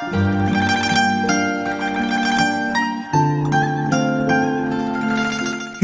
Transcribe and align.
Música 0.00 0.57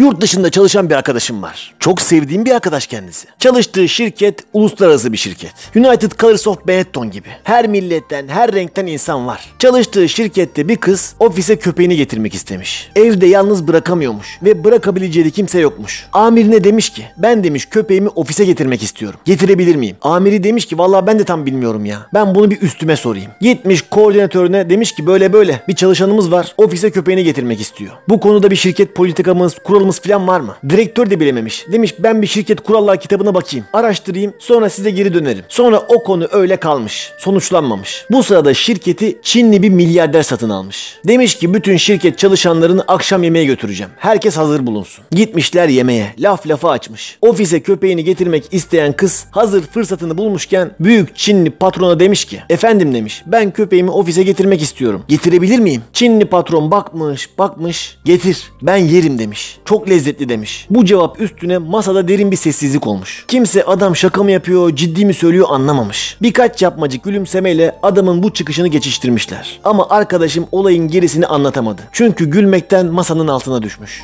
Yurt 0.05 0.21
dışında 0.21 0.51
çalışan 0.51 0.91
bir 0.91 0.95
arkadaşım 0.95 1.43
var. 1.43 1.75
Çok 1.79 2.01
sevdiğim 2.01 2.45
bir 2.45 2.51
arkadaş 2.51 2.87
kendisi. 2.87 3.29
Çalıştığı 3.39 3.89
şirket 3.89 4.45
uluslararası 4.53 5.13
bir 5.13 5.17
şirket. 5.17 5.53
United 5.77 6.13
Colors 6.19 6.47
of 6.47 6.67
Benetton 6.67 7.11
gibi. 7.11 7.29
Her 7.45 7.67
milletten, 7.69 8.29
her 8.29 8.53
renkten 8.53 8.87
insan 8.87 9.27
var. 9.27 9.53
Çalıştığı 9.59 10.09
şirkette 10.09 10.69
bir 10.69 10.77
kız 10.77 11.15
ofise 11.19 11.57
köpeğini 11.57 11.97
getirmek 11.97 12.35
istemiş. 12.35 12.91
Evde 12.97 13.27
yalnız 13.27 13.69
bırakamıyormuş 13.69 14.39
ve 14.43 14.65
bırakabileceği 14.65 15.31
kimse 15.31 15.61
yokmuş. 15.61 16.07
Amirine 16.13 16.65
demiş 16.65 16.91
ki 16.91 17.05
ben 17.17 17.45
demiş 17.45 17.67
köpeğimi 17.67 18.09
ofise 18.09 18.45
getirmek 18.45 18.83
istiyorum. 18.83 19.21
Getirebilir 19.25 19.77
miyim? 19.77 19.97
Amiri 20.03 20.45
demiş 20.45 20.67
ki 20.67 20.79
vallahi 20.79 21.07
ben 21.07 21.19
de 21.19 21.25
tam 21.25 21.47
bilmiyorum 21.47 21.85
ya. 21.85 22.07
Ben 22.15 22.35
bunu 22.35 22.51
bir 22.51 22.61
üstüme 22.61 22.97
sorayım. 22.97 23.31
Gitmiş 23.41 23.83
koordinatörüne 23.83 24.71
demiş 24.71 24.93
ki 24.93 25.07
böyle 25.07 25.33
böyle 25.33 25.63
bir 25.69 25.75
çalışanımız 25.75 26.33
var. 26.33 26.55
Ofise 26.57 26.91
köpeğini 26.91 27.25
getirmek 27.25 27.61
istiyor. 27.61 27.93
Bu 28.09 28.21
konuda 28.21 28.51
bir 28.51 28.57
şirket 28.57 28.95
politikamız, 28.95 29.59
kuralımız 29.59 29.94
falan 30.01 30.29
var 30.29 30.41
mı? 30.41 30.57
Direktör 30.69 31.11
de 31.11 31.21
bilememiş. 31.21 31.67
Demiş 31.73 31.95
ben 31.99 32.23
bir 32.23 32.27
şirket 32.27 32.61
kurallar 32.61 33.01
kitabına 33.01 33.35
bakayım. 33.35 33.67
Araştırayım 33.73 34.33
sonra 34.39 34.71
size 34.71 34.91
geri 34.91 35.15
dönerim. 35.15 35.45
Sonra 35.49 35.79
o 35.79 36.03
konu 36.03 36.29
öyle 36.33 36.57
kalmış. 36.57 37.13
Sonuçlanmamış. 37.19 38.07
Bu 38.11 38.23
sırada 38.23 38.55
şirketi 38.55 39.19
Çinli 39.23 39.63
bir 39.63 39.69
milyarder 39.69 40.23
satın 40.23 40.51
almış. 40.51 40.99
Demiş 41.09 41.35
ki 41.35 41.55
bütün 41.55 41.77
şirket 41.77 42.19
çalışanlarını 42.19 42.85
akşam 42.89 43.23
yemeğe 43.23 43.45
götüreceğim. 43.45 43.93
Herkes 43.97 44.37
hazır 44.37 44.67
bulunsun. 44.67 45.05
Gitmişler 45.11 45.69
yemeğe. 45.69 46.15
Laf 46.19 46.47
lafa 46.47 46.71
açmış. 46.71 47.19
Ofise 47.23 47.61
köpeğini 47.61 48.05
getirmek 48.05 48.45
isteyen 48.55 48.93
kız 48.93 49.27
hazır 49.31 49.63
fırsatını 49.63 50.19
bulmuşken 50.19 50.71
büyük 50.81 51.17
Çinli 51.17 51.51
patrona 51.51 52.01
demiş 52.01 52.25
ki 52.25 52.43
efendim 52.51 52.95
demiş 52.95 53.23
ben 53.27 53.51
köpeğimi 53.51 53.91
ofise 53.91 54.23
getirmek 54.23 54.63
istiyorum. 54.63 55.03
Getirebilir 55.09 55.59
miyim? 55.59 55.83
Çinli 55.93 56.25
patron 56.25 56.71
bakmış 56.71 57.39
bakmış 57.39 57.99
getir 58.05 58.53
ben 58.63 58.77
yerim 58.77 59.19
demiş. 59.19 59.59
Çok 59.65 59.74
lezzetli 59.83 60.29
demiş. 60.29 60.67
Bu 60.71 60.85
cevap 60.85 61.21
üstüne 61.21 61.59
masada 61.59 62.09
derin 62.09 62.31
bir 62.31 62.37
sessizlik 62.37 62.87
olmuş. 62.87 63.25
Kimse 63.29 63.65
adam 63.65 63.97
şaka 63.97 64.23
mı 64.23 64.31
yapıyor 64.31 64.77
ciddi 64.77 65.05
mi 65.05 65.15
söylüyor 65.15 65.47
anlamamış. 65.51 66.17
Birkaç 66.23 66.63
yapmacık 66.63 67.05
gülümsemeyle 67.05 67.77
adamın 67.83 68.23
bu 68.23 68.33
çıkışını 68.33 68.69
geçiştirmişler. 68.69 69.61
Ama 69.65 69.87
arkadaşım 69.91 70.47
olayın 70.53 70.89
gerisini 70.89 71.27
anlatamadı. 71.27 71.83
Çünkü 71.93 72.31
gülmekten 72.31 72.87
masanın 72.87 73.29
altına 73.29 73.63
düşmüş. 73.63 74.03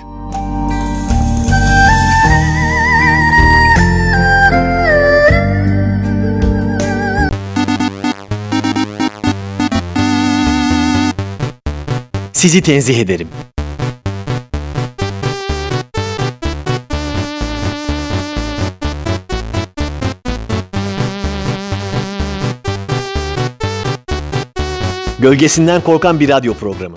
Sizi 12.41 12.63
tenzih 12.63 12.99
ederim. 12.99 13.29
Gölgesinden 25.21 25.81
korkan 25.81 26.21
bir 26.21 26.29
radyo 26.29 26.55
programı. 26.55 26.97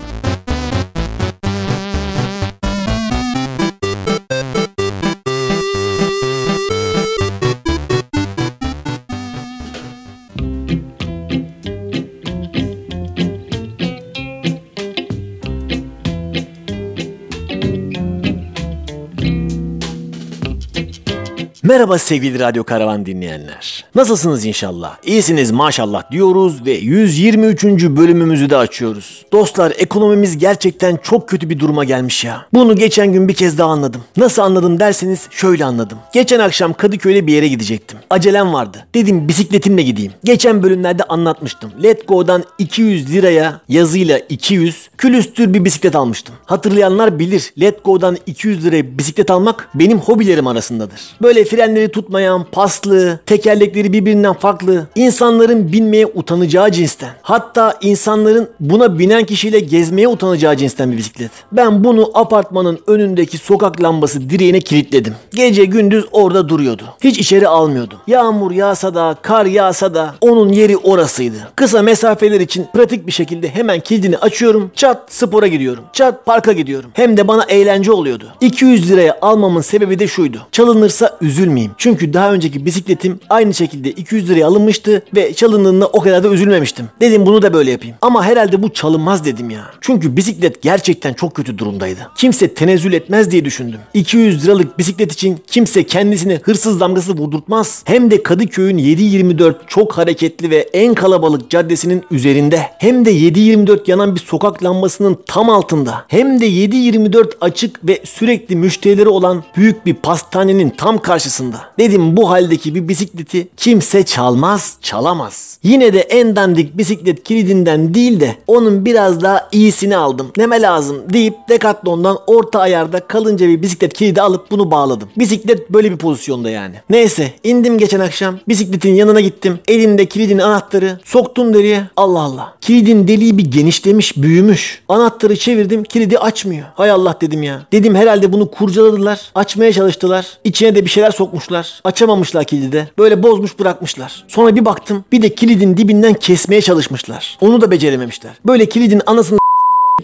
Merhaba 21.66 21.98
sevgili 21.98 22.40
Radyo 22.40 22.64
Karavan 22.64 23.06
dinleyenler. 23.06 23.84
Nasılsınız 23.94 24.44
inşallah? 24.44 24.96
İyisiniz 25.02 25.50
maşallah 25.50 26.10
diyoruz 26.10 26.66
ve 26.66 26.70
123. 26.72 27.64
bölümümüzü 27.64 28.50
de 28.50 28.56
açıyoruz. 28.56 29.24
Dostlar 29.32 29.72
ekonomimiz 29.78 30.38
gerçekten 30.38 30.98
çok 31.02 31.28
kötü 31.28 31.50
bir 31.50 31.58
duruma 31.58 31.84
gelmiş 31.84 32.24
ya. 32.24 32.46
Bunu 32.54 32.76
geçen 32.76 33.12
gün 33.12 33.28
bir 33.28 33.34
kez 33.34 33.58
daha 33.58 33.70
anladım. 33.70 34.00
Nasıl 34.16 34.42
anladım 34.42 34.80
derseniz 34.80 35.28
şöyle 35.30 35.64
anladım. 35.64 35.98
Geçen 36.14 36.40
akşam 36.40 36.72
Kadıköy'de 36.72 37.26
bir 37.26 37.32
yere 37.32 37.48
gidecektim. 37.48 37.98
Acelem 38.10 38.52
vardı. 38.52 38.86
Dedim 38.94 39.28
bisikletimle 39.28 39.82
gideyim. 39.82 40.12
Geçen 40.24 40.62
bölümlerde 40.62 41.02
anlatmıştım. 41.02 41.70
Let 41.82 42.08
Go'dan 42.08 42.44
200 42.58 43.12
liraya 43.12 43.60
yazıyla 43.68 44.18
200 44.18 44.88
külüstür 44.98 45.54
bir 45.54 45.64
bisiklet 45.64 45.96
almıştım. 45.96 46.34
Hatırlayanlar 46.44 47.18
bilir. 47.18 47.52
Let 47.60 47.84
Go'dan 47.84 48.18
200 48.26 48.64
liraya 48.64 48.98
bisiklet 48.98 49.30
almak 49.30 49.68
benim 49.74 49.98
hobilerim 49.98 50.46
arasındadır. 50.46 51.00
Böyle 51.22 51.44
frenleri 51.54 51.88
tutmayan, 51.88 52.44
paslı, 52.52 53.18
tekerlekleri 53.26 53.92
birbirinden 53.92 54.32
farklı, 54.32 54.86
insanların 54.94 55.72
binmeye 55.72 56.06
utanacağı 56.06 56.70
cinsten. 56.72 57.10
Hatta 57.22 57.74
insanların 57.80 58.48
buna 58.60 58.98
binen 58.98 59.24
kişiyle 59.24 59.60
gezmeye 59.60 60.08
utanacağı 60.08 60.56
cinsten 60.56 60.92
bir 60.92 60.96
bisiklet. 60.96 61.30
Ben 61.52 61.84
bunu 61.84 62.10
apartmanın 62.14 62.78
önündeki 62.86 63.38
sokak 63.38 63.82
lambası 63.82 64.30
direğine 64.30 64.60
kilitledim. 64.60 65.14
Gece 65.30 65.64
gündüz 65.64 66.04
orada 66.12 66.48
duruyordu. 66.48 66.82
Hiç 67.04 67.18
içeri 67.18 67.48
almıyordum. 67.48 67.98
Yağmur 68.06 68.50
yağsa 68.50 68.94
da, 68.94 69.16
kar 69.22 69.46
yağsa 69.46 69.94
da 69.94 70.14
onun 70.20 70.52
yeri 70.52 70.76
orasıydı. 70.76 71.36
Kısa 71.56 71.82
mesafeler 71.82 72.40
için 72.40 72.66
pratik 72.74 73.06
bir 73.06 73.12
şekilde 73.12 73.48
hemen 73.48 73.80
kilidini 73.80 74.18
açıyorum. 74.18 74.70
Çat 74.74 75.02
spora 75.08 75.46
gidiyorum. 75.46 75.84
Çat 75.92 76.26
parka 76.26 76.52
gidiyorum. 76.52 76.90
Hem 76.94 77.16
de 77.16 77.28
bana 77.28 77.44
eğlence 77.44 77.92
oluyordu. 77.92 78.24
200 78.40 78.90
liraya 78.90 79.18
almamın 79.22 79.60
sebebi 79.60 79.98
de 79.98 80.08
şuydu. 80.08 80.46
Çalınırsa 80.52 81.18
üzülmeyeyim. 81.44 81.72
Çünkü 81.78 82.12
daha 82.12 82.32
önceki 82.32 82.66
bisikletim 82.66 83.20
aynı 83.30 83.54
şekilde 83.54 83.90
200 83.90 84.30
liraya 84.30 84.46
alınmıştı 84.46 85.02
ve 85.16 85.34
çalındığında 85.34 85.86
o 85.86 86.00
kadar 86.00 86.24
da 86.24 86.28
üzülmemiştim. 86.28 86.88
Dedim 87.00 87.26
bunu 87.26 87.42
da 87.42 87.54
böyle 87.54 87.70
yapayım. 87.70 87.96
Ama 88.02 88.24
herhalde 88.24 88.62
bu 88.62 88.72
çalınmaz 88.72 89.24
dedim 89.24 89.50
ya. 89.50 89.64
Çünkü 89.80 90.16
bisiklet 90.16 90.62
gerçekten 90.62 91.12
çok 91.12 91.34
kötü 91.34 91.58
durumdaydı. 91.58 92.00
Kimse 92.16 92.54
tenezzül 92.54 92.92
etmez 92.92 93.30
diye 93.30 93.44
düşündüm. 93.44 93.78
200 93.94 94.44
liralık 94.44 94.78
bisiklet 94.78 95.12
için 95.12 95.38
kimse 95.46 95.84
kendisine 95.84 96.40
hırsız 96.42 96.80
damgası 96.80 97.16
vurdurtmaz. 97.16 97.82
Hem 97.86 98.10
de 98.10 98.22
Kadıköy'ün 98.22 98.78
7-24 98.78 99.54
çok 99.66 99.98
hareketli 99.98 100.50
ve 100.50 100.68
en 100.72 100.94
kalabalık 100.94 101.50
caddesinin 101.50 102.04
üzerinde. 102.10 102.60
Hem 102.78 103.04
de 103.04 103.12
7-24 103.12 103.90
yanan 103.90 104.14
bir 104.14 104.20
sokak 104.20 104.64
lambasının 104.64 105.18
tam 105.26 105.50
altında. 105.50 106.04
Hem 106.08 106.40
de 106.40 106.46
7-24 106.46 107.30
açık 107.40 107.88
ve 107.88 108.00
sürekli 108.04 108.56
müşterileri 108.56 109.08
olan 109.08 109.44
büyük 109.56 109.86
bir 109.86 109.94
pastanenin 109.94 110.70
tam 110.70 110.98
karşısında. 110.98 111.33
Dedim 111.78 112.16
bu 112.16 112.30
haldeki 112.30 112.74
bir 112.74 112.88
bisikleti 112.88 113.48
kimse 113.56 114.02
çalmaz, 114.02 114.76
çalamaz. 114.82 115.58
Yine 115.62 115.92
de 115.92 116.00
en 116.00 116.36
dandik 116.36 116.78
bisiklet 116.78 117.22
kilidinden 117.22 117.94
değil 117.94 118.20
de 118.20 118.36
onun 118.46 118.84
biraz 118.84 119.22
daha 119.22 119.48
iyisini 119.52 119.96
aldım. 119.96 120.32
Neme 120.36 120.62
lazım 120.62 121.02
deyip 121.12 121.34
Decathlon'dan 121.48 122.18
orta 122.26 122.60
ayarda 122.60 123.00
kalınca 123.00 123.48
bir 123.48 123.62
bisiklet 123.62 123.92
kilidi 123.92 124.22
alıp 124.22 124.50
bunu 124.50 124.70
bağladım. 124.70 125.08
Bisiklet 125.16 125.70
böyle 125.70 125.90
bir 125.92 125.96
pozisyonda 125.96 126.50
yani. 126.50 126.74
Neyse 126.90 127.32
indim 127.44 127.78
geçen 127.78 128.00
akşam 128.00 128.38
bisikletin 128.48 128.94
yanına 128.94 129.20
gittim. 129.20 129.58
Elimde 129.68 130.06
kilidin 130.06 130.38
anahtarı 130.38 131.00
soktum 131.04 131.54
deliğe. 131.54 131.84
Allah 131.96 132.20
Allah. 132.20 132.54
Kilidin 132.60 133.08
deliği 133.08 133.38
bir 133.38 133.44
genişlemiş, 133.44 134.16
büyümüş. 134.16 134.82
Anahtarı 134.88 135.36
çevirdim 135.36 135.84
kilidi 135.84 136.18
açmıyor. 136.18 136.66
Hay 136.74 136.90
Allah 136.90 137.16
dedim 137.20 137.42
ya. 137.42 137.66
Dedim 137.72 137.94
herhalde 137.94 138.32
bunu 138.32 138.50
kurcaladılar. 138.50 139.20
Açmaya 139.34 139.72
çalıştılar. 139.72 140.26
İçine 140.44 140.74
de 140.74 140.84
bir 140.84 140.90
şeyler 140.90 141.10
sokmuşlar. 141.24 141.80
Açamamışlar 141.84 142.44
kilidi. 142.44 142.88
Böyle 142.98 143.22
bozmuş 143.22 143.58
bırakmışlar. 143.58 144.24
Sonra 144.28 144.56
bir 144.56 144.64
baktım 144.64 145.04
bir 145.12 145.22
de 145.22 145.34
kilidin 145.34 145.76
dibinden 145.76 146.14
kesmeye 146.14 146.62
çalışmışlar. 146.62 147.38
Onu 147.40 147.60
da 147.60 147.70
becerememişler. 147.70 148.32
Böyle 148.46 148.66
kilidin 148.66 149.02
anasını 149.06 149.38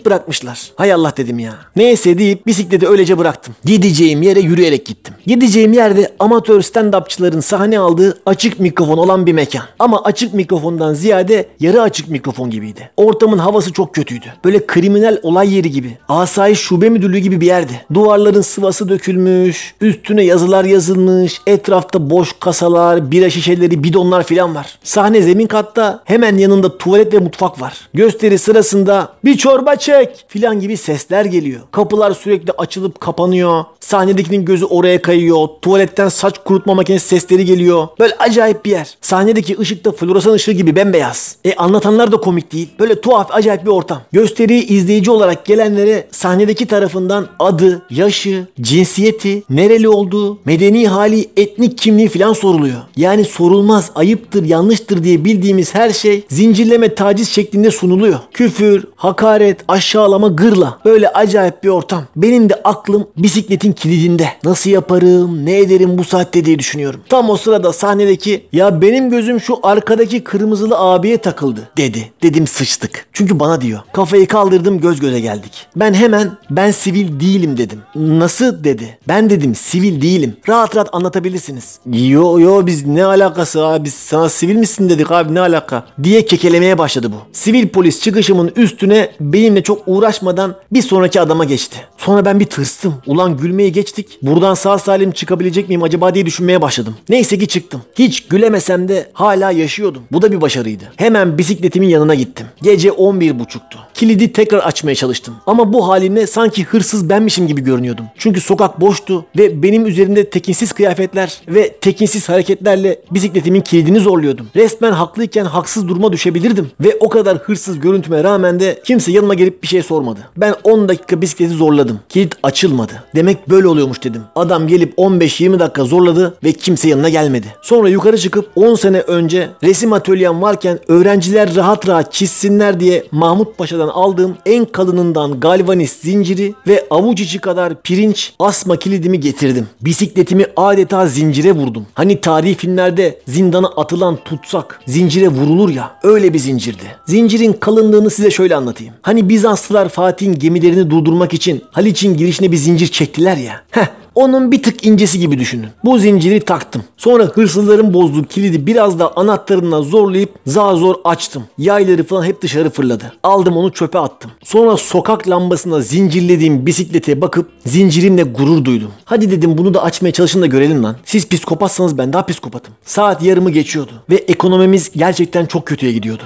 bırakmışlar. 0.06 0.72
Hay 0.76 0.92
Allah 0.92 1.12
dedim 1.16 1.38
ya. 1.38 1.52
Neyse 1.76 2.18
deyip 2.18 2.46
bisikleti 2.46 2.88
öylece 2.88 3.18
bıraktım. 3.18 3.54
Gideceğim 3.64 4.22
yere 4.22 4.40
yürüyerek 4.40 4.86
gittim. 4.86 5.14
Gideceğim 5.26 5.72
yerde 5.72 6.12
amatör 6.18 6.60
stand-upçıların 6.60 7.42
sahne 7.42 7.78
aldığı 7.78 8.18
açık 8.26 8.60
mikrofon 8.60 8.98
olan 8.98 9.26
bir 9.26 9.32
mekan. 9.32 9.62
Ama 9.78 10.04
açık 10.04 10.34
mikrofondan 10.34 10.94
ziyade 10.94 11.48
yarı 11.60 11.82
açık 11.82 12.08
mikrofon 12.08 12.50
gibiydi. 12.50 12.90
Ortamın 12.96 13.38
havası 13.38 13.72
çok 13.72 13.94
kötüydü. 13.94 14.26
Böyle 14.44 14.66
kriminal 14.66 15.18
olay 15.22 15.54
yeri 15.54 15.70
gibi. 15.70 15.98
Asayiş 16.08 16.58
şube 16.58 16.88
müdürlüğü 16.88 17.18
gibi 17.18 17.40
bir 17.40 17.46
yerdi. 17.46 17.84
Duvarların 17.94 18.40
sıvası 18.40 18.88
dökülmüş, 18.88 19.74
üstüne 19.80 20.24
yazılar 20.24 20.64
yazılmış, 20.64 21.40
etrafta 21.46 22.10
boş 22.10 22.34
kasalar, 22.40 23.10
bira 23.10 23.30
şişeleri, 23.30 23.84
bidonlar 23.84 24.22
filan 24.22 24.54
var. 24.54 24.78
Sahne 24.82 25.22
zemin 25.22 25.46
katta 25.46 26.02
hemen 26.04 26.38
yanında 26.38 26.78
tuvalet 26.78 27.14
ve 27.14 27.18
mutfak 27.18 27.60
var. 27.60 27.88
Gösteri 27.94 28.38
sırasında 28.38 29.12
bir 29.24 29.36
çorba 29.36 29.76
çek 29.80 30.24
filan 30.28 30.60
gibi 30.60 30.76
sesler 30.76 31.24
geliyor. 31.24 31.60
Kapılar 31.72 32.12
sürekli 32.12 32.52
açılıp 32.58 33.00
kapanıyor. 33.00 33.64
Sahnedekinin 33.80 34.44
gözü 34.44 34.64
oraya 34.64 35.02
kayıyor. 35.02 35.48
Tuvaletten 35.62 36.08
saç 36.08 36.34
kurutma 36.44 36.74
makinesi 36.74 37.08
sesleri 37.08 37.44
geliyor. 37.44 37.88
Böyle 38.00 38.14
acayip 38.18 38.64
bir 38.64 38.70
yer. 38.70 38.98
Sahnedeki 39.00 39.58
ışık 39.58 39.84
da 39.84 39.92
floresan 39.92 40.32
ışığı 40.32 40.52
gibi 40.52 40.76
bembeyaz. 40.76 41.36
E 41.44 41.54
anlatanlar 41.54 42.12
da 42.12 42.16
komik 42.16 42.52
değil. 42.52 42.68
Böyle 42.78 43.00
tuhaf 43.00 43.34
acayip 43.34 43.64
bir 43.64 43.70
ortam. 43.70 44.02
Gösteriyi 44.12 44.66
izleyici 44.66 45.10
olarak 45.10 45.44
gelenlere 45.44 46.08
sahnedeki 46.10 46.66
tarafından 46.66 47.28
adı, 47.38 47.82
yaşı, 47.90 48.46
cinsiyeti, 48.60 49.42
nereli 49.50 49.88
olduğu, 49.88 50.38
medeni 50.44 50.88
hali, 50.88 51.28
etnik 51.36 51.78
kimliği 51.78 52.08
filan 52.08 52.32
soruluyor. 52.32 52.80
Yani 52.96 53.24
sorulmaz, 53.24 53.90
ayıptır, 53.94 54.44
yanlıştır 54.44 55.04
diye 55.04 55.24
bildiğimiz 55.24 55.74
her 55.74 55.90
şey 55.90 56.24
zincirleme 56.28 56.94
taciz 56.94 57.28
şeklinde 57.28 57.70
sunuluyor. 57.70 58.18
Küfür, 58.32 58.84
hakaret, 58.96 59.69
aşağılama, 59.70 60.28
gırla. 60.28 60.78
Böyle 60.84 61.08
acayip 61.08 61.64
bir 61.64 61.68
ortam. 61.68 62.02
Benim 62.16 62.48
de 62.48 62.54
aklım 62.64 63.06
bisikletin 63.16 63.72
kilidinde. 63.72 64.28
Nasıl 64.44 64.70
yaparım, 64.70 65.46
ne 65.46 65.58
ederim 65.58 65.98
bu 65.98 66.04
saatte 66.04 66.44
diye 66.44 66.58
düşünüyorum. 66.58 67.00
Tam 67.08 67.30
o 67.30 67.36
sırada 67.36 67.72
sahnedeki 67.72 68.46
ya 68.52 68.82
benim 68.82 69.10
gözüm 69.10 69.40
şu 69.40 69.58
arkadaki 69.62 70.24
kırmızılı 70.24 70.78
abiye 70.78 71.16
takıldı 71.18 71.68
dedi. 71.76 72.12
Dedim 72.22 72.46
sıçtık. 72.46 73.06
Çünkü 73.12 73.40
bana 73.40 73.60
diyor. 73.60 73.80
Kafayı 73.92 74.26
kaldırdım 74.26 74.80
göz 74.80 75.00
göze 75.00 75.20
geldik. 75.20 75.66
Ben 75.76 75.94
hemen 75.94 76.30
ben 76.50 76.70
sivil 76.70 77.20
değilim 77.20 77.56
dedim. 77.56 77.78
Nasıl 77.94 78.64
dedi. 78.64 78.98
Ben 79.08 79.30
dedim 79.30 79.54
sivil 79.54 80.02
değilim. 80.02 80.36
Rahat 80.48 80.76
rahat 80.76 80.88
anlatabilirsiniz. 80.92 81.78
Yo 81.92 82.38
yo 82.38 82.66
biz 82.66 82.86
ne 82.86 83.04
alakası 83.04 83.66
abi 83.66 83.90
sana 83.90 84.28
sivil 84.28 84.56
misin 84.56 84.88
dedik 84.88 85.10
abi 85.10 85.34
ne 85.34 85.40
alaka 85.40 85.84
diye 86.02 86.24
kekelemeye 86.24 86.78
başladı 86.78 87.12
bu. 87.12 87.16
Sivil 87.32 87.68
polis 87.68 88.00
çıkışımın 88.00 88.52
üstüne 88.56 89.10
benimle 89.20 89.59
çok 89.62 89.82
uğraşmadan 89.86 90.54
bir 90.72 90.82
sonraki 90.82 91.20
adama 91.20 91.44
geçti. 91.44 91.76
Sonra 91.98 92.24
ben 92.24 92.40
bir 92.40 92.46
tırstım. 92.46 92.94
Ulan 93.06 93.36
gülmeyi 93.36 93.72
geçtik. 93.72 94.18
Buradan 94.22 94.54
sağ 94.54 94.78
salim 94.78 95.12
çıkabilecek 95.12 95.68
miyim 95.68 95.82
acaba 95.82 96.14
diye 96.14 96.26
düşünmeye 96.26 96.62
başladım. 96.62 96.96
Neyse 97.08 97.38
ki 97.38 97.48
çıktım. 97.48 97.82
Hiç 97.98 98.26
gülemesem 98.26 98.88
de 98.88 99.10
hala 99.12 99.50
yaşıyordum. 99.50 100.02
Bu 100.12 100.22
da 100.22 100.32
bir 100.32 100.40
başarıydı. 100.40 100.84
Hemen 100.96 101.38
bisikletimin 101.38 101.88
yanına 101.88 102.14
gittim. 102.14 102.46
Gece 102.62 102.88
11.30'tu. 102.88 103.78
Kilidi 103.94 104.32
tekrar 104.32 104.58
açmaya 104.58 104.94
çalıştım. 104.94 105.34
Ama 105.46 105.72
bu 105.72 105.88
halimle 105.88 106.26
sanki 106.26 106.64
hırsız 106.64 107.08
benmişim 107.08 107.46
gibi 107.46 107.60
görünüyordum. 107.60 108.04
Çünkü 108.18 108.40
sokak 108.40 108.80
boştu 108.80 109.24
ve 109.38 109.62
benim 109.62 109.86
üzerimde 109.86 110.30
tekinsiz 110.30 110.72
kıyafetler 110.72 111.40
ve 111.48 111.72
tekinsiz 111.72 112.28
hareketlerle 112.28 113.00
bisikletimin 113.10 113.60
kilidini 113.60 114.00
zorluyordum. 114.00 114.46
Resmen 114.56 114.92
haklıyken 114.92 115.44
haksız 115.44 115.88
duruma 115.88 116.12
düşebilirdim. 116.12 116.70
Ve 116.80 116.96
o 117.00 117.08
kadar 117.08 117.38
hırsız 117.38 117.80
görüntüme 117.80 118.24
rağmen 118.24 118.60
de 118.60 118.80
kimse 118.84 119.12
yanıma 119.12 119.34
gelip 119.34 119.49
bir 119.62 119.68
şey 119.68 119.82
sormadı. 119.82 120.20
Ben 120.36 120.54
10 120.64 120.88
dakika 120.88 121.20
bisikleti 121.20 121.54
zorladım. 121.54 122.00
Kilit 122.08 122.34
açılmadı. 122.42 122.92
Demek 123.14 123.48
böyle 123.50 123.68
oluyormuş 123.68 124.04
dedim. 124.04 124.22
Adam 124.36 124.66
gelip 124.66 124.98
15-20 124.98 125.58
dakika 125.58 125.84
zorladı 125.84 126.34
ve 126.44 126.52
kimse 126.52 126.88
yanına 126.88 127.08
gelmedi. 127.08 127.46
Sonra 127.62 127.88
yukarı 127.88 128.18
çıkıp 128.18 128.50
10 128.56 128.74
sene 128.74 129.00
önce 129.00 129.48
resim 129.62 129.92
atölyem 129.92 130.42
varken 130.42 130.78
öğrenciler 130.88 131.54
rahat 131.54 131.88
rahat 131.88 132.12
çizsinler 132.12 132.80
diye 132.80 133.04
Mahmut 133.10 133.58
Paşa'dan 133.58 133.88
aldığım 133.88 134.36
en 134.46 134.64
kalınından 134.64 135.40
galvanist 135.40 136.02
zinciri 136.02 136.54
ve 136.66 136.86
avuç 136.90 137.20
içi 137.20 137.38
kadar 137.38 137.82
pirinç 137.82 138.34
asma 138.38 138.76
kilidimi 138.76 139.20
getirdim. 139.20 139.66
Bisikletimi 139.80 140.46
adeta 140.56 141.06
zincire 141.06 141.52
vurdum. 141.52 141.86
Hani 141.94 142.20
tarihi 142.20 142.54
filmlerde 142.54 143.18
zindana 143.28 143.68
atılan 143.68 144.18
tutsak 144.24 144.80
zincire 144.86 145.28
vurulur 145.28 145.68
ya 145.68 145.90
öyle 146.02 146.34
bir 146.34 146.38
zincirdi. 146.38 146.84
Zincirin 147.06 147.52
kalınlığını 147.52 148.10
size 148.10 148.30
şöyle 148.30 148.56
anlatayım. 148.56 148.94
Hani 149.02 149.28
Bizanslılar 149.40 149.88
Fatih'in 149.88 150.34
gemilerini 150.34 150.90
durdurmak 150.90 151.34
için 151.34 151.64
Haliç'in 151.70 152.16
girişine 152.16 152.52
bir 152.52 152.56
zincir 152.56 152.86
çektiler 152.86 153.36
ya. 153.36 153.60
Heh 153.70 153.86
onun 154.14 154.52
bir 154.52 154.62
tık 154.62 154.86
incesi 154.86 155.18
gibi 155.18 155.38
düşünün. 155.38 155.66
Bu 155.84 155.98
zinciri 155.98 156.40
taktım. 156.40 156.84
Sonra 156.96 157.24
hırsızların 157.24 157.94
bozduğu 157.94 158.24
kilidi 158.24 158.66
biraz 158.66 158.98
da 158.98 159.16
anahtarımla 159.16 159.82
zorlayıp 159.82 160.34
zar 160.46 160.74
zor 160.74 160.94
açtım. 161.04 161.44
Yayları 161.58 162.04
falan 162.04 162.24
hep 162.24 162.42
dışarı 162.42 162.70
fırladı. 162.70 163.12
Aldım 163.22 163.56
onu 163.56 163.72
çöpe 163.72 163.98
attım. 163.98 164.30
Sonra 164.44 164.76
sokak 164.76 165.28
lambasına 165.28 165.80
zincirlediğim 165.80 166.66
bisiklete 166.66 167.20
bakıp 167.20 167.48
zincirimle 167.66 168.22
gurur 168.22 168.64
duydum. 168.64 168.90
Hadi 169.04 169.30
dedim 169.30 169.58
bunu 169.58 169.74
da 169.74 169.82
açmaya 169.82 170.12
çalışın 170.12 170.42
da 170.42 170.46
görelim 170.46 170.84
lan. 170.84 170.96
Siz 171.04 171.28
psikopatsanız 171.28 171.98
ben 171.98 172.12
daha 172.12 172.26
psikopatım. 172.26 172.74
Saat 172.84 173.22
yarımı 173.22 173.50
geçiyordu 173.50 173.92
ve 174.10 174.16
ekonomimiz 174.16 174.90
gerçekten 174.96 175.46
çok 175.46 175.66
kötüye 175.66 175.92
gidiyordu. 175.92 176.22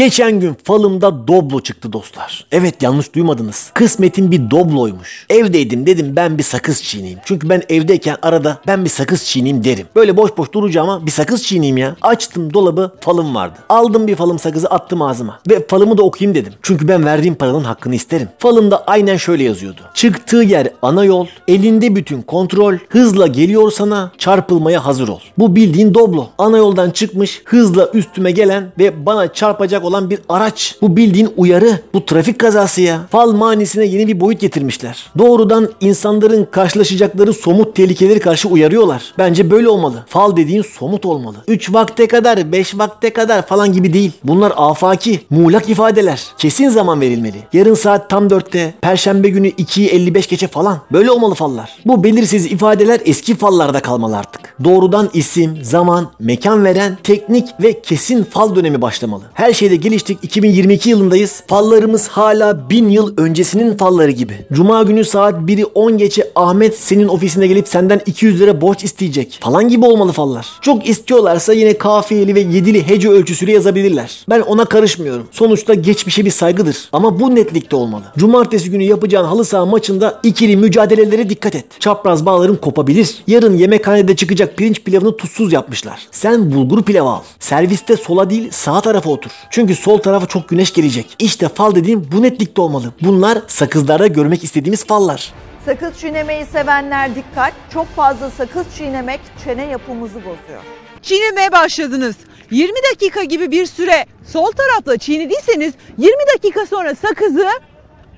Geçen 0.00 0.40
gün 0.40 0.56
falımda 0.64 1.28
Doblo 1.28 1.60
çıktı 1.60 1.92
dostlar. 1.92 2.46
Evet 2.52 2.82
yanlış 2.82 3.14
duymadınız. 3.14 3.70
Kısmetim 3.74 4.30
bir 4.30 4.50
Doblo'ymuş. 4.50 5.26
Evdeydim 5.30 5.86
dedim 5.86 6.16
ben 6.16 6.38
bir 6.38 6.42
sakız 6.42 6.82
çiğneyim. 6.82 7.18
Çünkü 7.24 7.48
ben 7.48 7.62
evdeyken 7.68 8.16
arada 8.22 8.58
ben 8.66 8.84
bir 8.84 8.90
sakız 8.90 9.24
çiğneyim 9.24 9.64
derim. 9.64 9.86
Böyle 9.96 10.16
boş 10.16 10.36
boş 10.36 10.52
duracağıma 10.52 11.06
bir 11.06 11.10
sakız 11.10 11.42
çiğneyim 11.42 11.76
ya. 11.76 11.96
Açtım 12.02 12.54
dolabı 12.54 12.92
falım 13.00 13.34
vardı. 13.34 13.58
Aldım 13.68 14.06
bir 14.06 14.16
falım 14.16 14.38
sakızı 14.38 14.68
attım 14.68 15.02
ağzıma. 15.02 15.40
Ve 15.50 15.66
falımı 15.66 15.98
da 15.98 16.02
okuyayım 16.02 16.34
dedim. 16.34 16.52
Çünkü 16.62 16.88
ben 16.88 17.04
verdiğim 17.04 17.34
paranın 17.34 17.64
hakkını 17.64 17.94
isterim. 17.94 18.28
Falımda 18.38 18.84
aynen 18.86 19.16
şöyle 19.16 19.44
yazıyordu. 19.44 19.80
Çıktığı 19.94 20.42
yer 20.42 20.68
ana 20.82 21.04
yol, 21.04 21.26
elinde 21.48 21.96
bütün 21.96 22.22
kontrol, 22.22 22.74
hızla 22.88 23.26
geliyor 23.26 23.70
sana, 23.70 24.12
çarpılmaya 24.18 24.86
hazır 24.86 25.08
ol. 25.08 25.20
Bu 25.38 25.56
bildiğin 25.56 25.94
Doblo. 25.94 26.26
Ana 26.38 26.56
yoldan 26.56 26.90
çıkmış, 26.90 27.42
hızla 27.44 27.90
üstüme 27.94 28.30
gelen 28.30 28.72
ve 28.78 29.06
bana 29.06 29.32
çarpacak 29.32 29.84
olan 29.84 29.89
bir 29.90 30.18
araç. 30.28 30.76
Bu 30.82 30.96
bildiğin 30.96 31.28
uyarı. 31.36 31.80
Bu 31.94 32.06
trafik 32.06 32.38
kazası 32.38 32.80
ya. 32.80 33.00
Fal 33.10 33.32
manisine 33.32 33.84
yeni 33.84 34.08
bir 34.08 34.20
boyut 34.20 34.40
getirmişler. 34.40 35.10
Doğrudan 35.18 35.68
insanların 35.80 36.48
karşılaşacakları 36.50 37.32
somut 37.32 37.76
tehlikeleri 37.76 38.20
karşı 38.20 38.48
uyarıyorlar. 38.48 39.14
Bence 39.18 39.50
böyle 39.50 39.68
olmalı. 39.68 40.04
Fal 40.08 40.36
dediğin 40.36 40.62
somut 40.62 41.06
olmalı. 41.06 41.36
3 41.48 41.72
vakte 41.72 42.08
kadar, 42.08 42.52
5 42.52 42.78
vakte 42.78 43.10
kadar 43.10 43.46
falan 43.46 43.72
gibi 43.72 43.92
değil. 43.92 44.12
Bunlar 44.24 44.52
afaki, 44.56 45.20
muğlak 45.30 45.68
ifadeler. 45.68 46.26
Kesin 46.38 46.68
zaman 46.68 47.00
verilmeli. 47.00 47.36
Yarın 47.52 47.74
saat 47.74 48.10
tam 48.10 48.28
4'te, 48.28 48.74
perşembe 48.80 49.28
günü 49.28 49.48
2'yi 49.48 49.88
55 49.88 50.26
geçe 50.26 50.46
falan. 50.46 50.78
Böyle 50.92 51.10
olmalı 51.10 51.34
fallar. 51.34 51.78
Bu 51.86 52.04
belirsiz 52.04 52.46
ifadeler 52.46 53.00
eski 53.04 53.36
fallarda 53.36 53.80
kalmalı 53.80 54.18
artık. 54.18 54.54
Doğrudan 54.64 55.10
isim, 55.12 55.58
zaman, 55.62 56.10
mekan 56.18 56.64
veren 56.64 56.98
teknik 57.02 57.48
ve 57.62 57.80
kesin 57.80 58.24
fal 58.24 58.56
dönemi 58.56 58.82
başlamalı. 58.82 59.22
Her 59.34 59.52
şeyde 59.52 59.76
geliştik. 59.80 60.18
2022 60.22 60.90
yılındayız. 60.90 61.42
Fallarımız 61.46 62.08
hala 62.08 62.70
bin 62.70 62.88
yıl 62.88 63.14
öncesinin 63.16 63.76
falları 63.76 64.10
gibi. 64.10 64.34
Cuma 64.52 64.82
günü 64.82 65.04
saat 65.04 65.34
1'i 65.34 65.64
10 65.64 65.98
geçe 65.98 66.30
Ahmet 66.34 66.78
senin 66.78 67.08
ofisine 67.08 67.46
gelip 67.46 67.68
senden 67.68 68.00
200 68.06 68.40
lira 68.40 68.60
borç 68.60 68.84
isteyecek. 68.84 69.38
Falan 69.42 69.68
gibi 69.68 69.86
olmalı 69.86 70.12
fallar. 70.12 70.46
Çok 70.60 70.88
istiyorlarsa 70.88 71.52
yine 71.52 71.78
kafiyeli 71.78 72.34
ve 72.34 72.40
yedili 72.40 72.88
hece 72.88 73.08
ölçüsüyle 73.08 73.52
yazabilirler. 73.52 74.24
Ben 74.28 74.40
ona 74.40 74.64
karışmıyorum. 74.64 75.26
Sonuçta 75.30 75.74
geçmişe 75.74 76.24
bir 76.24 76.30
saygıdır. 76.30 76.88
Ama 76.92 77.20
bu 77.20 77.34
netlikte 77.34 77.76
olmalı. 77.76 78.02
Cumartesi 78.18 78.70
günü 78.70 78.82
yapacağın 78.82 79.24
halı 79.24 79.44
saha 79.44 79.66
maçında 79.66 80.20
ikili 80.22 80.56
mücadelelere 80.56 81.30
dikkat 81.30 81.54
et. 81.54 81.64
Çapraz 81.80 82.26
bağların 82.26 82.56
kopabilir. 82.56 83.22
Yarın 83.26 83.56
yemekhanede 83.56 84.16
çıkacak 84.16 84.56
pirinç 84.56 84.82
pilavını 84.84 85.16
tuzsuz 85.16 85.52
yapmışlar. 85.52 86.08
Sen 86.10 86.52
bulgur 86.52 86.82
pilavı 86.82 87.08
al. 87.08 87.20
Serviste 87.40 87.96
sola 87.96 88.30
değil 88.30 88.48
sağ 88.50 88.80
tarafa 88.80 89.10
otur. 89.10 89.30
Çünkü 89.50 89.69
sol 89.74 89.98
tarafa 89.98 90.26
çok 90.26 90.48
güneş 90.48 90.72
gelecek. 90.72 91.16
İşte 91.18 91.48
fal 91.48 91.74
dediğim 91.74 92.08
bu 92.12 92.22
netlikte 92.22 92.60
olmalı. 92.60 92.92
Bunlar 93.02 93.38
sakızlarda 93.46 94.06
görmek 94.06 94.44
istediğimiz 94.44 94.86
fallar. 94.86 95.32
Sakız 95.64 95.98
çiğnemeyi 96.00 96.44
sevenler 96.46 97.14
dikkat. 97.14 97.52
Çok 97.72 97.86
fazla 97.96 98.30
sakız 98.30 98.66
çiğnemek 98.76 99.20
çene 99.44 99.66
yapımızı 99.66 100.14
bozuyor. 100.14 100.62
çiğnemeye 101.02 101.52
başladınız. 101.52 102.16
20 102.50 102.74
dakika 102.92 103.24
gibi 103.24 103.50
bir 103.50 103.66
süre 103.66 104.06
sol 104.26 104.52
tarafla 104.52 104.96
çiğnediyseniz 104.98 105.74
20 105.98 106.14
dakika 106.34 106.66
sonra 106.66 106.94
sakızı 106.94 107.48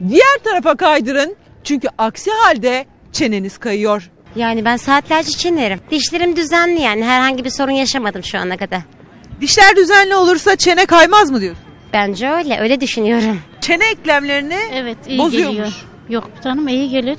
diğer 0.09 0.39
tarafa 0.45 0.75
kaydırın. 0.77 1.37
Çünkü 1.65 1.89
aksi 1.99 2.31
halde 2.31 2.87
çeneniz 3.13 3.59
kayıyor. 3.59 4.11
Yani 4.37 4.65
ben 4.65 4.77
saatlerce 4.77 5.31
çiğnerim. 5.31 5.81
Dişlerim 5.91 6.37
düzenli 6.37 6.81
yani 6.81 7.05
herhangi 7.05 7.45
bir 7.45 7.51
sorun 7.51 7.71
yaşamadım 7.73 8.25
şu 8.25 8.39
ana 8.39 8.57
kadar. 8.57 8.81
Dişler 9.43 9.77
düzenli 9.77 10.15
olursa 10.15 10.57
çene 10.57 10.87
kaymaz 10.87 11.31
mı 11.31 11.41
diyorsun? 11.41 11.63
Bence 11.93 12.31
öyle, 12.31 12.61
öyle 12.61 12.81
düşünüyorum. 12.81 13.41
Çene 13.61 13.91
eklemlerini 13.91 14.57
Evet 14.73 14.99
iyi 15.09 15.19
bozuyormuş. 15.19 15.57
geliyor. 15.57 15.73
Yok 16.09 16.31
canım 16.45 16.69
iyi 16.69 16.91
gelir. 16.91 17.19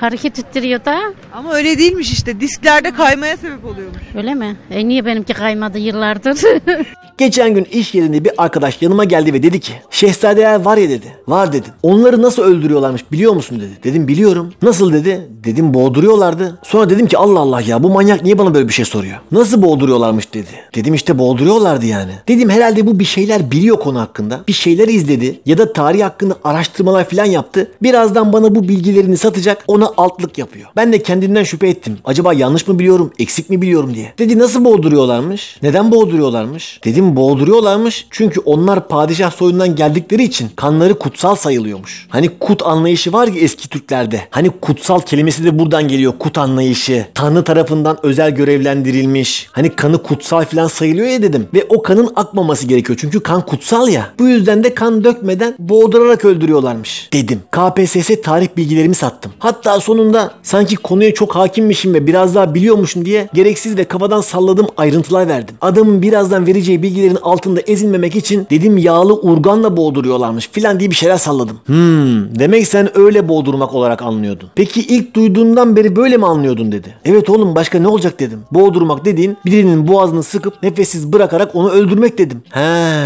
Hareket 0.00 0.38
ettiriyor 0.38 0.84
da 0.84 0.98
Ama 1.34 1.54
öyle 1.54 1.78
değilmiş 1.78 2.12
işte. 2.12 2.40
Disklerde 2.40 2.90
kaymaya 2.90 3.36
sebep 3.36 3.64
oluyormuş. 3.64 3.98
öyle 4.14 4.34
mi? 4.34 4.56
E 4.70 4.88
niye 4.88 5.06
benimki 5.06 5.34
kaymadı 5.34 5.78
yıllardır? 5.78 6.38
Geçen 7.18 7.54
gün 7.54 7.64
iş 7.64 7.94
yerinde 7.94 8.24
bir 8.24 8.32
arkadaş 8.38 8.82
yanıma 8.82 9.04
geldi 9.04 9.32
ve 9.34 9.42
dedi 9.42 9.60
ki 9.60 9.72
Şehzadeler 9.90 10.60
var 10.60 10.76
ya 10.76 10.88
dedi. 10.88 11.06
Var 11.28 11.52
dedim. 11.52 11.72
Onları 11.82 12.22
nasıl 12.22 12.42
öldürüyorlarmış 12.42 13.12
biliyor 13.12 13.32
musun 13.32 13.60
dedi. 13.60 13.70
Dedim 13.84 14.08
biliyorum. 14.08 14.52
Nasıl 14.62 14.92
dedi. 14.92 15.28
Dedim 15.44 15.74
boğduruyorlardı. 15.74 16.58
Sonra 16.62 16.90
dedim 16.90 17.06
ki 17.06 17.18
Allah 17.18 17.40
Allah 17.40 17.60
ya 17.60 17.82
bu 17.82 17.88
manyak 17.90 18.22
niye 18.22 18.38
bana 18.38 18.54
böyle 18.54 18.68
bir 18.68 18.72
şey 18.72 18.84
soruyor. 18.84 19.16
Nasıl 19.32 19.62
boğduruyorlarmış 19.62 20.34
dedi. 20.34 20.48
Dedim 20.74 20.94
işte 20.94 21.18
boğduruyorlardı 21.18 21.86
yani. 21.86 22.12
Dedim 22.28 22.50
herhalde 22.50 22.86
bu 22.86 22.98
bir 22.98 23.04
şeyler 23.04 23.50
biliyor 23.50 23.76
konu 23.80 24.00
hakkında. 24.00 24.40
Bir 24.48 24.52
şeyler 24.52 24.88
izledi 24.88 25.40
ya 25.46 25.58
da 25.58 25.72
tarih 25.72 26.04
hakkında 26.04 26.34
araştırmalar 26.44 27.08
falan 27.08 27.24
yaptı. 27.24 27.72
Birazdan 27.82 28.32
bana 28.32 28.54
bu 28.54 28.68
bilgilerini 28.68 29.16
satacak 29.16 29.64
ona 29.66 29.87
altlık 29.96 30.38
yapıyor. 30.38 30.68
Ben 30.76 30.92
de 30.92 31.02
kendimden 31.02 31.44
şüphe 31.44 31.68
ettim. 31.68 31.98
Acaba 32.04 32.32
yanlış 32.32 32.68
mı 32.68 32.78
biliyorum 32.78 33.12
eksik 33.18 33.50
mi 33.50 33.62
biliyorum 33.62 33.94
diye. 33.94 34.12
Dedi 34.18 34.38
nasıl 34.38 34.64
boğduruyorlarmış? 34.64 35.58
Neden 35.62 35.90
boğduruyorlarmış? 35.92 36.80
Dedim 36.84 37.16
boğduruyorlarmış 37.16 38.06
çünkü 38.10 38.40
onlar 38.40 38.88
padişah 38.88 39.30
soyundan 39.30 39.76
geldikleri 39.76 40.22
için 40.22 40.48
kanları 40.56 40.98
kutsal 40.98 41.34
sayılıyormuş. 41.34 42.06
Hani 42.08 42.28
kut 42.38 42.62
anlayışı 42.62 43.12
var 43.12 43.28
ya 43.28 43.40
eski 43.40 43.68
Türklerde. 43.68 44.20
Hani 44.30 44.50
kutsal 44.50 45.00
kelimesi 45.00 45.44
de 45.44 45.58
buradan 45.58 45.88
geliyor 45.88 46.12
kut 46.18 46.38
anlayışı. 46.38 47.06
Tanrı 47.14 47.44
tarafından 47.44 47.98
özel 48.02 48.30
görevlendirilmiş. 48.30 49.48
Hani 49.52 49.70
kanı 49.76 50.02
kutsal 50.02 50.44
falan 50.44 50.66
sayılıyor 50.66 51.06
ya 51.06 51.22
dedim. 51.22 51.48
Ve 51.54 51.66
o 51.68 51.82
kanın 51.82 52.12
akmaması 52.16 52.66
gerekiyor 52.66 52.98
çünkü 53.00 53.20
kan 53.20 53.46
kutsal 53.46 53.88
ya. 53.88 54.10
Bu 54.18 54.28
yüzden 54.28 54.64
de 54.64 54.74
kan 54.74 55.04
dökmeden 55.04 55.54
boğdurarak 55.58 56.24
öldürüyorlarmış 56.24 57.08
dedim. 57.12 57.42
KPSS 57.50 58.10
tarih 58.24 58.48
bilgilerimi 58.56 58.94
sattım. 58.94 59.32
Hatta 59.38 59.77
sonunda 59.78 60.30
sanki 60.42 60.76
konuya 60.76 61.14
çok 61.14 61.36
hakimmişim 61.36 61.94
ve 61.94 62.06
biraz 62.06 62.34
daha 62.34 62.54
biliyormuşum 62.54 63.04
diye 63.04 63.28
gereksiz 63.34 63.76
ve 63.76 63.84
kafadan 63.84 64.20
salladığım 64.20 64.66
ayrıntılar 64.76 65.28
verdim. 65.28 65.56
Adamın 65.60 66.02
birazdan 66.02 66.46
vereceği 66.46 66.82
bilgilerin 66.82 67.18
altında 67.22 67.60
ezilmemek 67.60 68.16
için 68.16 68.46
dedim 68.50 68.78
yağlı 68.78 69.14
urganla 69.14 69.76
boğduruyorlarmış 69.76 70.48
filan 70.52 70.80
diye 70.80 70.90
bir 70.90 70.94
şeyler 70.94 71.16
salladım. 71.16 71.56
Hmm 71.66 72.38
demek 72.38 72.66
sen 72.66 72.98
öyle 72.98 73.28
boğdurmak 73.28 73.74
olarak 73.74 74.02
anlıyordun. 74.02 74.50
Peki 74.54 74.80
ilk 74.80 75.14
duyduğundan 75.16 75.76
beri 75.76 75.96
böyle 75.96 76.16
mi 76.16 76.26
anlıyordun 76.26 76.72
dedi. 76.72 76.94
Evet 77.04 77.30
oğlum 77.30 77.54
başka 77.54 77.78
ne 77.78 77.88
olacak 77.88 78.20
dedim. 78.20 78.40
Boğdurmak 78.50 79.04
dediğin 79.04 79.36
birinin 79.46 79.88
boğazını 79.88 80.22
sıkıp 80.22 80.62
nefessiz 80.62 81.12
bırakarak 81.12 81.54
onu 81.54 81.70
öldürmek 81.70 82.18
dedim. 82.18 82.42
He 82.50 82.60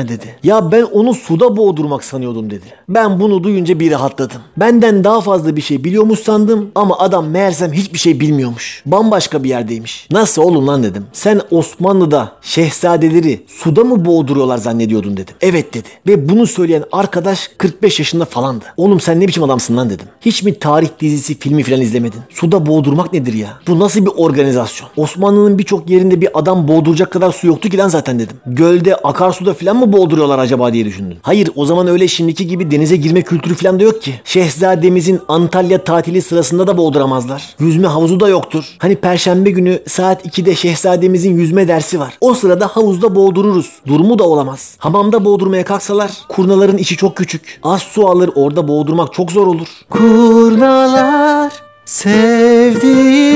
dedi. 0.09 0.37
Ya 0.43 0.73
ben 0.73 0.83
onu 0.83 1.15
suda 1.15 1.57
boğdurmak 1.57 2.05
sanıyordum 2.05 2.51
dedi. 2.51 2.65
Ben 2.89 3.21
bunu 3.21 3.45
duyunca 3.45 3.81
bir 3.81 3.91
rahatladım. 3.91 4.41
Benden 4.57 5.05
daha 5.05 5.21
fazla 5.21 5.57
bir 5.57 5.61
şey 5.61 5.85
biliyormuş 5.85 6.19
sandım 6.19 6.62
ama 6.75 6.99
adam 6.99 7.29
meğersem 7.29 7.73
hiçbir 7.73 7.99
şey 7.99 8.21
bilmiyormuş. 8.21 8.83
Bambaşka 8.87 9.45
bir 9.45 9.49
yerdeymiş. 9.49 10.07
Nasıl 10.11 10.43
oğlum 10.43 10.67
lan 10.67 10.83
dedim. 10.83 11.07
Sen 11.13 11.41
Osmanlı'da 11.51 12.33
şehzadeleri 12.43 13.45
suda 13.47 13.85
mı 13.85 14.05
boğduruyorlar 14.05 14.59
zannediyordun 14.59 15.17
dedim. 15.17 15.35
Evet 15.41 15.75
dedi. 15.75 15.89
Ve 16.07 16.29
bunu 16.29 16.47
söyleyen 16.47 16.85
arkadaş 16.93 17.51
45 17.59 17.99
yaşında 17.99 18.25
falandı. 18.25 18.65
Oğlum 18.77 19.01
sen 19.01 19.21
ne 19.21 19.29
biçim 19.29 19.43
adamsın 19.43 19.77
lan 19.77 19.91
dedim. 19.91 20.07
Hiç 20.21 20.43
mi 20.43 20.59
tarih 20.59 20.89
dizisi 21.01 21.39
filmi 21.39 21.63
falan 21.63 21.81
izlemedin? 21.81 22.21
Suda 22.31 22.67
boğdurmak 22.67 23.13
nedir 23.13 23.33
ya? 23.33 23.49
Bu 23.69 23.79
nasıl 23.79 24.07
bir 24.07 24.11
organizasyon? 24.17 24.91
Osmanlı'nın 24.97 25.59
birçok 25.59 25.91
yerinde 25.91 26.21
bir 26.21 26.29
adam 26.35 26.69
boğduracak 26.69 27.13
kadar 27.13 27.33
su 27.33 27.47
yoktu 27.47 27.69
ki 27.69 27.79
lan 27.79 27.89
zaten 27.89 28.19
dedim. 28.19 28.37
Gölde, 28.47 28.97
akarsuda 28.97 29.55
falan 29.55 29.77
mı 29.77 29.93
boğduruyorlar 29.93 30.39
acaba 30.39 30.73
diye 30.73 30.85
düşündüm. 30.85 31.19
Hayır 31.23 31.51
o 31.57 31.67
zaman 31.67 31.87
öyle 31.87 32.09
şimdiki 32.09 32.47
gibi 32.47 32.71
denize 32.71 32.97
girme 32.97 33.23
kültürü 33.23 33.55
falan 33.55 33.81
da 33.81 33.85
yok 33.85 34.03
ki. 34.03 34.15
Şehzademizin 34.25 35.21
Antalya 35.29 35.85
tatili 35.85 36.23
sırasında 36.23 36.52
da 36.59 36.77
boğduramazlar. 36.77 37.55
Yüzme 37.61 37.89
havuzu 37.89 38.21
da 38.21 38.29
yoktur. 38.29 38.65
Hani 38.79 38.97
perşembe 38.97 39.51
günü 39.51 39.79
saat 39.89 40.27
2'de 40.27 40.55
şehzademizin 40.55 41.39
yüzme 41.39 41.69
dersi 41.69 42.01
var. 42.01 42.15
O 42.21 42.35
sırada 42.35 42.67
havuzda 42.67 43.15
boğdururuz. 43.15 43.73
Durumu 43.87 44.19
da 44.19 44.25
olamaz. 44.25 44.77
Hamamda 44.79 45.25
boğdurmaya 45.25 45.65
kalksalar 45.65 46.11
kurnaların 46.29 46.79
içi 46.79 46.97
çok 46.97 47.17
küçük. 47.17 47.61
Az 47.63 47.83
su 47.83 48.09
alır 48.09 48.31
orada 48.35 48.69
boğdurmak 48.69 49.13
çok 49.13 49.33
zor 49.33 49.47
olur. 49.47 49.69
Kurnalar 49.91 51.53
sevdiğim 51.85 53.35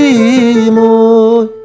oy. 0.78 1.55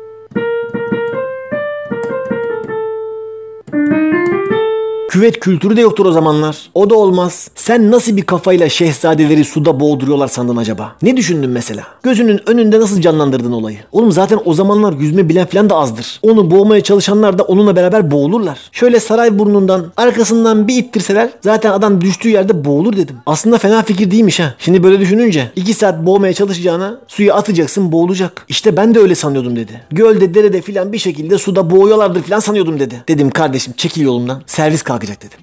Küvet 5.11 5.39
kültürü 5.39 5.77
de 5.77 5.81
yoktur 5.81 6.05
o 6.05 6.11
zamanlar. 6.11 6.69
O 6.73 6.89
da 6.89 6.95
olmaz. 6.95 7.49
Sen 7.55 7.91
nasıl 7.91 8.17
bir 8.17 8.21
kafayla 8.21 8.69
şehzadeleri 8.69 9.45
suda 9.45 9.79
boğduruyorlar 9.79 10.27
sandın 10.27 10.57
acaba? 10.57 10.95
Ne 11.01 11.17
düşündün 11.17 11.49
mesela? 11.49 11.83
Gözünün 12.03 12.49
önünde 12.49 12.79
nasıl 12.79 13.01
canlandırdın 13.01 13.51
olayı? 13.51 13.77
Oğlum 13.91 14.11
zaten 14.11 14.39
o 14.45 14.53
zamanlar 14.53 14.93
yüzme 14.93 15.29
bilen 15.29 15.45
falan 15.45 15.69
da 15.69 15.75
azdır. 15.75 16.19
Onu 16.21 16.51
boğmaya 16.51 16.83
çalışanlar 16.83 17.37
da 17.37 17.43
onunla 17.43 17.75
beraber 17.75 18.11
boğulurlar. 18.11 18.59
Şöyle 18.71 18.99
saray 18.99 19.39
burnundan 19.39 19.85
arkasından 19.97 20.67
bir 20.67 20.77
ittirseler 20.77 21.29
zaten 21.41 21.71
adam 21.71 22.01
düştüğü 22.01 22.29
yerde 22.29 22.65
boğulur 22.65 22.95
dedim. 22.97 23.15
Aslında 23.25 23.57
fena 23.57 23.83
fikir 23.83 24.11
değilmiş 24.11 24.39
ha. 24.39 24.55
Şimdi 24.59 24.83
böyle 24.83 24.99
düşününce 24.99 25.51
2 25.55 25.73
saat 25.73 26.05
boğmaya 26.05 26.33
çalışacağına 26.33 26.99
suya 27.07 27.35
atacaksın 27.35 27.91
boğulacak. 27.91 28.45
İşte 28.47 28.77
ben 28.77 28.95
de 28.95 28.99
öyle 28.99 29.15
sanıyordum 29.15 29.55
dedi. 29.55 29.81
Gölde 29.91 30.33
derede 30.33 30.61
filan 30.61 30.93
bir 30.93 30.97
şekilde 30.97 31.37
suda 31.37 31.69
boğuyorlardır 31.69 32.23
filan 32.23 32.39
sanıyordum 32.39 32.79
dedi. 32.79 33.03
Dedim 33.07 33.29
kardeşim 33.29 33.73
çekil 33.77 34.01
yolumdan. 34.01 34.41
Servis 34.45 34.81
kalktı 34.81 35.00
bakacak 35.01 35.21
dedi. 35.21 35.35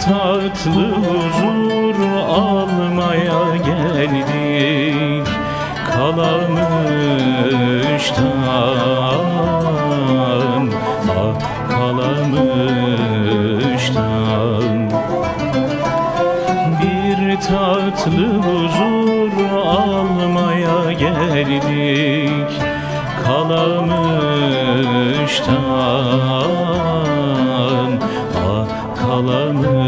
tatlı 0.00 0.86
huzur 0.94 1.98
almaya 2.28 3.56
geldik. 3.56 5.28
Kalamıştan, 5.92 6.30
ah 11.08 11.36
kalamıştan 11.68 12.50
Bir 16.80 17.20
tatlı 17.40 18.26
huzur 18.38 19.34
almaya 19.66 20.80
geldik. 20.92 22.50
Kalamıştan, 23.24 23.90
ah 28.36 28.68
kalamıştan 28.96 29.79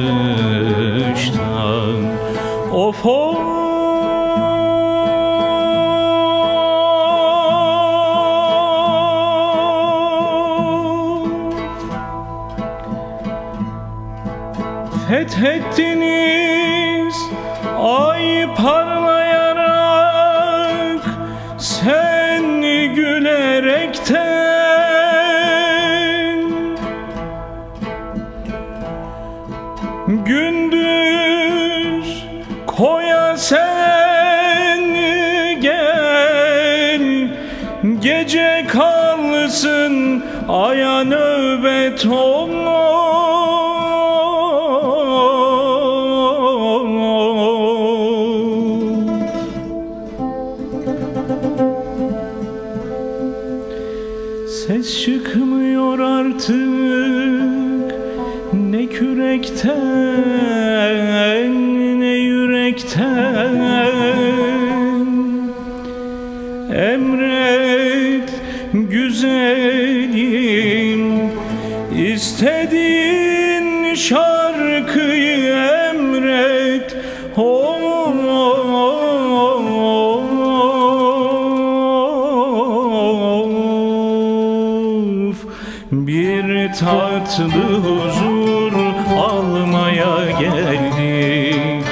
tatlı 86.80 87.78
huzur 87.84 88.72
almaya 89.16 90.30
geldik. 90.40 91.86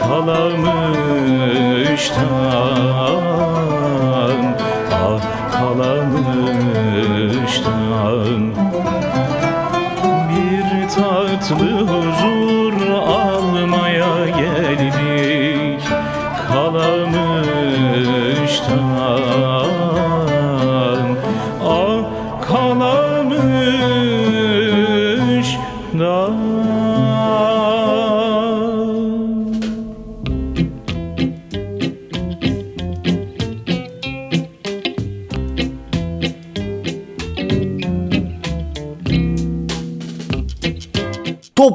Kalamıştan 0.00 1.26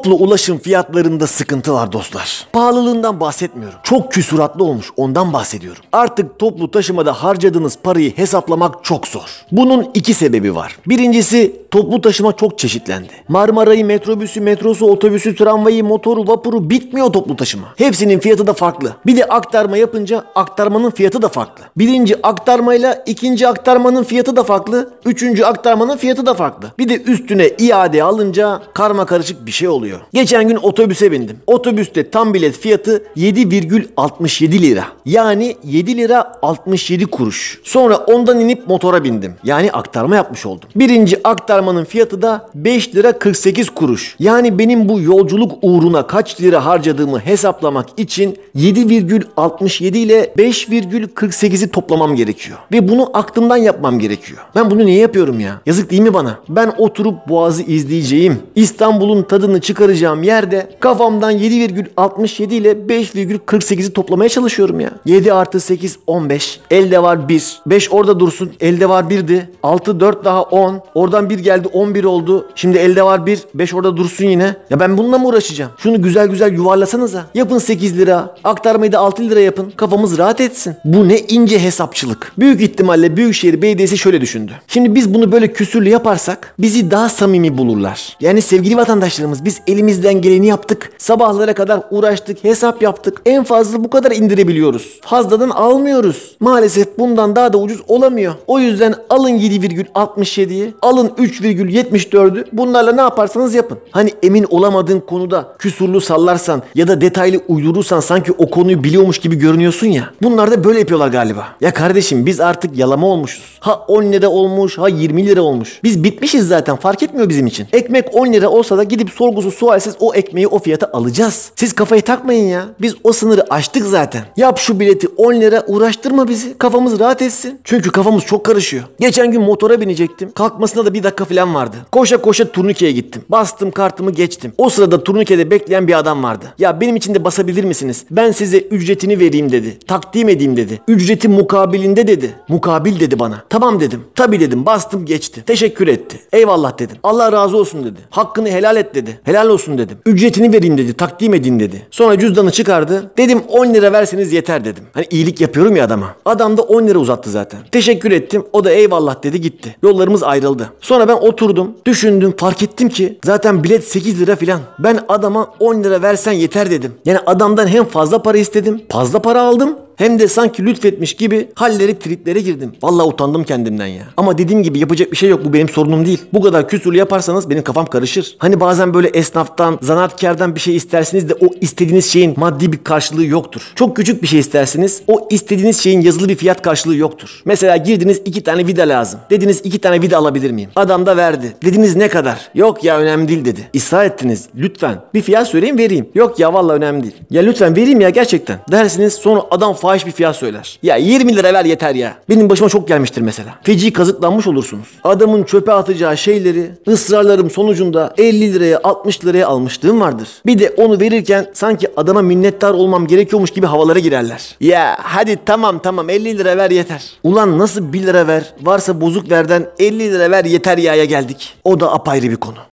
Toplu 0.02 0.16
ulaşım 0.16 0.58
fiyatlarında 0.58 1.28
sıkıntı 1.28 1.74
var 1.74 1.92
dostlar. 1.92 2.48
Pahalılığından 2.54 3.20
bahsetmiyorum. 3.20 3.80
Çok 3.84 4.12
küsuratlı 4.12 4.64
olmuş 4.64 4.90
ondan 4.98 5.34
bahsediyorum. 5.34 5.84
Artık 5.92 6.40
toplu 6.40 6.72
taşımada 6.72 7.14
harcadığınız 7.14 7.78
parayı 7.84 8.18
hesaplamak 8.18 8.84
çok 8.84 9.08
zor. 9.08 9.46
Bunun 9.52 9.90
iki 9.94 10.14
sebebi 10.14 10.56
var. 10.56 10.78
Birincisi 10.88 11.56
toplu 11.72 12.02
taşıma 12.02 12.36
çok 12.36 12.60
çeşitlendi. 12.60 13.08
Marmaray'ı, 13.28 13.86
metrobüsü, 13.86 14.42
metrosu, 14.42 14.86
otobüsü, 14.86 15.36
tramvayı, 15.36 15.84
motoru, 15.84 16.28
vapuru 16.28 16.70
bitmiyor 16.70 17.14
toplu 17.14 17.36
taşıma. 17.36 17.68
Hepsinin 17.76 18.20
fiyatı 18.20 18.48
da 18.48 18.54
farklı. 18.54 18.96
Bir 19.06 19.18
de 19.18 19.26
aktarma 19.26 19.78
yapınca 19.78 20.24
aktarmanın 20.36 20.92
fiyatı 20.92 21.22
da 21.22 21.30
farklı. 21.30 21.64
Birinci 21.78 22.28
aktarmayla 22.28 23.04
ikinci 23.06 23.48
aktarmanın 23.48 24.04
fiyatı 24.04 24.36
da 24.36 24.44
farklı. 24.44 24.94
Üçüncü 25.06 25.44
aktarmanın 25.44 25.98
fiyatı 25.98 26.26
da 26.26 26.34
farklı. 26.34 26.72
Bir 26.80 26.90
de 26.90 27.02
üstüne 27.02 27.48
iade 27.48 28.04
alınca 28.04 28.62
karma 28.74 29.06
karışık 29.06 29.46
bir 29.46 29.52
şey 29.52 29.68
oluyor. 29.68 29.91
Geçen 30.14 30.48
gün 30.48 30.56
otobüse 30.56 31.12
bindim. 31.12 31.38
Otobüste 31.48 32.10
tam 32.10 32.34
bilet 32.34 32.58
fiyatı 32.58 33.04
7,67 33.18 34.62
lira. 34.62 34.86
Yani 35.06 35.56
7 35.64 35.98
lira 35.98 36.34
67 36.42 37.06
kuruş. 37.06 37.60
Sonra 37.64 37.98
ondan 37.98 38.40
inip 38.40 38.68
motora 38.68 39.04
bindim. 39.04 39.34
Yani 39.44 39.72
aktarma 39.72 40.16
yapmış 40.16 40.46
oldum. 40.46 40.70
Birinci 40.76 41.28
aktarmanın 41.28 41.86
fiyatı 41.86 42.22
da 42.22 42.50
5 42.56 42.96
lira 42.96 43.20
48 43.20 43.70
kuruş. 43.70 44.16
Yani 44.20 44.60
benim 44.60 44.90
bu 44.90 45.02
yolculuk 45.02 45.52
uğruna 45.62 46.08
kaç 46.08 46.42
lira 46.42 46.66
harcadığımı 46.66 47.20
hesaplamak 47.20 47.88
için 47.98 48.38
7,67 48.56 49.98
ile 49.98 50.34
5,48'i 50.38 51.72
toplamam 51.72 52.16
gerekiyor. 52.16 52.58
Ve 52.72 52.88
bunu 52.88 53.10
aklımdan 53.14 53.58
yapmam 53.58 54.00
gerekiyor. 54.00 54.40
Ben 54.56 54.72
bunu 54.72 54.86
niye 54.86 55.00
yapıyorum 55.00 55.40
ya? 55.40 55.62
Yazık 55.66 55.92
değil 55.92 56.02
mi 56.02 56.14
bana? 56.14 56.40
Ben 56.50 56.74
oturup 56.78 57.30
Boğaz'ı 57.30 57.64
izleyeceğim. 57.64 58.40
İstanbul'un 58.56 59.24
tadını 59.24 59.62
çıkaracağım 59.82 60.24
yerde 60.24 60.70
kafamdan 60.80 61.34
7,67 61.34 62.54
ile 62.54 62.72
5,48'i 62.72 63.94
toplamaya 63.94 64.30
çalışıyorum 64.30 64.80
ya. 64.80 64.92
7 65.06 65.34
artı 65.34 65.60
8 65.60 65.98
15. 66.08 66.60
Elde 66.72 67.04
var 67.04 67.30
1. 67.30 67.62
5 67.66 67.92
orada 67.92 68.20
dursun. 68.20 68.52
Elde 68.60 68.90
var 68.90 69.04
1'di. 69.04 69.50
6 69.64 70.00
4 70.00 70.26
daha 70.26 70.42
10. 70.42 70.82
Oradan 70.96 71.30
1 71.30 71.40
geldi 71.40 71.68
11 71.68 72.04
oldu. 72.04 72.48
Şimdi 72.56 72.78
elde 72.78 73.04
var 73.04 73.26
1. 73.26 73.40
5 73.54 73.74
orada 73.74 73.98
dursun 73.98 74.26
yine. 74.26 74.56
Ya 74.70 74.80
ben 74.80 74.98
bununla 74.98 75.18
mı 75.18 75.28
uğraşacağım? 75.28 75.72
Şunu 75.78 76.02
güzel 76.02 76.28
güzel 76.28 76.54
yuvarlasanıza. 76.54 77.26
Yapın 77.34 77.58
8 77.58 77.98
lira. 77.98 78.36
Aktarmayı 78.44 78.92
da 78.92 79.00
6 79.00 79.30
lira 79.30 79.40
yapın. 79.40 79.74
Kafamız 79.76 80.18
rahat 80.18 80.42
etsin. 80.42 80.76
Bu 80.86 81.08
ne 81.10 81.20
ince 81.20 81.60
hesapçılık. 81.60 82.32
Büyük 82.40 82.62
ihtimalle 82.62 83.18
Büyükşehir 83.18 83.62
Belediyesi 83.62 83.98
şöyle 83.98 84.22
düşündü. 84.22 84.52
Şimdi 84.68 84.96
biz 84.96 85.14
bunu 85.14 85.32
böyle 85.32 85.54
küsürlü 85.54 85.90
yaparsak 85.90 86.56
bizi 86.60 86.92
daha 86.92 87.10
samimi 87.10 87.58
bulurlar. 87.58 88.18
Yani 88.20 88.42
sevgili 88.42 88.78
vatandaşlarımız 88.78 89.46
biz 89.46 89.62
elimizden 89.72 90.22
geleni 90.22 90.48
yaptık. 90.48 90.92
Sabahlara 90.98 91.54
kadar 91.54 91.82
uğraştık, 91.92 92.44
hesap 92.44 92.82
yaptık. 92.82 93.22
En 93.26 93.44
fazla 93.44 93.84
bu 93.84 93.90
kadar 93.90 94.12
indirebiliyoruz. 94.12 95.00
Fazladan 95.02 95.50
almıyoruz. 95.50 96.36
Maalesef 96.40 96.98
bundan 97.00 97.36
daha 97.36 97.54
da 97.54 97.58
ucuz 97.58 97.82
olamıyor. 97.88 98.34
O 98.48 98.60
yüzden 98.60 98.96
alın 99.10 99.30
7,67'yi, 99.30 100.74
alın 100.82 101.08
3,74'ü. 101.08 102.46
Bunlarla 102.54 102.92
ne 102.92 103.02
yaparsanız 103.02 103.54
yapın. 103.54 103.78
Hani 103.92 104.14
emin 104.24 104.46
olamadığın 104.50 105.00
konuda 105.00 105.54
küsurlu 105.60 106.02
sallarsan 106.02 106.62
ya 106.76 106.88
da 106.88 107.02
detaylı 107.02 107.42
uydurursan 107.48 108.00
sanki 108.00 108.32
o 108.32 108.50
konuyu 108.50 108.84
biliyormuş 108.84 109.20
gibi 109.20 109.36
görünüyorsun 109.36 109.88
ya. 109.88 110.10
Bunlar 110.22 110.52
da 110.52 110.64
böyle 110.64 110.80
yapıyorlar 110.80 111.08
galiba. 111.08 111.48
Ya 111.62 111.74
kardeşim 111.74 112.26
biz 112.26 112.40
artık 112.40 112.78
yalama 112.78 113.08
olmuşuz. 113.08 113.58
Ha 113.60 113.86
10 113.88 114.04
lira 114.04 114.30
olmuş, 114.30 114.78
ha 114.78 114.90
20 114.90 115.26
lira 115.28 115.42
olmuş. 115.42 115.80
Biz 115.84 116.04
bitmişiz 116.04 116.48
zaten 116.48 116.76
fark 116.76 117.04
etmiyor 117.04 117.30
bizim 117.30 117.48
için. 117.48 117.68
Ekmek 117.74 118.16
10 118.16 118.34
lira 118.34 118.50
olsa 118.50 118.78
da 118.78 118.84
gidip 118.84 119.10
sorgusu 119.10 119.52
sualsiz 119.62 119.96
o 120.00 120.14
ekmeği 120.14 120.48
o 120.48 120.60
fiyata 120.60 120.90
alacağız. 120.94 121.52
Siz 121.56 121.74
kafayı 121.74 122.02
takmayın 122.02 122.48
ya. 122.48 122.66
Biz 122.82 122.96
o 123.04 123.14
sınırı 123.14 123.54
aştık 123.54 123.86
zaten. 123.86 124.22
Yap 124.38 124.60
şu 124.60 124.80
bileti 124.80 125.08
10 125.08 125.34
lira 125.34 125.64
uğraştırma 125.68 126.28
bizi. 126.28 126.58
Kafamız 126.58 127.00
rahat 127.00 127.22
etsin. 127.22 127.60
Çünkü 127.64 127.92
kafamız 127.92 128.24
çok 128.24 128.46
karışıyor. 128.46 128.84
Geçen 129.00 129.32
gün 129.32 129.42
motora 129.42 129.82
binecektim. 129.82 130.32
Kalkmasına 130.32 130.86
da 130.86 130.94
bir 130.94 131.04
dakika 131.04 131.26
falan 131.26 131.56
vardı. 131.56 131.76
Koşa 131.92 132.18
koşa 132.18 132.52
turnikeye 132.52 132.92
gittim. 132.92 133.22
Bastım 133.30 133.72
kartımı 133.72 134.12
geçtim. 134.12 134.54
O 134.58 134.70
sırada 134.70 135.04
turnikede 135.04 135.52
bekleyen 135.52 135.88
bir 135.88 136.00
adam 136.00 136.24
vardı. 136.24 136.46
Ya 136.60 136.82
benim 136.82 136.96
için 136.96 137.16
de 137.16 137.24
basabilir 137.24 137.64
misiniz? 137.64 138.06
Ben 138.12 138.32
size 138.32 138.58
ücretini 138.60 139.20
vereyim 139.20 139.52
dedi. 139.52 139.78
Takdim 139.88 140.30
edeyim 140.30 140.58
dedi. 140.58 140.82
Ücreti 140.88 141.28
mukabilinde 141.28 142.08
dedi. 142.08 142.36
Mukabil 142.48 143.00
dedi 143.00 143.20
bana. 143.20 143.44
Tamam 143.50 143.80
dedim. 143.80 144.04
Tabii 144.16 144.40
dedim. 144.40 144.66
Bastım 144.66 145.06
geçti. 145.06 145.44
Teşekkür 145.46 145.88
etti. 145.88 146.20
Eyvallah 146.34 146.80
dedim. 146.80 146.98
Allah 147.04 147.32
razı 147.32 147.58
olsun 147.58 147.84
dedi. 147.84 148.00
Hakkını 148.10 148.50
helal 148.50 148.78
et 148.78 148.96
dedi. 148.96 149.20
Helal 149.24 149.51
olsun 149.52 149.78
dedim. 149.78 149.98
Ücretini 150.06 150.54
vereyim 150.54 150.78
dedi. 150.78 150.94
Takdim 150.94 151.34
edin 151.34 151.60
dedi. 151.60 151.88
Sonra 151.92 152.20
cüzdanı 152.20 152.52
çıkardı. 152.52 153.12
Dedim 153.18 153.42
10 153.48 153.74
lira 153.74 153.94
verseniz 153.94 154.34
yeter 154.34 154.66
dedim. 154.66 154.84
Hani 154.94 155.06
iyilik 155.10 155.42
yapıyorum 155.42 155.76
ya 155.76 155.86
adama. 155.86 156.16
Adam 156.26 156.58
da 156.58 156.62
10 156.62 156.88
lira 156.88 157.00
uzattı 157.00 157.30
zaten. 157.30 157.60
Teşekkür 157.72 158.12
ettim. 158.12 158.44
O 158.54 158.64
da 158.64 158.72
eyvallah 158.72 159.24
dedi 159.24 159.42
gitti. 159.42 159.76
Yollarımız 159.84 160.24
ayrıldı. 160.24 160.70
Sonra 160.82 161.08
ben 161.08 161.14
oturdum. 161.14 161.72
Düşündüm. 161.86 162.34
Fark 162.38 162.64
ettim 162.64 162.90
ki 162.90 163.20
zaten 163.24 163.64
bilet 163.64 163.84
8 163.84 164.22
lira 164.22 164.36
filan. 164.36 164.60
Ben 164.80 165.00
adama 165.10 165.48
10 165.60 165.84
lira 165.84 166.02
versen 166.02 166.32
yeter 166.32 166.72
dedim. 166.72 166.94
Yani 167.06 167.20
adamdan 167.26 167.68
hem 167.68 167.86
fazla 167.86 168.24
para 168.24 168.38
istedim. 168.38 168.82
Fazla 168.90 169.22
para 169.22 169.42
aldım. 169.42 169.76
Hem 170.02 170.20
de 170.20 170.28
sanki 170.28 170.66
lütfetmiş 170.66 171.14
gibi 171.14 171.48
halleri 171.56 172.00
triplere 172.00 172.40
girdim. 172.40 172.72
Vallahi 172.84 173.08
utandım 173.08 173.44
kendimden 173.44 173.86
ya. 173.86 174.04
Ama 174.18 174.38
dediğim 174.38 174.64
gibi 174.64 174.80
yapacak 174.80 175.12
bir 175.12 175.18
şey 175.18 175.30
yok. 175.30 175.46
Bu 175.46 175.54
benim 175.54 175.70
sorunum 175.70 176.06
değil. 176.06 176.22
Bu 176.34 176.42
kadar 176.42 176.70
küsürlü 176.70 176.98
yaparsanız 176.98 177.50
benim 177.50 177.64
kafam 177.64 177.86
karışır. 177.86 178.36
Hani 178.40 178.60
bazen 178.60 178.94
böyle 178.94 179.08
esnaftan, 179.08 179.80
zanaatkardan 179.82 180.56
bir 180.56 180.60
şey 180.60 180.76
istersiniz 180.76 181.30
de 181.30 181.34
o 181.34 181.50
istediğiniz 181.62 182.12
şeyin 182.12 182.34
maddi 182.38 182.72
bir 182.72 182.78
karşılığı 182.78 183.26
yoktur. 183.26 183.62
Çok 183.76 183.96
küçük 183.96 184.22
bir 184.22 184.28
şey 184.28 184.40
istersiniz. 184.40 185.02
O 185.08 185.28
istediğiniz 185.30 185.80
şeyin 185.80 186.02
yazılı 186.02 186.30
bir 186.30 186.36
fiyat 186.36 186.62
karşılığı 186.62 186.96
yoktur. 186.96 187.42
Mesela 187.46 187.78
girdiniz 187.78 188.22
iki 188.26 188.44
tane 188.44 188.68
vida 188.68 188.82
lazım. 188.82 189.20
Dediniz 189.30 189.62
iki 189.64 189.80
tane 189.80 190.02
vida 190.02 190.18
alabilir 190.18 190.52
miyim? 190.52 190.70
Adam 190.76 191.06
da 191.06 191.18
verdi. 191.18 191.54
Dediniz 191.64 191.96
ne 191.96 192.08
kadar? 192.08 192.50
Yok 192.56 192.84
ya 192.84 193.00
önemli 193.00 193.28
değil 193.28 193.46
dedi. 193.46 193.70
Israr 193.74 194.06
ettiniz. 194.06 194.48
Lütfen. 194.56 195.02
Bir 195.14 195.22
fiyat 195.22 195.48
söyleyin 195.48 195.78
vereyim. 195.78 196.10
Yok 196.16 196.40
ya 196.40 196.54
vallahi 196.54 196.78
önemli 196.78 197.04
değil. 197.04 197.16
Ya 197.30 197.42
lütfen 197.42 197.76
vereyim 197.76 198.02
ya 198.02 198.10
gerçekten. 198.10 198.60
Dersiniz 198.72 199.14
sonra 199.14 199.42
adam 199.52 199.74
fark 199.74 199.91
fahiş 199.92 200.06
bir 200.06 200.12
fiyat 200.12 200.36
söyler. 200.36 200.80
Ya 200.84 200.96
20 200.96 201.36
lira 201.36 201.54
ver 201.54 201.66
yeter 201.66 201.96
ya. 201.96 202.16
Benim 202.30 202.50
başıma 202.50 202.70
çok 202.70 202.88
gelmiştir 202.88 203.22
mesela. 203.22 203.56
Feci 203.64 203.94
kazıklanmış 203.94 204.48
olursunuz. 204.48 204.88
Adamın 205.04 205.44
çöpe 205.44 205.72
atacağı 205.72 206.18
şeyleri 206.18 206.72
ısrarlarım 206.88 207.50
sonucunda 207.50 208.14
50 208.18 208.54
liraya 208.54 208.80
60 208.84 209.26
liraya 209.26 209.48
almışlığım 209.48 210.02
vardır. 210.02 210.28
Bir 210.46 210.60
de 210.60 210.70
onu 210.78 211.00
verirken 211.00 211.48
sanki 211.54 211.88
adama 211.98 212.22
minnettar 212.22 212.74
olmam 212.74 213.08
gerekiyormuş 213.08 213.52
gibi 213.52 213.66
havalara 213.66 214.00
girerler. 214.00 214.56
Ya 214.60 214.98
hadi 215.00 215.40
tamam 215.46 215.80
tamam 215.80 216.10
50 216.10 216.38
lira 216.38 216.58
ver 216.58 216.72
yeter. 216.72 217.04
Ulan 217.24 217.60
nasıl 217.60 217.94
1 217.94 218.04
lira 218.04 218.28
ver 218.28 218.54
varsa 218.62 219.02
bozuk 219.02 219.32
verden 219.32 219.66
50 219.80 220.00
lira 220.00 220.32
ver 220.32 220.46
yeter 220.46 220.78
yaya 220.78 221.06
geldik. 221.06 221.54
O 221.64 221.80
da 221.80 221.94
apayrı 221.94 222.30
bir 222.30 222.36
konu. 222.36 222.71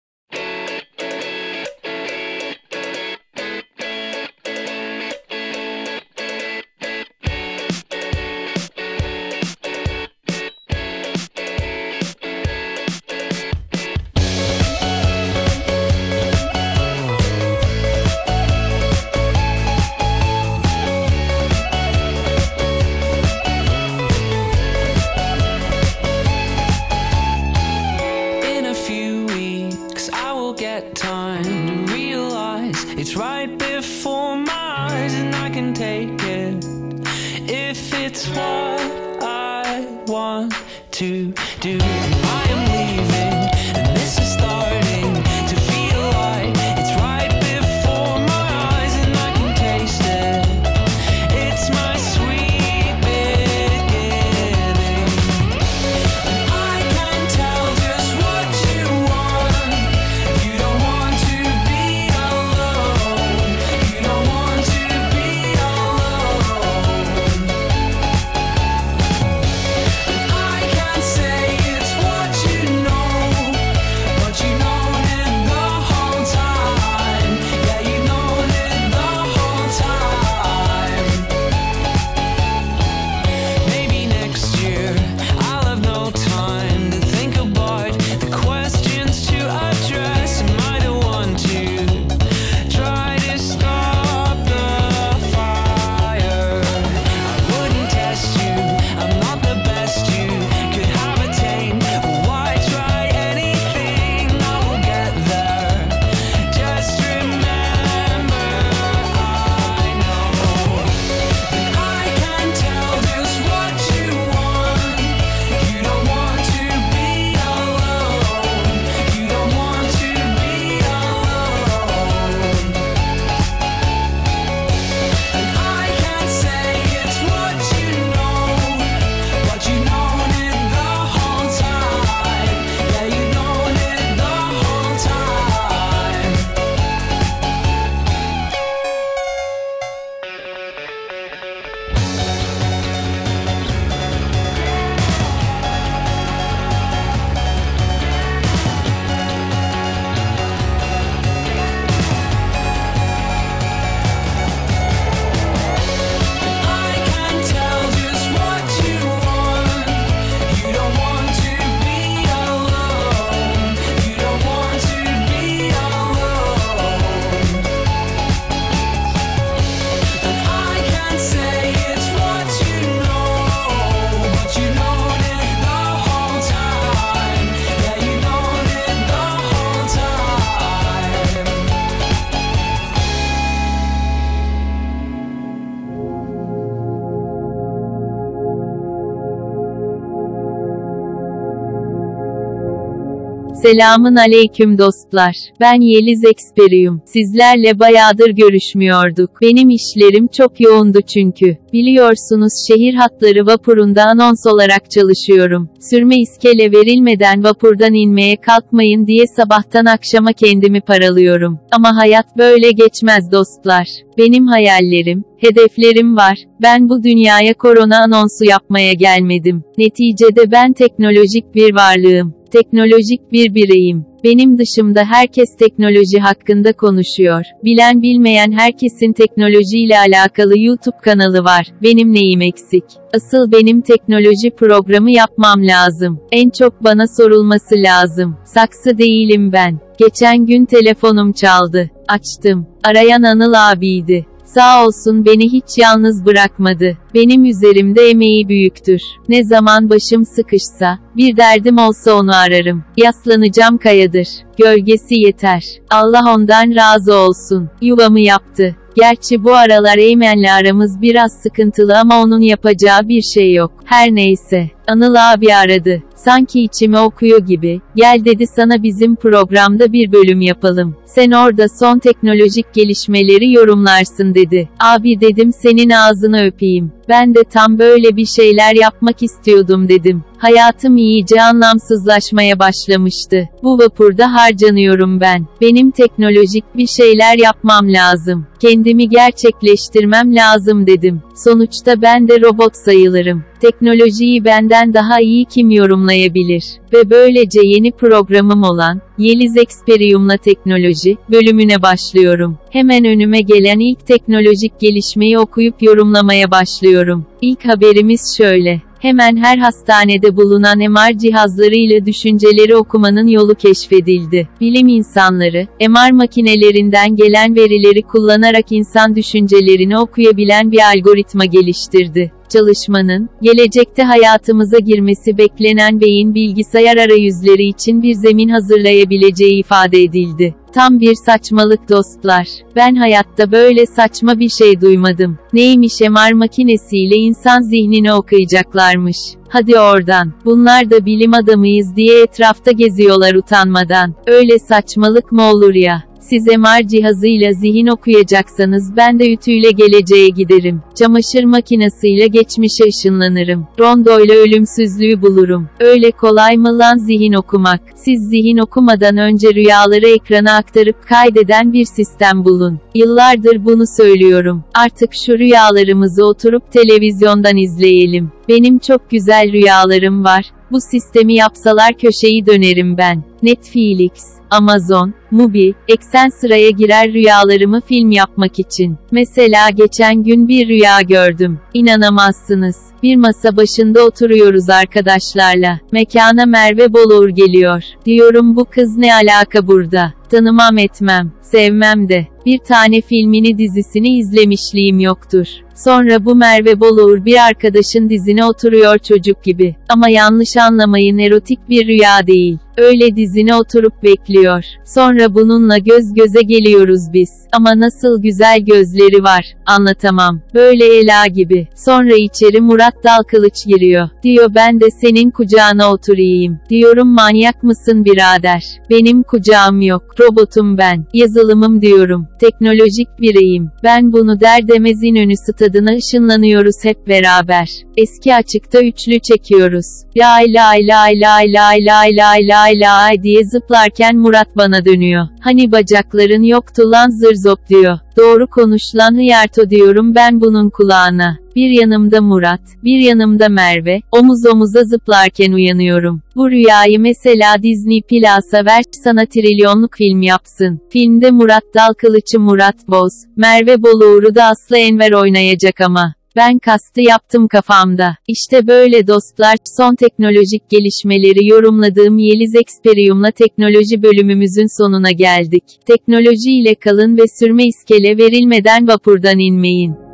Selamın 193.69 194.17
aleyküm 194.17 194.79
dostlar. 194.79 195.35
Ben 195.61 195.81
Yeliz 195.81 196.25
Experium. 196.25 197.03
Sizlerle 197.07 197.79
bayağıdır 197.79 198.31
görüşmüyorduk. 198.31 199.31
Benim 199.43 199.71
işlerim 199.71 200.29
çok 200.29 200.61
yoğundu 200.61 201.01
çünkü. 201.01 201.57
Biliyorsunuz 201.73 202.53
şehir 202.69 202.95
hatları 202.95 203.47
vapurunda 203.47 204.05
anons 204.05 204.47
olarak 204.47 204.91
çalışıyorum. 204.91 205.69
Sürme 205.91 206.17
iskele 206.17 206.73
verilmeden 206.73 207.45
vapurdan 207.45 207.95
inmeye 207.95 208.37
kalkmayın 208.37 209.07
diye 209.07 209.27
sabahtan 209.27 209.85
akşama 209.85 210.33
kendimi 210.33 210.81
paralıyorum. 210.81 211.59
Ama 211.73 211.97
hayat 211.97 212.27
böyle 212.39 212.71
geçmez 212.71 213.33
dostlar. 213.33 213.87
Benim 214.19 214.47
hayallerim, 214.47 215.25
hedeflerim 215.39 216.17
var. 216.17 216.39
Ben 216.63 216.89
bu 216.89 217.03
dünyaya 217.03 217.55
korona 217.55 218.03
anonsu 218.05 218.45
yapmaya 218.45 218.93
gelmedim. 218.93 219.63
Neticede 219.79 220.51
ben 220.53 220.73
teknolojik 220.73 221.55
bir 221.55 221.75
varlığım. 221.75 222.38
Teknolojik 222.53 223.33
bir 223.33 223.55
bireyim. 223.55 224.07
Benim 224.25 224.59
dışımda 224.59 225.05
herkes 225.05 225.57
teknoloji 225.57 226.19
hakkında 226.19 226.73
konuşuyor. 226.73 227.45
Bilen 227.65 228.03
bilmeyen 228.03 228.53
herkesin 228.53 229.13
teknolojiyle 229.13 229.99
alakalı 229.99 230.59
YouTube 230.59 230.97
kanalı 231.05 231.45
var. 231.45 231.67
Benim 231.83 232.15
neyim 232.15 232.41
eksik? 232.43 232.85
Asıl 233.15 233.53
benim 233.53 233.81
teknoloji 233.81 234.51
programı 234.51 235.11
yapmam 235.11 235.67
lazım. 235.67 236.21
En 236.33 236.51
çok 236.51 236.85
bana 236.85 237.05
sorulması 237.17 237.75
lazım. 237.75 238.37
Saksı 238.45 238.99
değilim 238.99 239.53
ben. 239.53 239.81
Geçen 239.99 240.47
gün 240.47 240.65
telefonum 240.65 241.33
çaldı. 241.33 241.91
Açtım. 242.09 242.67
Arayan 242.85 243.23
Anıl 243.23 243.73
abiydi. 243.73 244.27
Sağ 244.55 244.87
olsun 244.87 245.25
beni 245.25 245.53
hiç 245.53 245.79
yalnız 245.79 246.27
bırakmadı. 246.27 246.97
Benim 247.15 247.45
üzerimde 247.45 248.11
emeği 248.11 248.49
büyüktür. 248.49 249.01
Ne 249.29 249.45
zaman 249.45 249.91
başım 249.91 250.25
sıkışsa, 250.25 250.99
bir 251.17 251.37
derdim 251.37 251.79
olsa 251.79 252.15
onu 252.15 252.37
ararım. 252.37 252.85
Yaslanacağım 252.97 253.79
kayadır. 253.79 254.29
Gölgesi 254.59 255.15
yeter. 255.15 255.65
Allah 255.91 256.35
ondan 256.35 256.75
razı 256.77 257.15
olsun. 257.15 257.71
Yuvamı 257.81 258.21
yaptı. 258.21 258.77
Gerçi 258.95 259.45
bu 259.45 259.55
aralar 259.55 259.97
Eymen'le 259.97 260.53
aramız 260.61 261.03
biraz 261.03 261.33
sıkıntılı 261.33 261.99
ama 261.99 262.23
onun 262.23 262.41
yapacağı 262.41 263.09
bir 263.09 263.23
şey 263.23 263.55
yok. 263.55 263.73
Her 263.85 264.15
neyse. 264.15 264.71
Anıl 264.89 265.15
abi 265.33 265.55
aradı. 265.55 266.03
Sanki 266.15 266.61
içimi 266.61 266.99
okuyor 266.99 267.47
gibi. 267.47 267.81
Gel 267.97 268.21
dedi 268.25 268.47
sana 268.47 268.83
bizim 268.83 269.17
programda 269.17 269.93
bir 269.93 270.13
bölüm 270.13 270.41
yapalım. 270.41 270.97
Sen 271.07 271.31
orada 271.31 271.67
son 271.69 271.99
teknolojik 271.99 272.75
gelişmeleri 272.75 273.53
yorumlarsın 273.53 274.35
dedi. 274.35 274.69
Abi 274.81 275.21
dedim 275.21 275.53
senin 275.53 275.91
ağzını 275.91 276.47
öpeyim. 276.47 276.93
Ben 277.09 277.35
de 277.35 277.45
tam 277.45 277.79
böyle 277.79 278.17
bir 278.17 278.27
şeyler 278.27 278.75
yapmak 278.75 279.23
istiyordum 279.23 279.89
dedim. 279.89 280.25
Hayatım 280.39 280.97
iyice 280.97 281.43
anlamsızlaşmaya 281.43 282.59
başlamıştı. 282.59 283.49
Bu 283.63 283.79
vapurda 283.79 284.33
harcanıyorum 284.35 285.21
ben. 285.21 285.47
Benim 285.61 285.91
teknolojik 285.91 286.65
bir 286.77 286.87
şeyler 286.87 287.39
yapmam 287.39 287.93
lazım. 287.93 288.47
Kendimi 288.61 289.09
gerçekleştirmem 289.09 290.35
lazım 290.35 290.87
dedim. 290.87 291.23
Sonuçta 291.45 292.03
ben 292.03 292.29
de 292.29 292.41
robot 292.41 292.77
sayılırım. 292.77 293.45
Teknolojiyi 293.61 294.45
benden 294.45 294.95
daha 294.95 295.21
iyi 295.21 295.45
kim 295.45 295.71
yorumlayabilir? 295.71 296.65
Ve 296.93 297.11
böylece 297.11 297.61
yeni 297.65 297.93
programım 297.93 298.63
olan 298.63 299.01
Yeliz 299.19 299.57
Experium'la 299.57 300.37
teknoloji 300.37 301.17
bölümüne 301.31 301.83
başlıyorum. 301.83 302.59
Hemen 302.71 303.05
önüme 303.05 303.41
gelen 303.41 303.79
ilk 303.79 304.07
teknolojik 304.07 304.81
gelişmeyi 304.81 305.39
okuyup 305.39 305.83
yorumlamaya 305.83 306.51
başlıyorum. 306.51 307.27
İlk 307.41 307.65
haberimiz 307.65 308.37
şöyle. 308.37 308.88
Hemen 308.99 309.37
her 309.37 309.59
hastanede 309.59 310.37
bulunan 310.37 310.79
MR 310.79 311.19
cihazlarıyla 311.19 312.07
düşünceleri 312.07 312.77
okumanın 312.77 313.27
yolu 313.27 313.55
keşfedildi. 313.55 314.49
Bilim 314.61 314.89
insanları, 314.89 315.67
MR 315.89 316.11
makinelerinden 316.13 317.17
gelen 317.17 317.57
verileri 317.57 318.03
kullanarak 318.03 318.65
insan 318.71 319.17
düşüncelerini 319.17 319.99
okuyabilen 319.99 320.73
bir 320.73 320.81
algoritma 320.95 321.45
geliştirdi. 321.45 322.33
Çalışmanın, 322.49 323.29
gelecekte 323.43 324.03
hayatımıza 324.03 324.79
girmesi 324.79 325.39
beklenen 325.39 326.01
beyin 326.01 326.35
bilgisayar 326.35 326.97
arayüzleri 326.97 327.65
için 327.65 328.03
bir 328.03 328.15
zemin 328.15 328.49
hazırlayabileceği 328.49 329.61
ifade 329.61 330.03
edildi. 330.03 330.55
Tam 330.75 331.01
bir 331.01 331.15
saçmalık 331.15 331.89
dostlar. 331.89 332.49
Ben 332.77 332.95
hayatta 332.95 333.53
böyle 333.53 333.87
saçma 333.87 334.39
bir 334.39 334.49
şey 334.49 334.81
duymadım. 334.81 335.39
Neymiş 335.53 336.01
MR 336.01 336.33
makinesiyle 336.33 337.17
insan 337.17 337.61
zihnini 337.61 338.13
okuyacaklarmış. 338.15 339.19
Hadi 339.49 339.79
oradan. 339.79 340.33
Bunlar 340.45 340.91
da 340.91 341.07
bilim 341.07 341.35
adamıyız 341.35 341.97
diye 341.97 342.23
etrafta 342.23 342.71
geziyorlar 342.71 343.35
utanmadan. 343.35 344.15
Öyle 344.27 344.59
saçmalık 344.59 345.33
mı 345.33 345.43
olur 345.43 345.75
ya? 345.75 346.08
Siz 346.31 346.47
MR 346.47 346.89
cihazıyla 346.89 347.53
zihin 347.53 347.87
okuyacaksanız 347.87 348.97
ben 348.97 349.19
de 349.19 349.33
ütüyle 349.33 349.71
geleceğe 349.71 350.29
giderim. 350.29 350.83
Çamaşır 350.95 351.45
makinesiyle 351.45 352.27
geçmişe 352.27 352.85
ışınlanırım. 352.85 353.67
Rondoyla 353.81 354.35
ölümsüzlüğü 354.35 355.23
bulurum. 355.23 355.69
Öyle 355.81 356.11
kolay 356.11 356.57
mı 356.57 356.79
lan 356.79 356.97
zihin 356.97 357.33
okumak? 357.33 357.81
Siz 357.95 358.29
zihin 358.29 358.59
okumadan 358.59 359.17
önce 359.17 359.55
rüyaları 359.55 360.09
ekrana 360.09 360.57
aktarıp 360.57 361.09
kaydeden 361.09 361.73
bir 361.73 361.85
sistem 361.85 362.45
bulun. 362.45 362.81
Yıllardır 362.95 363.65
bunu 363.65 363.85
söylüyorum. 363.97 364.65
Artık 364.75 365.11
şu 365.27 365.39
rüyalarımızı 365.39 366.25
oturup 366.25 366.73
televizyondan 366.73 367.57
izleyelim. 367.57 368.33
Benim 368.49 368.79
çok 368.79 369.11
güzel 369.11 369.53
rüyalarım 369.53 370.25
var. 370.25 370.45
Bu 370.71 370.81
sistemi 370.81 371.35
yapsalar 371.35 371.93
köşeyi 371.99 372.47
dönerim 372.47 372.99
ben. 372.99 373.25
Netflix, 373.43 374.13
Amazon, 374.51 375.15
Mubi, 375.31 375.75
eksen 375.89 376.29
sıraya 376.29 376.71
girer 376.71 377.13
rüyalarımı 377.13 377.81
film 377.81 378.11
yapmak 378.11 378.59
için. 378.59 378.97
Mesela 379.11 379.71
geçen 379.71 380.23
gün 380.23 380.49
bir 380.49 380.69
rüya 380.69 381.01
gördüm. 381.01 381.59
İnanamazsınız. 381.75 382.77
Bir 383.03 383.17
masa 383.17 383.57
başında 383.57 384.05
oturuyoruz 384.05 384.71
arkadaşlarla. 384.71 385.81
Mekana 385.93 386.47
Merve 386.47 386.93
Boluğur 386.93 387.29
geliyor. 387.29 387.83
Diyorum 388.05 388.57
bu 388.57 388.65
kız 388.65 388.97
ne 388.97 389.15
alaka 389.15 389.67
burada? 389.67 390.13
Tanımam 390.31 390.79
etmem, 390.79 391.33
sevmem 391.43 392.09
de. 392.09 392.27
Bir 392.47 392.59
tane 392.59 393.01
filmini 393.01 393.59
dizisini 393.59 394.19
izlemişliğim 394.19 395.01
yoktur. 395.01 395.47
Sonra 395.75 396.25
bu 396.25 396.35
Merve 396.35 396.81
Boluğur 396.81 397.25
bir 397.25 397.47
arkadaşın 397.47 398.11
dizine 398.11 398.45
oturuyor 398.45 398.99
çocuk 398.99 399.45
gibi. 399.45 399.77
Ama 399.89 400.09
yanlış 400.09 400.57
anlamayın 400.57 401.19
erotik 401.19 401.69
bir 401.69 401.87
rüya 401.87 402.27
değil. 402.27 402.59
Öyle 402.79 403.17
dizine 403.17 403.57
oturup 403.57 404.03
bekliyor. 404.03 404.65
Sonra 404.85 405.35
bununla 405.35 405.79
göz 405.79 406.15
göze 406.15 406.41
geliyoruz 406.43 407.13
biz. 407.13 407.31
Ama 407.53 407.81
nasıl 407.81 408.23
güzel 408.23 408.61
gözleri 408.61 409.23
var. 409.23 409.45
Anlatamam. 409.67 410.41
Böyle 410.55 410.85
Ela 410.85 411.27
gibi. 411.27 411.69
Sonra 411.77 412.15
içeri 412.15 412.61
Murat 412.61 412.95
Dalkılıç 413.05 413.67
giriyor. 413.67 414.09
Diyor 414.23 414.55
ben 414.55 414.81
de 414.81 414.91
senin 414.91 415.31
kucağına 415.31 415.93
oturayım. 415.93 416.59
Diyorum 416.71 417.09
manyak 417.09 417.63
mısın 417.63 418.05
birader? 418.05 418.65
Benim 418.91 419.23
kucağım 419.23 419.81
yok. 419.81 420.03
Robotum 420.21 420.79
ben. 420.79 421.07
Yazılımım 421.15 421.83
diyorum. 421.83 422.29
Teknolojik 422.41 423.09
bireyim. 423.21 423.71
Ben 423.85 424.13
bunu 424.13 424.41
der 424.41 424.69
demez 424.69 425.03
İnönü 425.03 425.37
stadına 425.37 425.97
ışınlanıyoruz 425.97 426.77
hep 426.85 427.09
beraber. 427.09 427.69
Eski 427.97 428.35
açıkta 428.35 428.81
üçlü 428.83 429.19
çekiyoruz. 429.19 429.87
Lay 430.17 430.55
lay 430.55 430.87
lay 430.87 431.21
lay 431.21 431.53
lay 431.53 431.87
lay 431.87 432.17
lay 432.17 432.49
lay 432.49 432.68
lay 432.77 433.23
diye 433.23 433.45
zıplarken 433.45 434.17
Murat 434.17 434.57
bana 434.57 434.85
dönüyor. 434.85 435.27
Hani 435.41 435.73
bacakların 435.73 436.43
yoktu 436.43 436.83
lan 436.91 437.11
zırzop 437.11 437.69
diyor. 437.69 437.99
Doğru 438.17 438.47
konuş 438.47 438.83
lan 438.95 439.15
hıyarto 439.15 439.71
diyorum 439.71 440.15
ben 440.15 440.41
bunun 440.41 440.71
kulağına. 440.71 441.39
Bir 441.57 441.71
yanımda 441.71 442.21
Murat, 442.21 442.61
bir 442.85 442.99
yanımda 442.99 443.49
Merve, 443.49 444.01
omuz 444.13 444.47
omuza 444.47 444.85
zıplarken 444.85 445.53
uyanıyorum. 445.53 446.23
Bu 446.37 446.51
rüyayı 446.51 447.01
mesela 447.01 447.63
Disney 447.63 448.03
Plus'a 448.03 448.65
ver, 448.65 448.83
sana 449.05 449.27
trilyonluk 449.27 449.97
film 449.97 450.23
yapsın. 450.23 450.81
Filmde 450.91 451.31
Murat 451.31 451.65
Dalkılıç'ı 451.75 452.41
Murat 452.41 452.89
Boz, 452.89 453.13
Merve 453.37 453.83
Boluğur'u 453.83 454.35
da 454.35 454.45
Aslı 454.45 454.79
Enver 454.79 455.13
oynayacak 455.13 455.81
ama. 455.81 456.15
Ben 456.37 456.59
kastı 456.59 457.01
yaptım 457.01 457.49
kafamda. 457.49 458.17
İşte 458.29 458.67
böyle 458.67 459.07
dostlar, 459.07 459.57
son 459.79 459.95
teknolojik 459.95 460.71
gelişmeleri 460.71 461.47
yorumladığım 461.47 462.19
Yeliz 462.19 462.55
Experium'la 462.55 463.31
teknoloji 463.31 464.03
bölümümüzün 464.03 464.83
sonuna 464.83 465.11
geldik. 465.11 465.65
Teknoloji 465.87 466.53
ile 466.53 466.75
kalın 466.75 467.17
ve 467.17 467.23
sürme 467.39 467.65
iskele 467.65 468.19
verilmeden 468.19 468.89
vapurdan 468.89 469.39
inmeyin. 469.39 470.08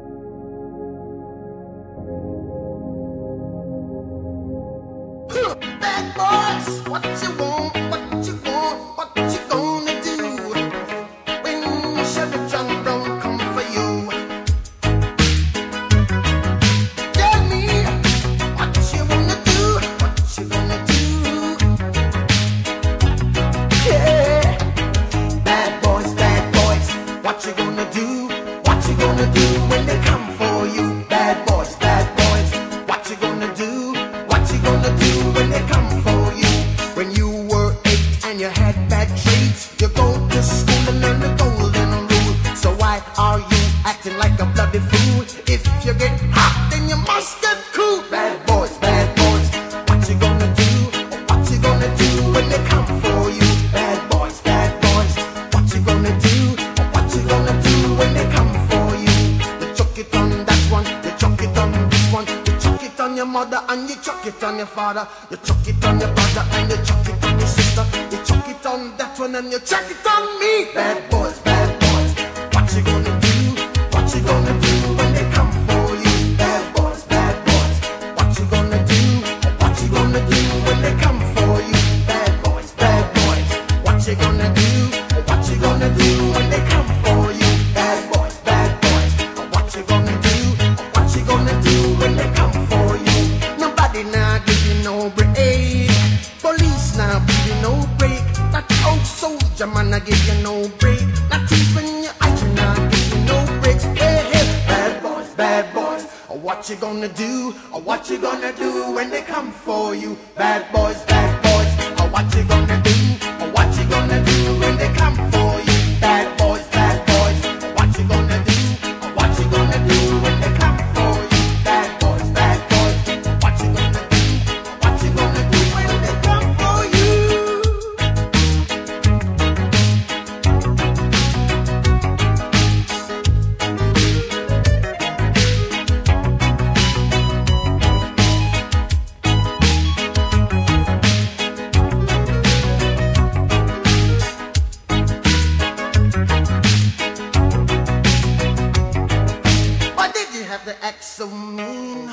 So 151.24 151.36
mean? 151.36 152.10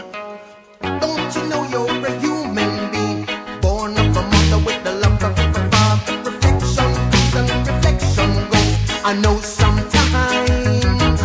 Don't 1.02 1.36
you 1.36 1.44
know 1.50 1.64
you're 1.74 2.06
a 2.08 2.12
human 2.20 2.72
being? 2.92 3.26
Born 3.62 3.92
of 3.98 4.18
a 4.18 4.24
mother 4.34 4.60
with 4.66 4.84
the 4.84 4.94
love 5.04 5.24
of 5.24 5.38
a 5.38 5.48
father. 5.72 6.30
Reflection 6.30 6.92
comes 7.12 7.36
and 7.40 7.50
reflection 7.68 8.32
goes. 8.52 8.76
I 9.04 9.14
know 9.24 9.36
sometimes 9.40 11.20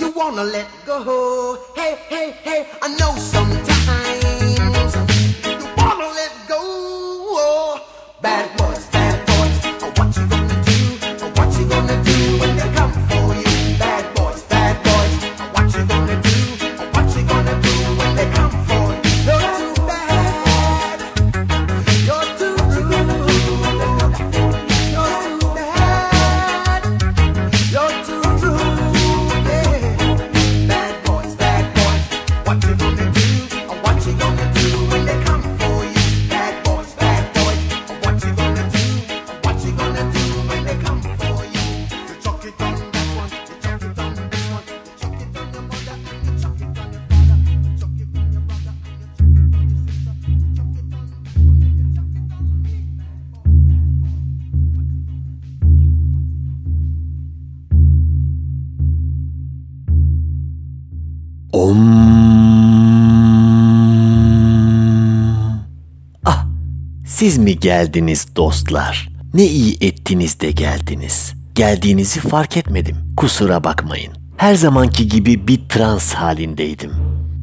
you 0.00 0.08
wanna 0.18 0.44
let 0.44 0.68
go. 0.86 1.58
Hey, 1.74 1.96
hey, 2.08 2.30
hey, 2.46 2.66
I 2.82 2.88
know 2.98 3.03
siz 67.24 67.38
mi 67.38 67.58
geldiniz 67.58 68.26
dostlar? 68.36 69.08
Ne 69.34 69.46
iyi 69.46 69.76
ettiniz 69.80 70.40
de 70.40 70.50
geldiniz. 70.50 71.34
Geldiğinizi 71.54 72.20
fark 72.20 72.56
etmedim. 72.56 72.96
Kusura 73.16 73.64
bakmayın. 73.64 74.12
Her 74.36 74.54
zamanki 74.54 75.08
gibi 75.08 75.48
bir 75.48 75.60
trans 75.68 76.14
halindeydim. 76.14 76.90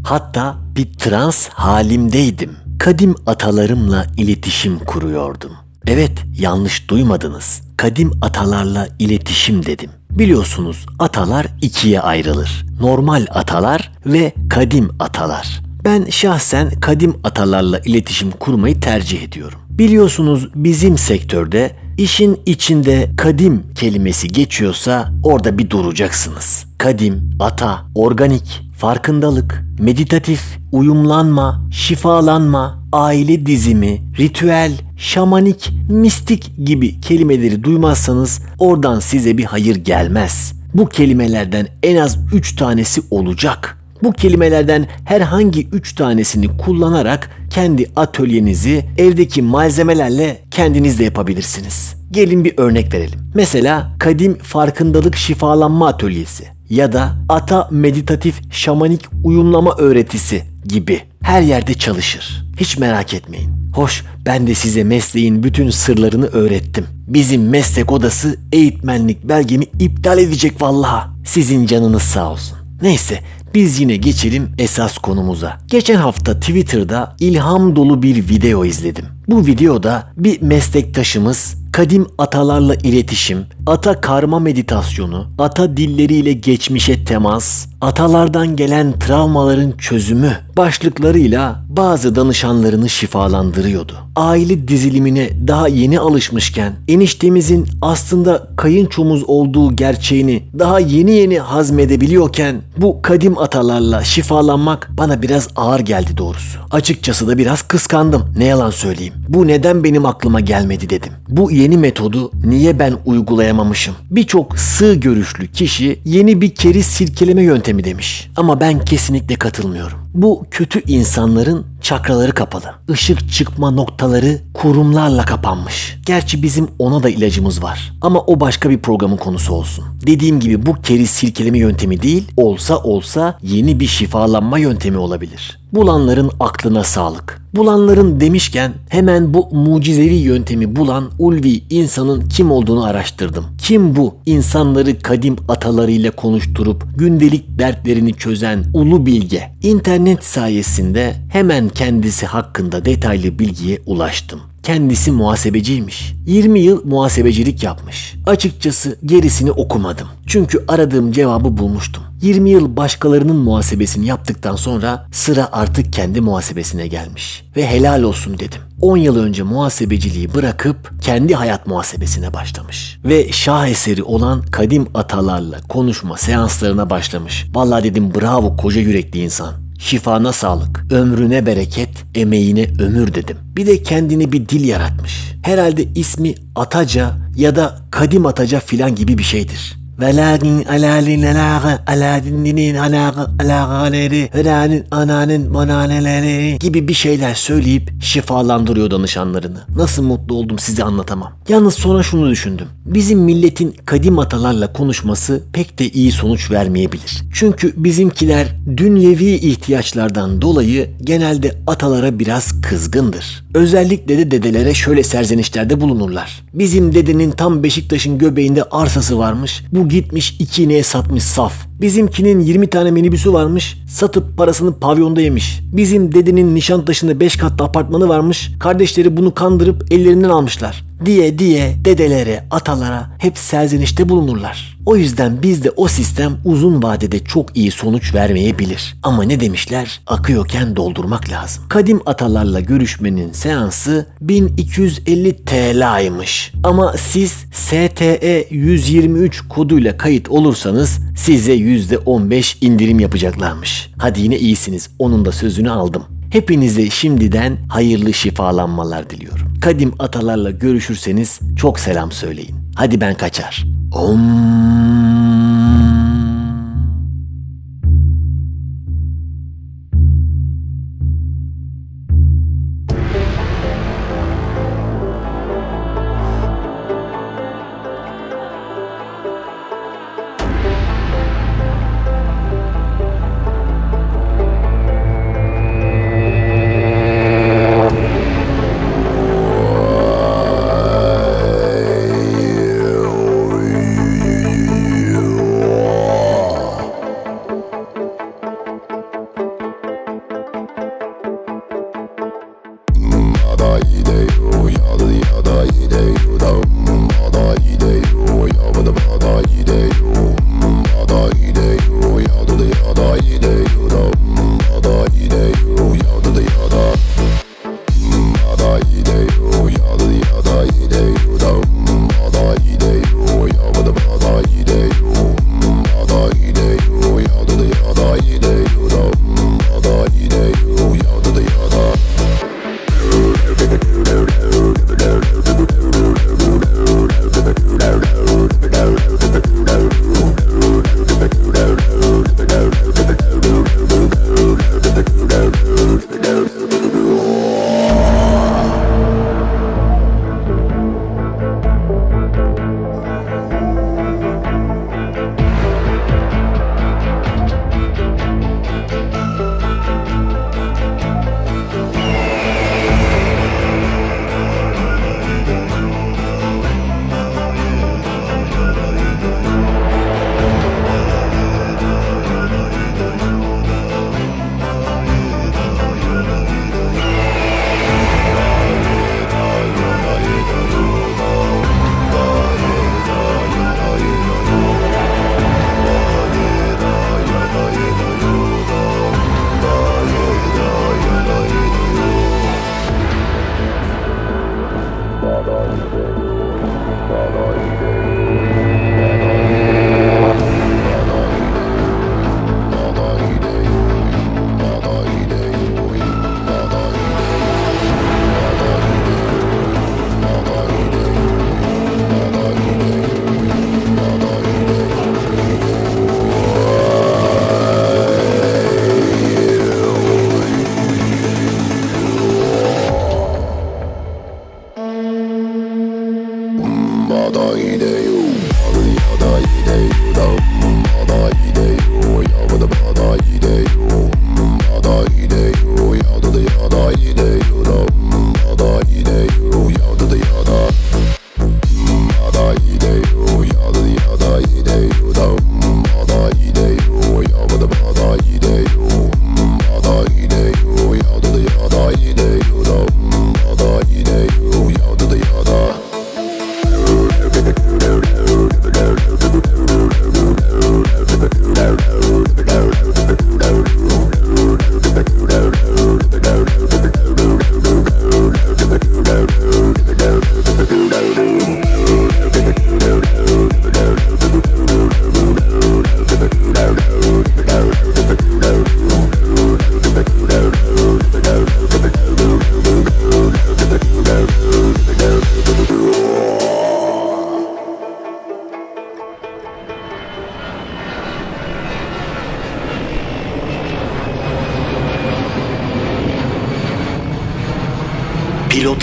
Hatta 0.03 0.55
bir 0.75 0.93
trans 0.93 1.47
halimdeydim. 1.47 2.51
Kadim 2.79 3.15
atalarımla 3.25 4.05
iletişim 4.17 4.79
kuruyordum. 4.79 5.51
Evet, 5.87 6.11
yanlış 6.39 6.89
duymadınız. 6.89 7.61
Kadim 7.77 8.11
atalarla 8.21 8.87
iletişim 8.99 9.65
dedim. 9.65 9.91
Biliyorsunuz 10.11 10.85
atalar 10.99 11.47
ikiye 11.61 12.01
ayrılır. 12.01 12.65
Normal 12.79 13.25
atalar 13.29 13.91
ve 14.05 14.33
kadim 14.49 14.89
atalar. 14.99 15.61
Ben 15.85 16.05
şahsen 16.09 16.69
kadim 16.79 17.15
atalarla 17.23 17.79
iletişim 17.79 18.31
kurmayı 18.31 18.79
tercih 18.79 19.23
ediyorum. 19.23 19.59
Biliyorsunuz 19.81 20.49
bizim 20.55 20.97
sektörde 20.97 21.71
işin 21.97 22.39
içinde 22.45 23.09
kadim 23.17 23.63
kelimesi 23.75 24.27
geçiyorsa 24.27 25.13
orada 25.23 25.57
bir 25.57 25.69
duracaksınız. 25.69 26.65
Kadim, 26.77 27.29
ata, 27.39 27.85
organik, 27.95 28.61
farkındalık, 28.77 29.65
meditatif, 29.79 30.41
uyumlanma, 30.71 31.67
şifalanma, 31.71 32.83
aile 32.91 33.45
dizimi, 33.45 34.01
ritüel, 34.19 34.71
şamanik, 34.97 35.73
mistik 35.89 36.51
gibi 36.65 37.01
kelimeleri 37.01 37.63
duymazsanız 37.63 38.41
oradan 38.59 38.99
size 38.99 39.37
bir 39.37 39.45
hayır 39.45 39.75
gelmez. 39.75 40.53
Bu 40.73 40.89
kelimelerden 40.89 41.67
en 41.83 41.95
az 41.95 42.17
3 42.33 42.55
tanesi 42.55 43.01
olacak. 43.11 43.80
Bu 44.03 44.11
kelimelerden 44.11 44.87
herhangi 45.05 45.67
3 45.67 45.95
tanesini 45.95 46.57
kullanarak 46.57 47.29
kendi 47.49 47.91
atölyenizi 47.95 48.85
evdeki 48.97 49.41
malzemelerle 49.41 50.41
kendiniz 50.51 50.99
de 50.99 51.03
yapabilirsiniz. 51.03 51.95
Gelin 52.11 52.45
bir 52.45 52.53
örnek 52.57 52.93
verelim. 52.93 53.19
Mesela 53.35 53.95
kadim 53.99 54.37
farkındalık 54.37 55.15
şifalanma 55.15 55.87
atölyesi 55.87 56.43
ya 56.69 56.93
da 56.93 57.15
ata 57.29 57.67
meditatif 57.71 58.53
şamanik 58.53 59.01
uyumlama 59.23 59.75
öğretisi 59.77 60.43
gibi 60.65 61.01
her 61.23 61.41
yerde 61.41 61.73
çalışır. 61.73 62.45
Hiç 62.57 62.77
merak 62.77 63.13
etmeyin. 63.13 63.49
Hoş 63.75 64.03
ben 64.25 64.47
de 64.47 64.55
size 64.55 64.83
mesleğin 64.83 65.43
bütün 65.43 65.69
sırlarını 65.69 66.25
öğrettim. 66.25 66.85
Bizim 67.07 67.49
meslek 67.49 67.91
odası 67.91 68.35
eğitmenlik 68.51 69.23
belgemi 69.23 69.65
iptal 69.79 70.17
edecek 70.17 70.61
vallaha. 70.61 71.09
Sizin 71.25 71.65
canınız 71.65 72.01
sağ 72.01 72.31
olsun. 72.31 72.57
Neyse 72.81 73.19
biz 73.55 73.79
yine 73.79 73.97
geçelim 73.97 74.51
esas 74.57 74.97
konumuza. 74.97 75.57
Geçen 75.67 75.95
hafta 75.95 76.39
Twitter'da 76.39 77.15
ilham 77.19 77.75
dolu 77.75 78.03
bir 78.03 78.29
video 78.29 78.65
izledim. 78.65 79.05
Bu 79.27 79.45
videoda 79.45 80.03
bir 80.17 80.41
meslektaşımız 80.41 81.55
kadim 81.71 82.07
atalarla 82.17 82.75
iletişim, 82.75 83.45
ata 83.67 84.01
karma 84.01 84.39
meditasyonu, 84.39 85.27
ata 85.37 85.77
dilleriyle 85.77 86.33
geçmişe 86.33 87.05
temas, 87.05 87.67
atalardan 87.81 88.55
gelen 88.55 88.99
travmaların 88.99 89.71
çözümü 89.71 90.37
başlıklarıyla 90.57 91.65
bazı 91.69 92.15
danışanlarını 92.15 92.89
şifalandırıyordu. 92.89 93.93
Aile 94.15 94.67
dizilimine 94.67 95.29
daha 95.47 95.67
yeni 95.67 95.99
alışmışken 95.99 96.73
eniştemizin 96.87 97.67
aslında 97.81 98.47
kayınçomuz 98.57 99.23
olduğu 99.27 99.75
gerçeğini 99.75 100.43
daha 100.59 100.79
yeni 100.79 101.11
yeni 101.11 101.39
hazmedebiliyorken 101.39 102.61
bu 102.77 103.01
kadim 103.01 103.37
atalarla 103.37 104.03
şifalanmak 104.03 104.89
bana 104.97 105.21
biraz 105.21 105.47
ağır 105.55 105.79
geldi 105.79 106.17
doğrusu. 106.17 106.59
Açıkçası 106.71 107.27
da 107.27 107.37
biraz 107.37 107.61
kıskandım. 107.61 108.33
Ne 108.37 108.45
yalan 108.45 108.69
söyleyeyim. 108.69 109.10
Bu 109.27 109.47
neden 109.47 109.83
benim 109.83 110.05
aklıma 110.05 110.39
gelmedi 110.39 110.89
dedim. 110.89 111.13
Bu 111.29 111.51
yeni 111.51 111.77
metodu 111.77 112.31
niye 112.45 112.79
ben 112.79 112.93
uygulayamamışım? 113.05 113.95
Birçok 114.11 114.59
sığ 114.59 114.95
görüşlü 114.95 115.47
kişi 115.47 115.99
yeni 116.05 116.41
bir 116.41 116.55
keriz 116.55 116.85
silkeleme 116.85 117.43
yöntemi 117.43 117.83
demiş. 117.83 118.29
Ama 118.35 118.59
ben 118.59 118.79
kesinlikle 118.79 119.35
katılmıyorum. 119.35 120.00
Bu 120.13 120.45
kötü 120.51 120.81
insanların 120.87 121.65
çakraları 121.81 122.31
kapalı. 122.31 122.73
Işık 122.93 123.31
çıkma 123.31 123.71
noktaları 123.71 124.39
kurumlarla 124.53 125.25
kapanmış. 125.25 125.97
Gerçi 126.05 126.43
bizim 126.43 126.67
ona 126.79 127.03
da 127.03 127.09
ilacımız 127.09 127.63
var. 127.63 127.93
Ama 128.01 128.19
o 128.19 128.39
başka 128.39 128.69
bir 128.69 128.77
programın 128.77 129.17
konusu 129.17 129.53
olsun. 129.53 129.85
Dediğim 130.07 130.39
gibi 130.39 130.65
bu 130.65 130.81
keriz 130.81 131.09
silkeleme 131.09 131.59
yöntemi 131.59 132.01
değil, 132.01 132.27
olsa 132.37 132.77
olsa 132.77 133.37
yeni 133.43 133.79
bir 133.79 133.87
şifalanma 133.87 134.57
yöntemi 134.57 134.97
olabilir. 134.97 135.61
Bulanların 135.73 136.31
aklına 136.39 136.83
sağlık. 136.83 137.41
Bulanların 137.55 138.19
demişken 138.19 138.73
hemen 138.89 139.33
bu 139.33 139.49
mucizevi 139.51 140.13
yöntemi 140.13 140.75
bulan 140.75 141.09
ulvi 141.19 141.63
insanın 141.69 142.29
kim 142.29 142.51
olduğunu 142.51 142.83
araştırdım. 142.83 143.45
Kim 143.61 143.95
bu 143.95 144.15
insanları 144.25 144.99
kadim 144.99 145.35
atalarıyla 145.47 146.11
konuşturup 146.11 146.83
gündelik 146.97 147.59
dertlerini 147.59 148.13
çözen 148.13 148.65
ulu 148.73 149.05
bilge? 149.05 149.51
İnternet 149.61 150.00
sayesinde 150.21 151.15
hemen 151.29 151.69
kendisi 151.69 152.25
hakkında 152.25 152.85
detaylı 152.85 153.39
bilgiye 153.39 153.81
ulaştım. 153.85 154.39
Kendisi 154.63 155.11
muhasebeciymiş. 155.11 156.13
20 156.25 156.59
yıl 156.59 156.85
muhasebecilik 156.85 157.63
yapmış. 157.63 158.13
Açıkçası 158.25 158.97
gerisini 159.05 159.51
okumadım. 159.51 160.07
Çünkü 160.27 160.65
aradığım 160.67 161.11
cevabı 161.11 161.57
bulmuştum. 161.57 162.03
20 162.21 162.49
yıl 162.49 162.77
başkalarının 162.77 163.35
muhasebesini 163.35 164.05
yaptıktan 164.05 164.55
sonra 164.55 165.07
sıra 165.11 165.49
artık 165.51 165.93
kendi 165.93 166.21
muhasebesine 166.21 166.87
gelmiş. 166.87 167.43
Ve 167.55 167.67
helal 167.67 168.03
olsun 168.03 168.39
dedim. 168.39 168.61
10 168.81 168.97
yıl 168.97 169.17
önce 169.17 169.43
muhasebeciliği 169.43 170.33
bırakıp 170.33 170.91
kendi 171.01 171.35
hayat 171.35 171.67
muhasebesine 171.67 172.33
başlamış. 172.33 172.99
Ve 173.05 173.31
şaheseri 173.31 174.03
olan 174.03 174.41
kadim 174.41 174.87
atalarla 174.93 175.61
konuşma 175.69 176.17
seanslarına 176.17 176.89
başlamış. 176.89 177.45
Vallahi 177.53 177.83
dedim 177.83 178.13
bravo 178.15 178.57
koca 178.57 178.81
yürekli 178.81 179.19
insan. 179.19 179.70
Şifana 179.81 180.33
sağlık, 180.33 180.85
ömrüne 180.91 181.45
bereket, 181.45 181.89
emeğine 182.15 182.67
ömür 182.79 183.13
dedim. 183.13 183.37
Bir 183.55 183.67
de 183.67 183.83
kendine 183.83 184.31
bir 184.31 184.49
dil 184.49 184.67
yaratmış. 184.67 185.33
Herhalde 185.43 185.83
ismi 185.95 186.35
Ataca 186.55 187.17
ya 187.35 187.55
da 187.55 187.79
Kadim 187.91 188.25
Ataca 188.25 188.59
filan 188.59 188.95
gibi 188.95 189.17
bir 189.17 189.23
şeydir. 189.23 189.80
Velakin 190.01 190.63
alalin 190.63 191.23
alağı 191.23 191.79
aladininin 191.87 192.75
alağı 192.75 193.29
alağaleri 193.43 194.29
hıranin 194.33 194.83
ananın 194.91 195.51
mananeleri 195.51 196.59
gibi 196.59 196.87
bir 196.87 196.93
şeyler 196.93 197.33
söyleyip 197.33 198.03
şifalandırıyor 198.03 198.91
danışanlarını. 198.91 199.61
Nasıl 199.75 200.03
mutlu 200.03 200.35
oldum 200.35 200.59
size 200.59 200.83
anlatamam. 200.83 201.33
Yalnız 201.49 201.73
sonra 201.73 202.03
şunu 202.03 202.29
düşündüm. 202.29 202.67
Bizim 202.85 203.19
milletin 203.19 203.75
kadim 203.85 204.19
atalarla 204.19 204.73
konuşması 204.73 205.43
pek 205.53 205.79
de 205.79 205.89
iyi 205.89 206.11
sonuç 206.11 206.51
vermeyebilir. 206.51 207.21
Çünkü 207.33 207.73
bizimkiler 207.77 208.47
dünyevi 208.77 209.25
ihtiyaçlardan 209.25 210.41
dolayı 210.41 210.89
genelde 211.03 211.55
atalara 211.67 212.19
biraz 212.19 212.61
kızgındır. 212.61 213.43
Özellikle 213.53 214.17
de 214.17 214.31
dedelere 214.31 214.73
şöyle 214.73 215.03
serzenişlerde 215.03 215.81
bulunurlar. 215.81 216.43
Bizim 216.53 216.95
dedenin 216.95 217.31
tam 217.31 217.63
Beşiktaş'ın 217.63 218.17
göbeğinde 218.17 218.63
arsası 218.63 219.17
varmış. 219.17 219.63
Bu 219.71 219.89
gitmiş 219.91 220.35
iki 220.39 220.63
ineğe 220.63 220.83
satmış 220.83 221.23
saf. 221.23 221.53
Bizimkinin 221.81 222.39
20 222.39 222.67
tane 222.67 222.91
minibüsü 222.91 223.33
varmış. 223.33 223.77
Satıp 223.87 224.37
parasını 224.37 224.79
pavyonda 224.79 225.21
yemiş. 225.21 225.59
Bizim 225.73 226.13
dedenin 226.13 226.55
Nişantaşı'nda 226.55 227.19
5 227.19 227.35
katlı 227.35 227.65
apartmanı 227.65 228.09
varmış. 228.09 228.51
Kardeşleri 228.59 229.17
bunu 229.17 229.33
kandırıp 229.33 229.91
ellerinden 229.91 230.29
almışlar. 230.29 230.90
Diye 231.05 231.39
diye 231.39 231.75
dedelere, 231.85 232.45
atalara 232.51 233.09
hep 233.17 233.37
serzenişte 233.37 234.09
bulunurlar. 234.09 234.77
O 234.85 234.95
yüzden 234.95 235.43
bizde 235.43 235.71
o 235.71 235.87
sistem 235.87 236.37
uzun 236.45 236.83
vadede 236.83 237.19
çok 237.19 237.57
iyi 237.57 237.71
sonuç 237.71 238.13
vermeyebilir. 238.13 238.95
Ama 239.03 239.23
ne 239.23 239.39
demişler? 239.39 240.01
Akıyorken 240.07 240.75
doldurmak 240.75 241.29
lazım. 241.29 241.63
Kadim 241.69 242.01
atalarla 242.05 242.59
görüşmenin 242.59 243.31
seansı 243.31 244.05
1250 244.21 245.45
TL'ymış. 245.45 246.51
Ama 246.63 246.93
siz 246.97 247.31
STE 247.51 248.47
123 248.49 249.41
koduyla 249.49 249.97
kayıt 249.97 250.29
olursanız 250.29 250.99
size 251.17 251.55
%15 251.55 252.65
indirim 252.65 252.99
yapacaklarmış. 252.99 253.89
Hadi 253.97 254.21
yine 254.21 254.37
iyisiniz. 254.37 254.89
Onun 254.99 255.25
da 255.25 255.31
sözünü 255.31 255.71
aldım. 255.71 256.20
Hepinize 256.31 256.89
şimdiden 256.89 257.57
hayırlı 257.69 258.13
şifalanmalar 258.13 259.09
diliyorum. 259.09 259.53
Kadim 259.61 259.93
atalarla 259.99 260.51
görüşürseniz 260.51 261.39
çok 261.57 261.79
selam 261.79 262.11
söyleyin. 262.11 262.55
Hadi 262.75 263.01
ben 263.01 263.15
kaçar. 263.15 263.65
Om. 263.91 265.20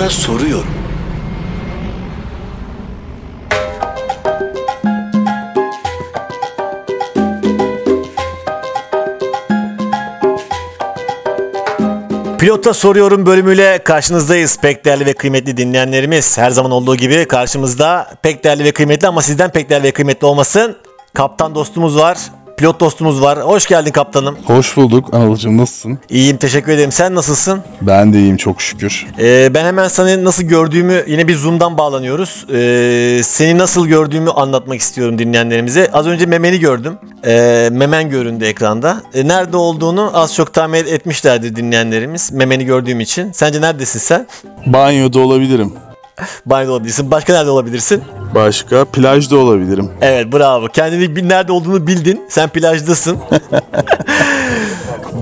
Soruyorum. 0.09 0.67
Pilota 12.39 12.75
soruyorum 12.75 13.27
bölümüyle 13.27 13.79
karşınızdayız 13.85 14.59
pek 14.61 14.85
değerli 14.85 15.07
ve 15.07 15.13
kıymetli 15.13 15.57
dinleyenlerimiz. 15.57 16.39
Her 16.39 16.51
zaman 16.51 16.73
olduğu 16.73 16.97
gibi 16.97 17.29
karşımızda 17.29 18.11
pek 18.23 18.45
değerli 18.45 18.65
ve 18.65 18.73
kıymetli 18.73 19.09
ama 19.09 19.23
sizden 19.23 19.51
pek 19.51 19.71
değerli 19.71 19.85
ve 19.85 19.93
kıymetli 19.93 20.27
olmasın. 20.27 20.77
Kaptan 21.15 21.55
dostumuz 21.55 21.97
var, 21.97 22.19
pilot 22.59 22.81
dostumuz 22.81 23.23
var. 23.23 23.39
Hoş 23.43 23.67
geldin 23.67 23.91
kaptanım. 23.93 24.37
Hoş 24.45 24.77
bulduk 24.77 25.15
Anılcım 25.15 25.57
nasılsın? 25.59 25.99
İyiyim 26.09 26.37
teşekkür 26.37 26.73
ederim. 26.73 26.93
Sen 26.93 27.15
nasılsın? 27.15 27.61
Ben 27.83 28.13
de 28.13 28.19
iyiyim 28.19 28.37
çok 28.37 28.63
şükür. 28.63 29.07
Ee, 29.19 29.55
ben 29.55 29.65
hemen 29.65 29.89
sana 29.89 30.25
nasıl 30.25 30.43
gördüğümü 30.43 31.05
yine 31.07 31.29
bir 31.29 31.35
Zoom'dan 31.35 31.79
bağlanıyoruz. 31.79 32.47
Ee, 32.55 33.21
seni 33.25 33.59
nasıl 33.59 33.87
gördüğümü 33.87 34.31
anlatmak 34.31 34.81
istiyorum 34.81 35.19
dinleyenlerimize. 35.19 35.91
Az 35.93 36.07
önce 36.07 36.27
memeni 36.27 36.61
gördüm. 36.61 36.99
Ee, 37.27 37.69
memen 37.73 38.11
göründü 38.11 38.45
ekranda. 38.45 39.03
Ee, 39.15 39.29
nerede 39.29 39.57
olduğunu 39.57 40.11
az 40.15 40.35
çok 40.35 40.55
tahmin 40.55 40.79
etmişlerdir 40.79 41.57
dinleyenlerimiz. 41.57 42.33
Memeni 42.33 42.65
gördüğüm 42.65 43.01
için. 43.01 43.33
Sence 43.33 43.61
neredesin 43.61 43.99
sen? 43.99 44.27
Banyoda 44.67 45.19
olabilirim. 45.19 45.73
Banyoda 46.47 46.73
olabilirsin. 46.73 47.11
Başka 47.11 47.33
nerede 47.33 47.51
olabilirsin? 47.51 48.03
Başka 48.35 48.85
plajda 48.85 49.37
olabilirim. 49.37 49.91
Evet 50.01 50.33
bravo. 50.33 50.69
Kendini 50.69 51.17
bil- 51.17 51.27
nerede 51.27 51.53
olduğunu 51.53 51.87
bildin. 51.87 52.21
Sen 52.29 52.49
plajdasın. 52.49 53.19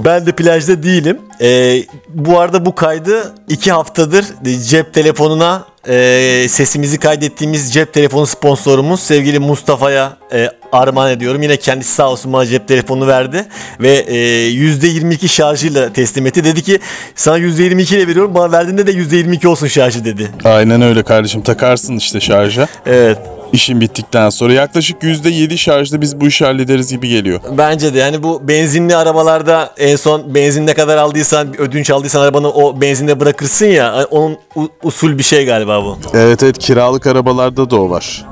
ben 0.05 0.27
de 0.27 0.33
plajda 0.33 0.83
değilim. 0.83 1.19
Ee, 1.41 1.83
bu 2.09 2.41
arada 2.41 2.67
bu 2.67 2.75
kaydı 2.75 3.35
iki 3.49 3.73
haftadır 3.73 4.25
cep 4.69 4.95
telefonuna 4.95 5.65
e, 5.89 6.47
sesimizi 6.49 6.99
kaydettiğimiz 6.99 7.72
cep 7.72 7.93
telefonu 7.93 8.26
sponsorumuz 8.26 9.01
sevgili 9.01 9.39
Mustafa'ya 9.39 10.16
e, 10.32 10.51
armağan 10.72 11.11
ediyorum. 11.11 11.43
Yine 11.43 11.57
kendisi 11.57 11.93
sağ 11.93 12.11
olsun 12.11 12.32
bana 12.32 12.47
cep 12.47 12.68
telefonunu 12.68 13.07
verdi 13.07 13.45
ve 13.80 13.93
e, 13.93 14.16
%22 14.51 15.28
şarjıyla 15.28 15.93
teslim 15.93 16.26
etti. 16.26 16.45
Dedi 16.45 16.62
ki 16.62 16.78
sana 17.14 17.39
%22 17.39 17.97
ile 17.97 18.09
veriyorum 18.09 18.34
bana 18.34 18.53
verdiğinde 18.53 18.87
de 18.87 18.93
%22 18.93 19.47
olsun 19.47 19.66
şarjı 19.66 20.05
dedi. 20.05 20.30
Aynen 20.45 20.82
öyle 20.82 21.03
kardeşim 21.03 21.43
takarsın 21.43 21.97
işte 21.97 22.20
şarja. 22.20 22.68
Evet. 22.87 23.18
İşin 23.53 23.81
bittikten 23.81 24.31
sonra 24.31 24.53
yaklaşık 24.53 25.03
%7 25.03 25.57
şarjda 25.59 26.01
biz 26.01 26.21
bu 26.21 26.27
işi 26.27 26.45
hallederiz 26.45 26.91
gibi 26.91 27.09
geliyor. 27.09 27.41
Bence 27.59 27.95
de 27.95 27.99
yani 27.99 28.23
bu 28.23 28.49
benzinli 28.49 28.97
arabalarda 28.97 29.71
en 29.79 29.97
son 29.97 30.35
benzin 30.35 30.67
ne 30.67 30.75
kadar 30.75 30.97
aldıysan 30.97 31.61
ödünç 31.61 31.91
aldıysan 31.91 32.21
arabanı 32.21 32.51
o 32.51 32.81
benzinde 32.81 33.21
bırakırsın 33.21 33.67
ya 33.67 34.07
onun 34.11 34.37
u- 34.57 34.69
usul 34.83 35.19
bir 35.19 35.23
şey 35.23 35.47
galiba 35.47 35.85
bu. 35.85 35.99
Evet 36.15 36.43
evet 36.43 36.59
kiralık 36.59 37.07
arabalarda 37.07 37.71
da 37.71 37.77
o 37.77 37.91
var. 37.91 38.25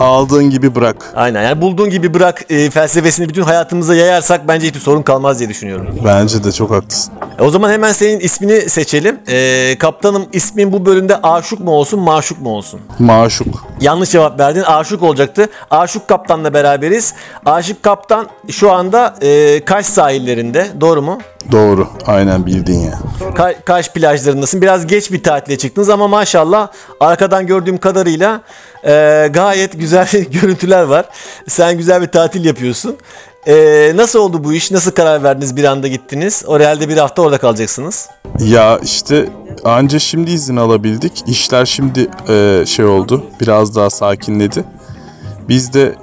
Aldığın 0.00 0.50
gibi 0.50 0.74
bırak. 0.74 1.12
Aynen 1.16 1.42
yani 1.42 1.60
bulduğun 1.60 1.90
gibi 1.90 2.14
bırak 2.14 2.44
e, 2.50 2.70
felsefesini 2.70 3.28
bütün 3.28 3.42
hayatımıza 3.42 3.94
yayarsak 3.94 4.48
bence 4.48 4.66
hiçbir 4.66 4.80
sorun 4.80 5.02
kalmaz 5.02 5.38
diye 5.38 5.48
düşünüyorum. 5.48 5.86
Bence 6.04 6.44
de 6.44 6.52
çok 6.52 6.70
haklısın. 6.70 7.14
E, 7.38 7.42
o 7.42 7.50
zaman 7.50 7.70
hemen 7.70 7.92
senin 7.92 8.20
ismini 8.20 8.60
seçelim. 8.70 9.18
E, 9.28 9.76
kaptanım 9.78 10.26
ismin 10.32 10.72
bu 10.72 10.86
bölümde 10.86 11.16
aşık 11.22 11.60
mı 11.60 11.70
olsun 11.70 12.00
maşuk 12.00 12.40
mu 12.40 12.48
olsun? 12.50 12.80
Maşuk. 12.98 13.46
Yanlış 13.80 14.10
cevap 14.10 14.40
verdin. 14.40 14.62
Aşık 14.62 15.02
olacaktı. 15.02 15.48
Aşık 15.70 16.08
kaptanla 16.08 16.54
beraberiz. 16.54 17.14
Aşık 17.46 17.82
kaptan 17.82 18.26
şu 18.50 18.72
anda 18.72 19.14
e, 19.22 19.64
Kaş 19.64 19.86
sahillerinde. 19.86 20.66
Doğru 20.80 21.02
mu? 21.02 21.18
Doğru. 21.52 21.88
Aynen 22.06 22.46
bildin 22.46 22.78
ya. 22.80 22.98
Ka- 23.20 23.54
Kaş 23.64 23.88
plajlarındasın. 23.90 24.62
Biraz 24.62 24.86
geç 24.86 25.12
bir 25.12 25.22
tatile 25.22 25.58
çıktınız 25.58 25.90
ama 25.90 26.08
maşallah 26.08 26.68
arkadan 27.00 27.46
gördüğüm 27.46 27.78
kadarıyla 27.78 28.40
e, 28.84 29.28
gayet 29.32 29.78
güzel 29.78 30.08
görüntüler 30.30 30.82
var. 30.82 31.06
Sen 31.48 31.76
güzel 31.76 32.02
bir 32.02 32.06
tatil 32.06 32.44
yapıyorsun. 32.44 32.96
E, 33.46 33.92
nasıl 33.94 34.18
oldu 34.18 34.44
bu 34.44 34.52
iş? 34.52 34.70
Nasıl 34.70 34.90
karar 34.90 35.22
verdiniz 35.22 35.56
bir 35.56 35.64
anda 35.64 35.88
gittiniz? 35.88 36.44
O 36.46 36.58
realde 36.58 36.88
bir 36.88 36.96
hafta 36.96 37.22
orada 37.22 37.38
kalacaksınız. 37.38 38.08
Ya 38.38 38.78
işte 38.82 39.28
anca 39.64 39.98
şimdi 39.98 40.30
izin 40.30 40.56
alabildik. 40.56 41.24
İşler 41.26 41.66
şimdi 41.66 42.08
e, 42.28 42.64
şey 42.66 42.84
oldu. 42.84 43.24
Biraz 43.40 43.76
daha 43.76 43.90
sakinledi. 43.90 44.64
Biz 45.48 45.72
de 45.72 45.94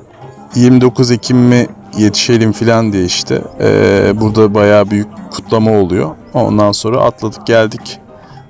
29 0.55 1.11
Ekim 1.11 1.37
mi 1.37 1.67
yetişelim 1.97 2.51
filan 2.51 2.93
diye 2.93 3.05
işte 3.05 3.41
e, 3.61 4.11
burada 4.21 4.53
bayağı 4.53 4.89
büyük 4.89 5.07
kutlama 5.31 5.71
oluyor. 5.71 6.09
Ondan 6.33 6.71
sonra 6.71 7.01
atladık 7.01 7.47
geldik. 7.47 7.99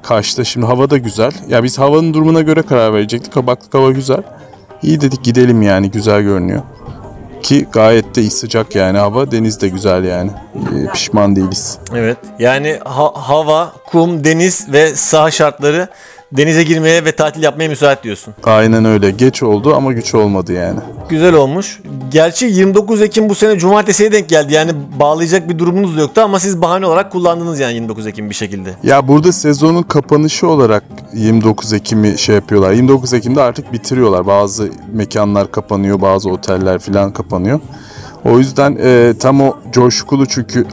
Kaş'ta 0.04 0.44
şimdi 0.44 0.66
hava 0.66 0.90
da 0.90 0.98
güzel. 0.98 1.32
Ya 1.48 1.64
biz 1.64 1.80
havanın 1.80 2.14
durumuna 2.14 2.42
göre 2.42 2.62
karar 2.62 2.94
verecektik. 2.94 3.34
Kabaklık 3.34 3.74
hava 3.74 3.92
güzel. 3.92 4.24
İyi 4.84 5.02
dedik 5.02 5.24
gidelim 5.24 5.62
yani 5.62 5.92
güzel 5.92 6.22
görünüyor. 6.22 6.62
Ki 7.44 7.68
gayet 7.72 8.16
de 8.16 8.30
sıcak 8.30 8.76
yani 8.76 8.98
hava. 8.98 9.32
Deniz 9.32 9.62
de 9.62 9.68
güzel 9.68 10.04
yani. 10.04 10.32
E, 10.56 10.92
pişman 10.92 11.36
değiliz. 11.36 11.78
Evet. 11.96 12.18
Yani 12.40 12.80
ha- 12.86 13.14
hava, 13.16 13.72
kum, 13.92 14.24
deniz 14.24 14.72
ve 14.72 14.88
saha 14.96 15.32
şartları 15.32 15.88
denize 16.32 16.64
girmeye 16.64 17.06
ve 17.06 17.12
tatil 17.12 17.44
yapmaya 17.44 17.70
müsait 17.70 18.04
diyorsun. 18.04 18.34
Aynen 18.44 18.86
öyle. 18.86 19.12
Geç 19.12 19.44
oldu 19.44 19.76
ama 19.76 19.94
güç 19.94 20.16
olmadı 20.16 20.54
yani. 20.54 20.80
Güzel 21.10 21.34
olmuş. 21.34 21.80
Gerçi 22.12 22.46
29 22.46 23.02
Ekim 23.02 23.30
bu 23.30 23.36
sene 23.36 23.60
cumartesiye 23.60 24.12
denk 24.12 24.30
geldi. 24.30 24.54
Yani 24.54 24.72
bağlayacak 25.00 25.50
bir 25.50 25.60
durumunuz 25.60 25.98
yoktu 25.98 26.22
ama 26.22 26.40
siz 26.40 26.62
bahane 26.62 26.86
olarak 26.86 27.12
kullandınız 27.12 27.60
yani 27.60 27.74
29 27.74 28.08
Ekim 28.08 28.30
bir 28.30 28.36
şekilde. 28.36 28.74
Ya 28.84 29.08
burada 29.08 29.32
sezonun 29.32 29.84
kapanışı 29.84 30.48
olarak 30.48 30.84
29 31.14 31.74
Ekim'i 31.74 32.18
şey 32.18 32.36
yapıyorlar. 32.36 32.72
29 32.72 33.14
Ekim'de 33.14 33.42
artık 33.42 33.74
bitiriyorlar. 33.74 34.28
Bazı 34.28 34.70
mekanlar 34.94 35.52
kapanıyor, 35.52 36.02
bazı 36.02 36.30
oteller 36.30 36.80
falan 36.80 37.14
kapanıyor. 37.14 37.60
O 38.26 38.38
yüzden 38.40 38.78
e, 38.84 39.14
tam 39.20 39.42
o 39.42 39.58
coşkulu 39.72 40.26
çünkü 40.26 40.66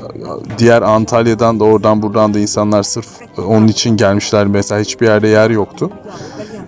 diğer 0.59 0.82
Antalya'dan 0.82 1.61
da 1.61 1.64
oradan 1.64 2.03
buradan 2.03 2.34
da 2.34 2.38
insanlar 2.38 2.82
sırf 2.82 3.07
onun 3.47 3.68
için 3.68 3.97
gelmişler. 3.97 4.47
Mesela 4.47 4.80
hiçbir 4.80 5.07
yerde 5.07 5.28
yer 5.28 5.51
yoktu. 5.51 5.90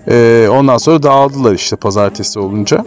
E, 0.08 0.48
ondan 0.50 0.78
sonra 0.78 1.02
dağıldılar 1.02 1.54
işte 1.54 1.76
pazartesi 1.76 2.38
olunca. 2.38 2.84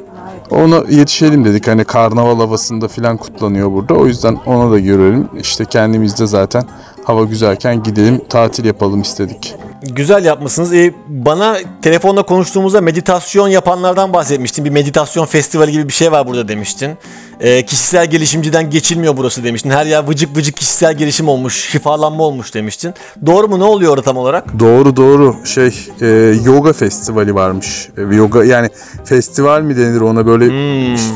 Ona 0.51 0.83
yetişelim 0.89 1.45
dedik. 1.45 1.67
Hani 1.67 1.83
karnaval 1.83 2.39
havasında 2.39 2.87
falan 2.87 3.17
kutlanıyor 3.17 3.71
burada. 3.71 3.93
O 3.93 4.07
yüzden 4.07 4.37
ona 4.45 4.71
da 4.71 4.79
görelim. 4.79 5.29
İşte 5.39 5.65
kendimiz 5.65 6.19
de 6.19 6.27
zaten 6.27 6.63
hava 7.03 7.23
güzelken 7.23 7.83
gidelim 7.83 8.21
tatil 8.29 8.65
yapalım 8.65 9.01
istedik. 9.01 9.55
Güzel 9.81 10.25
yapmışsınız. 10.25 10.73
Ee, 10.73 10.93
bana 11.07 11.57
telefonda 11.81 12.23
konuştuğumuzda 12.23 12.81
meditasyon 12.81 13.47
yapanlardan 13.47 14.13
bahsetmiştin. 14.13 14.65
Bir 14.65 14.69
meditasyon 14.69 15.25
festivali 15.25 15.71
gibi 15.71 15.87
bir 15.87 15.93
şey 15.93 16.11
var 16.11 16.27
burada 16.27 16.47
demiştin. 16.47 16.97
Ee, 17.41 17.65
kişisel 17.65 18.11
gelişimciden 18.11 18.69
geçilmiyor 18.69 19.17
burası 19.17 19.43
demiştin. 19.43 19.69
Her 19.69 19.85
yer 19.85 20.07
vıcık 20.07 20.37
vıcık 20.37 20.57
kişisel 20.57 20.93
gelişim 20.93 21.27
olmuş, 21.27 21.69
şifalanma 21.71 22.23
olmuş 22.23 22.53
demiştin. 22.53 22.93
Doğru 23.25 23.47
mu? 23.47 23.59
Ne 23.59 23.63
oluyor 23.63 23.91
orada 23.91 24.01
tam 24.01 24.17
olarak? 24.17 24.59
Doğru 24.59 24.95
doğru 24.95 25.35
şey 25.45 25.87
e, 26.01 26.07
yoga 26.45 26.73
festivali 26.73 27.35
varmış. 27.35 27.89
E, 27.97 28.15
yoga 28.15 28.43
yani 28.43 28.69
festival 29.05 29.61
mi 29.61 29.77
denir 29.77 30.01
ona 30.01 30.25
böyle 30.25 30.45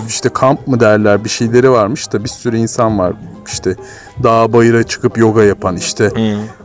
işte 0.08 0.30
kamp 0.30 0.68
mı 0.68 0.80
derler 0.80 1.24
bir 1.24 1.30
şeyleri 1.30 1.72
varmış 1.72 2.12
da 2.14 2.24
bir 2.24 2.30
sürü 2.30 2.58
insan 2.58 3.00
var 3.00 3.14
işte 3.48 3.76
dağ 4.24 4.54
bayıra 4.54 4.84
çıkıp 4.84 5.18
yoga 5.18 5.44
yapan 5.44 5.78
işte 5.78 6.12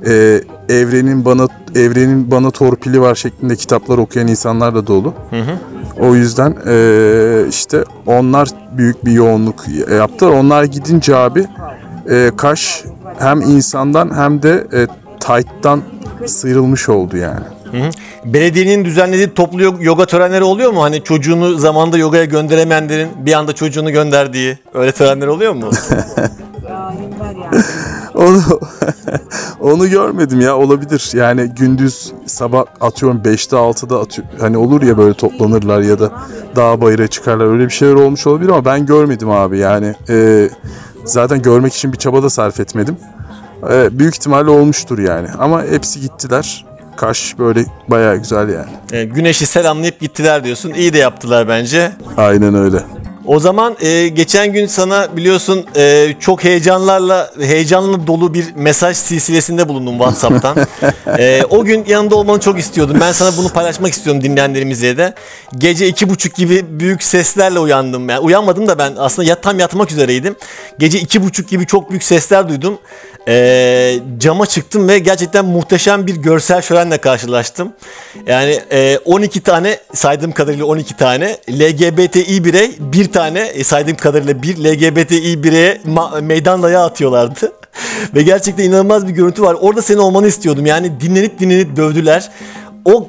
e, 0.07 0.41
evrenin 0.69 1.25
bana 1.25 1.49
evrenin 1.75 2.31
bana 2.31 2.51
torpili 2.51 3.01
var 3.01 3.15
şeklinde 3.15 3.57
kitaplar 3.57 3.99
okuyan 3.99 4.29
insanlar 4.29 4.75
da 4.75 4.87
dolu. 4.87 5.15
O 5.99 6.15
yüzden 6.15 6.57
e, 6.67 7.49
işte 7.49 7.85
onlar 8.07 8.49
büyük 8.77 9.05
bir 9.05 9.13
yoğunluk 9.13 9.65
yaptılar. 9.99 10.31
Onlar 10.31 10.65
gidince 10.65 11.17
abi 11.17 11.47
e, 12.11 12.31
Kaş 12.37 12.85
hem 13.19 13.41
insandan 13.41 14.17
hem 14.17 14.43
de 14.43 14.67
e, 14.73 14.87
tight'tan 15.21 15.83
sıyrılmış 16.27 16.89
oldu 16.89 17.17
yani. 17.17 17.45
Belediyenin 18.25 18.85
düzenlediği 18.85 19.35
toplu 19.35 19.63
yo- 19.63 19.75
yoga 19.81 20.07
törenleri 20.07 20.45
oluyor 20.45 20.71
mu? 20.71 20.83
Hani 20.83 21.05
çocuğunu 21.05 21.59
zamanında 21.59 21.99
yogaya 21.99 22.25
gönderemeyenlerin 22.25 23.09
bir 23.19 23.33
anda 23.33 23.53
çocuğunu 23.53 23.91
gönderdiği 23.93 24.59
öyle 24.75 24.93
törenler 24.93 25.27
oluyor 25.27 25.53
mu? 25.53 25.71
Onu 28.15 28.43
onu 29.61 29.91
görmedim 29.91 30.41
ya 30.41 30.57
olabilir. 30.57 31.11
Yani 31.15 31.49
gündüz 31.57 32.13
sabah 32.27 32.65
atıyorum 32.81 33.23
5'te 33.25 33.57
6'da 33.57 34.01
atıyor. 34.01 34.29
Hani 34.41 34.57
olur 34.57 34.83
ya 34.83 34.99
böyle 34.99 35.15
toplanırlar 35.15 35.81
ya 35.81 35.99
da 35.99 36.13
dağ 36.57 36.81
bayıra 36.81 37.07
çıkarlar. 37.07 37.47
Öyle 37.47 37.65
bir 37.65 37.71
şeyler 37.71 37.95
olmuş 37.95 38.27
olabilir 38.27 38.49
ama 38.49 38.65
ben 38.65 38.87
görmedim 38.87 39.31
abi. 39.31 39.59
Yani 39.59 39.95
e, 40.09 40.49
zaten 41.05 41.43
görmek 41.43 41.75
için 41.75 41.93
bir 41.93 41.99
çaba 41.99 42.23
da 42.23 42.31
sarf 42.31 42.61
etmedim. 42.61 42.97
E, 43.73 43.99
büyük 43.99 44.15
ihtimalle 44.15 44.51
olmuştur 44.51 44.99
yani. 44.99 45.29
Ama 45.39 45.65
hepsi 45.65 46.01
gittiler. 46.01 46.67
Kaş 46.97 47.39
böyle 47.39 47.65
bayağı 47.89 48.17
güzel 48.17 48.49
yani. 48.49 48.71
Ee, 48.93 49.05
güneşi 49.05 49.47
selamlayıp 49.47 50.01
gittiler 50.01 50.45
diyorsun. 50.45 50.71
İyi 50.71 50.93
de 50.93 50.99
yaptılar 50.99 51.49
bence. 51.49 51.93
Aynen 52.17 52.55
öyle. 52.55 52.83
O 53.27 53.41
zaman 53.41 53.77
e, 53.81 54.09
geçen 54.09 54.53
gün 54.53 54.67
sana 54.67 55.17
biliyorsun 55.17 55.67
e, 55.77 56.15
çok 56.21 56.45
heyecanlarla 56.45 57.31
heyecanlı 57.41 58.07
dolu 58.07 58.35
bir 58.35 58.45
mesaj 58.55 58.97
silsilesinde 58.97 59.69
bulundum 59.69 59.99
WhatsApp'tan. 59.99 60.57
E, 61.19 61.43
o 61.51 61.65
gün 61.65 61.85
yanında 61.85 62.17
olmanı 62.17 62.41
çok 62.41 62.59
istiyordum. 62.59 62.97
Ben 63.01 63.13
sana 63.13 63.37
bunu 63.37 63.49
paylaşmak 63.49 63.93
istiyorum 63.93 64.23
dinleyenlerimize 64.23 64.97
de. 64.97 65.15
Gece 65.59 65.89
iki 65.89 66.09
buçuk 66.09 66.35
gibi 66.35 66.81
büyük 66.81 67.03
seslerle 67.03 67.59
uyandım. 67.59 68.09
Yani 68.09 68.21
uyanmadım 68.21 68.69
da 68.69 68.79
ben 68.79 68.93
aslında 68.99 69.29
yat, 69.29 69.43
tam 69.43 69.59
yatmak 69.59 69.93
üzereydim. 69.93 70.37
Gece 70.79 70.99
iki 70.99 71.23
buçuk 71.23 71.49
gibi 71.49 71.67
çok 71.67 71.91
büyük 71.91 72.05
sesler 72.05 72.49
duydum. 72.49 72.79
E, 73.29 73.99
cama 74.19 74.47
çıktım 74.47 74.89
ve 74.89 74.99
gerçekten 74.99 75.45
muhteşem 75.45 76.07
bir 76.07 76.17
görsel 76.17 76.63
şölenle 76.63 76.99
karşılaştım. 76.99 77.73
Yani 78.27 78.61
e, 78.73 78.99
12 79.05 79.41
tane 79.41 79.79
saydığım 79.93 80.33
kadarıyla 80.33 80.65
12 80.65 80.97
tane 80.97 81.37
LGBTİ 81.51 82.45
birey 82.45 82.77
bir 82.79 83.13
tane 83.13 83.41
e, 83.41 83.65
saydığım 83.65 83.97
kadarıyla 83.97 84.43
bir 84.43 84.57
LGBTİ 84.57 85.45
bireye 85.45 85.81
meydan 86.21 86.63
dayağı 86.63 86.85
atıyorlardı. 86.85 87.53
Ve 88.15 88.23
gerçekten 88.23 88.65
inanılmaz 88.65 89.09
bir 89.09 89.13
görüntü 89.13 89.43
var. 89.43 89.57
Orada 89.61 89.83
senin 89.83 89.99
olmanı 89.99 90.27
istiyordum. 90.27 90.67
Yani 90.67 91.01
dinlenip 91.01 91.41
dinlenip 91.41 91.77
dövdüler. 91.77 92.31
O 92.85 93.07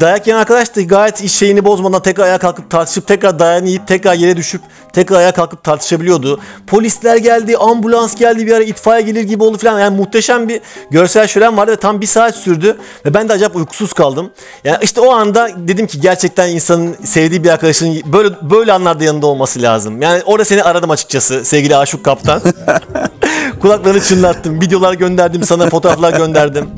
dayak 0.00 0.26
yiyen 0.26 0.38
arkadaş 0.38 0.76
da 0.76 0.82
gayet 0.82 1.24
iş 1.24 1.32
şeyini 1.32 1.64
bozmadan 1.64 2.02
tekrar 2.02 2.24
ayağa 2.24 2.38
kalkıp 2.38 2.70
tartışıp 2.70 3.06
tekrar 3.06 3.38
dayağını 3.38 3.68
yiyip 3.68 3.88
tekrar 3.88 4.14
yere 4.14 4.36
düşüp 4.36 4.60
tekrar 4.92 5.16
ayağa 5.16 5.32
kalkıp 5.32 5.64
tartışabiliyordu. 5.64 6.40
Polisler 6.66 7.16
geldi, 7.16 7.56
ambulans 7.56 8.14
geldi 8.14 8.46
bir 8.46 8.52
ara 8.52 8.64
itfaiye 8.64 9.06
gelir 9.06 9.22
gibi 9.22 9.44
oldu 9.44 9.58
falan. 9.58 9.80
Yani 9.80 9.96
muhteşem 9.96 10.48
bir 10.48 10.60
görsel 10.90 11.26
şölen 11.26 11.56
vardı 11.56 11.72
ve 11.72 11.76
tam 11.76 12.00
bir 12.00 12.06
saat 12.06 12.36
sürdü. 12.36 12.76
Ve 13.06 13.14
ben 13.14 13.28
de 13.28 13.32
acayip 13.32 13.56
uykusuz 13.56 13.92
kaldım. 13.92 14.30
Yani 14.64 14.78
işte 14.82 15.00
o 15.00 15.10
anda 15.12 15.48
dedim 15.56 15.86
ki 15.86 16.00
gerçekten 16.00 16.48
insanın 16.48 16.96
sevdiği 17.04 17.44
bir 17.44 17.50
arkadaşının 17.50 18.02
böyle 18.12 18.28
böyle 18.42 18.72
anlarda 18.72 19.04
yanında 19.04 19.26
olması 19.26 19.62
lazım. 19.62 20.02
Yani 20.02 20.22
orada 20.26 20.44
seni 20.44 20.62
aradım 20.62 20.90
açıkçası 20.90 21.44
sevgili 21.44 21.76
Aşık 21.76 22.04
Kaptan. 22.04 22.40
Kulaklarını 23.60 24.00
çınlattım. 24.00 24.60
Videolar 24.60 24.94
gönderdim 24.94 25.42
sana, 25.44 25.70
fotoğraflar 25.70 26.12
gönderdim. 26.12 26.70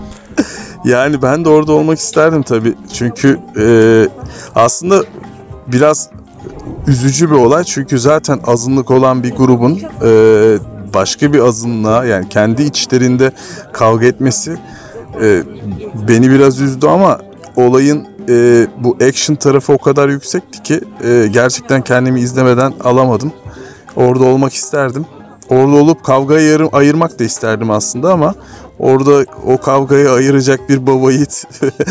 Yani 0.85 1.23
ben 1.23 1.45
de 1.45 1.49
orada 1.49 1.73
olmak 1.73 1.99
isterdim 1.99 2.43
tabii. 2.43 2.75
Çünkü 2.93 3.39
e, 3.61 3.65
aslında 4.55 5.05
biraz 5.67 6.11
üzücü 6.87 7.31
bir 7.31 7.37
olay. 7.37 7.65
Çünkü 7.65 7.99
zaten 7.99 8.41
azınlık 8.47 8.91
olan 8.91 9.23
bir 9.23 9.37
grubun 9.37 9.81
e, 10.03 10.11
başka 10.95 11.33
bir 11.33 11.41
azınlığa 11.41 12.05
yani 12.05 12.29
kendi 12.29 12.63
içlerinde 12.63 13.33
kavga 13.73 14.07
etmesi 14.07 14.57
e, 15.23 15.43
beni 16.09 16.31
biraz 16.31 16.61
üzdü 16.61 16.87
ama 16.87 17.19
olayın 17.57 18.07
e, 18.29 18.67
bu 18.79 18.97
action 19.09 19.37
tarafı 19.37 19.73
o 19.73 19.79
kadar 19.79 20.09
yüksekti 20.09 20.63
ki 20.63 20.81
e, 21.05 21.27
gerçekten 21.33 21.83
kendimi 21.83 22.21
izlemeden 22.21 22.73
alamadım. 22.85 23.33
Orada 23.97 24.25
olmak 24.25 24.53
isterdim. 24.53 25.07
Orada 25.49 25.77
olup 25.77 26.05
kavgayı 26.05 26.49
yarım, 26.51 26.69
ayırmak 26.73 27.19
da 27.19 27.25
isterdim 27.25 27.71
aslında 27.71 28.13
ama 28.13 28.35
orada 28.79 29.25
o 29.47 29.59
kavgayı 29.59 30.11
ayıracak 30.11 30.69
bir 30.69 30.87
baba 30.87 31.13
yiğit 31.13 31.45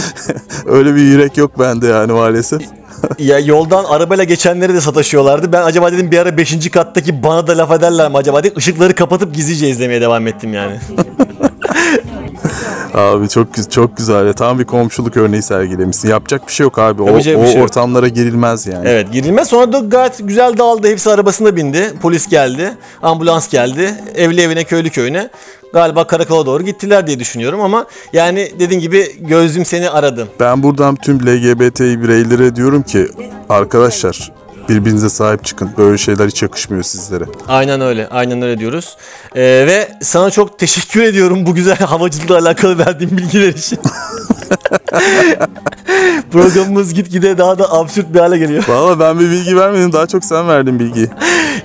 öyle 0.66 0.96
bir 0.96 1.02
yürek 1.02 1.38
yok 1.38 1.60
bende 1.60 1.88
yani 1.88 2.12
maalesef. 2.12 2.62
ya 3.20 3.40
yoldan 3.40 3.84
arabayla 3.84 4.24
geçenleri 4.24 4.74
de 4.74 4.82
sataşıyorlardı. 4.82 5.52
Ben 5.52 5.62
acaba 5.62 5.92
dedim 5.92 6.12
bir 6.12 6.18
ara 6.18 6.38
5. 6.38 6.72
kattaki 6.72 7.24
bana 7.24 7.48
da 7.48 7.58
laf 7.58 7.72
ederler 7.72 8.10
mi 8.10 8.18
acaba 8.18 8.44
diye 8.44 8.54
ışıkları 8.58 8.96
kapatıp 8.96 9.36
gizlice 9.36 9.70
izlemeye 9.70 10.02
devam 10.02 10.28
ettim 10.28 10.54
yani. 10.54 10.80
Abi 12.98 13.30
çok 13.30 13.72
çok 13.72 13.98
güzel. 13.98 14.34
Tam 14.34 14.60
bir 14.60 14.66
komşuluk 14.66 15.18
örneği 15.18 15.42
sergilemişsin. 15.42 16.10
Yapacak 16.10 16.48
bir 16.48 16.54
şey 16.54 16.64
yok 16.64 16.80
abi. 16.80 17.02
O, 17.02 17.08
bir 17.08 17.14
o 17.14 17.22
şey 17.22 17.62
ortamlara 17.62 18.08
girilmez 18.08 18.68
yani. 18.68 18.90
evet 18.90 19.12
girilmez. 19.14 19.48
Sonra 19.48 19.74
da 19.74 19.80
gayet 19.80 20.28
güzel 20.28 20.58
dağıldı. 20.58 20.88
Hepsi 20.88 21.10
arabasına 21.12 21.56
bindi. 21.56 21.94
Polis 22.02 22.30
geldi. 22.30 22.78
Ambulans 23.02 23.50
geldi. 23.50 23.96
Evli 24.16 24.42
evine 24.42 24.64
köylü 24.64 24.90
köyüne. 24.90 25.30
Galiba 25.74 26.08
karakola 26.08 26.46
doğru 26.46 26.64
gittiler 26.64 27.08
diye 27.08 27.20
düşünüyorum 27.20 27.62
ama 27.62 27.86
yani 28.14 28.52
dediğin 28.60 28.82
gibi 28.82 29.16
gözüm 29.20 29.66
seni 29.66 29.90
aradı. 29.90 30.28
Ben 30.40 30.64
buradan 30.64 30.96
tüm 30.96 31.20
LGBT 31.20 31.80
bireylere 31.80 32.56
diyorum 32.56 32.84
ki 32.84 33.08
arkadaşlar 33.50 34.32
birbirinize 34.70 35.10
sahip 35.10 35.46
çıkın. 35.46 35.70
Böyle 35.78 35.98
şeyler 35.98 36.28
hiç 36.28 36.42
yakışmıyor 36.44 36.84
sizlere. 36.84 37.24
Aynen 37.48 37.82
öyle. 37.82 38.08
Aynen 38.08 38.42
öyle 38.42 38.60
diyoruz. 38.60 38.98
Ee, 39.36 39.42
ve 39.42 39.90
sana 40.02 40.32
çok 40.32 40.60
teşekkür 40.60 41.04
ediyorum 41.04 41.46
bu 41.46 41.56
güzel 41.56 41.78
havacılıkla 41.80 42.38
alakalı 42.38 42.78
verdiğin 42.78 43.18
bilgiler 43.18 43.48
için. 43.50 43.80
Programımız 46.32 46.94
gitgide 46.94 47.38
daha 47.38 47.60
da 47.60 47.74
absürt 47.74 48.14
bir 48.14 48.20
hale 48.20 48.38
geliyor. 48.38 48.64
Valla 48.68 49.00
ben 49.00 49.20
bir 49.20 49.30
bilgi 49.32 49.58
vermedim. 49.58 49.94
Daha 49.94 50.08
çok 50.08 50.26
sen 50.26 50.48
verdin 50.48 50.80
bilgiyi. 50.80 51.10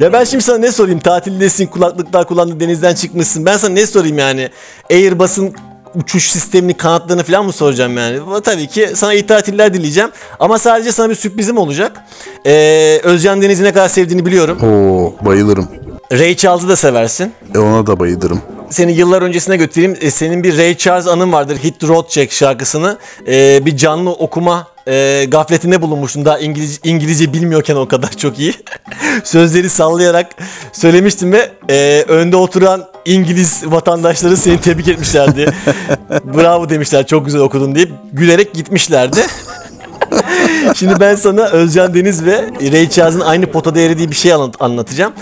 Ya 0.00 0.12
ben 0.12 0.24
şimdi 0.24 0.44
sana 0.44 0.58
ne 0.58 0.72
sorayım? 0.72 1.00
Tatildesin, 1.00 1.66
kulaklıklar 1.66 2.28
kullandın, 2.28 2.60
denizden 2.60 2.94
çıkmışsın. 2.94 3.46
Ben 3.46 3.56
sana 3.56 3.72
ne 3.72 3.86
sorayım 3.86 4.18
yani? 4.18 4.50
Airbus'un 4.90 5.54
uçuş 5.94 6.30
sistemini, 6.30 6.74
kanatlarını 6.74 7.24
falan 7.24 7.46
mı 7.46 7.52
soracağım 7.52 7.96
yani? 7.96 8.18
Tabii 8.44 8.66
ki 8.66 8.88
sana 8.94 9.14
iyi 9.14 9.26
tatiller 9.26 9.74
dileyeceğim. 9.74 10.10
Ama 10.40 10.58
sadece 10.58 10.92
sana 10.92 11.10
bir 11.10 11.14
sürprizim 11.14 11.58
olacak. 11.58 12.00
Ee, 12.46 13.00
Özcan 13.02 13.42
Deniz'i 13.42 13.64
ne 13.64 13.72
kadar 13.72 13.88
sevdiğini 13.88 14.26
biliyorum. 14.26 14.58
Oo 14.62 15.24
bayılırım. 15.26 15.68
Ray 16.12 16.36
Charles'ı 16.36 16.68
da 16.68 16.76
seversin. 16.76 17.32
E 17.54 17.58
ona 17.58 17.86
da 17.86 17.98
bayılırım. 18.00 18.40
Seni 18.70 18.92
yıllar 18.92 19.22
öncesine 19.22 19.56
götüreyim. 19.56 19.96
E, 20.00 20.10
senin 20.10 20.42
bir 20.42 20.58
Ray 20.58 20.76
Charles 20.76 21.06
anın 21.06 21.32
vardır. 21.32 21.56
Hit 21.64 21.80
the 21.80 21.88
Road 21.88 22.10
Jack 22.10 22.32
şarkısını. 22.32 22.98
E, 23.26 23.66
bir 23.66 23.76
canlı 23.76 24.10
okuma 24.10 24.66
e, 24.88 25.24
gafletinde 25.28 25.82
bulunmuştun. 25.82 26.24
Daha 26.24 26.38
İngiliz, 26.38 26.80
İngilizce 26.84 27.32
bilmiyorken 27.32 27.76
o 27.76 27.88
kadar 27.88 28.10
çok 28.10 28.38
iyi. 28.38 28.54
Sözleri 29.24 29.70
sallayarak 29.70 30.26
söylemiştim 30.72 31.32
ve 31.32 31.50
e, 31.70 32.04
önde 32.08 32.36
oturan 32.36 32.84
İngiliz 33.04 33.62
vatandaşları 33.66 34.36
seni 34.36 34.60
tebrik 34.60 34.88
etmişlerdi. 34.88 35.46
Bravo 36.24 36.68
demişler 36.68 37.06
çok 37.06 37.26
güzel 37.26 37.40
okudun 37.40 37.74
deyip 37.74 37.92
gülerek 38.12 38.54
gitmişlerdi. 38.54 39.20
Şimdi 40.76 41.00
ben 41.00 41.14
sana 41.14 41.48
Özcan 41.48 41.94
Deniz 41.94 42.24
ve 42.24 42.44
Ray 42.72 42.88
Charles'ın 42.88 43.20
aynı 43.20 43.46
potada 43.46 43.80
eridiği 43.80 44.10
bir 44.10 44.16
şey 44.16 44.32
anlat- 44.32 44.56
anlatacağım. 44.60 45.12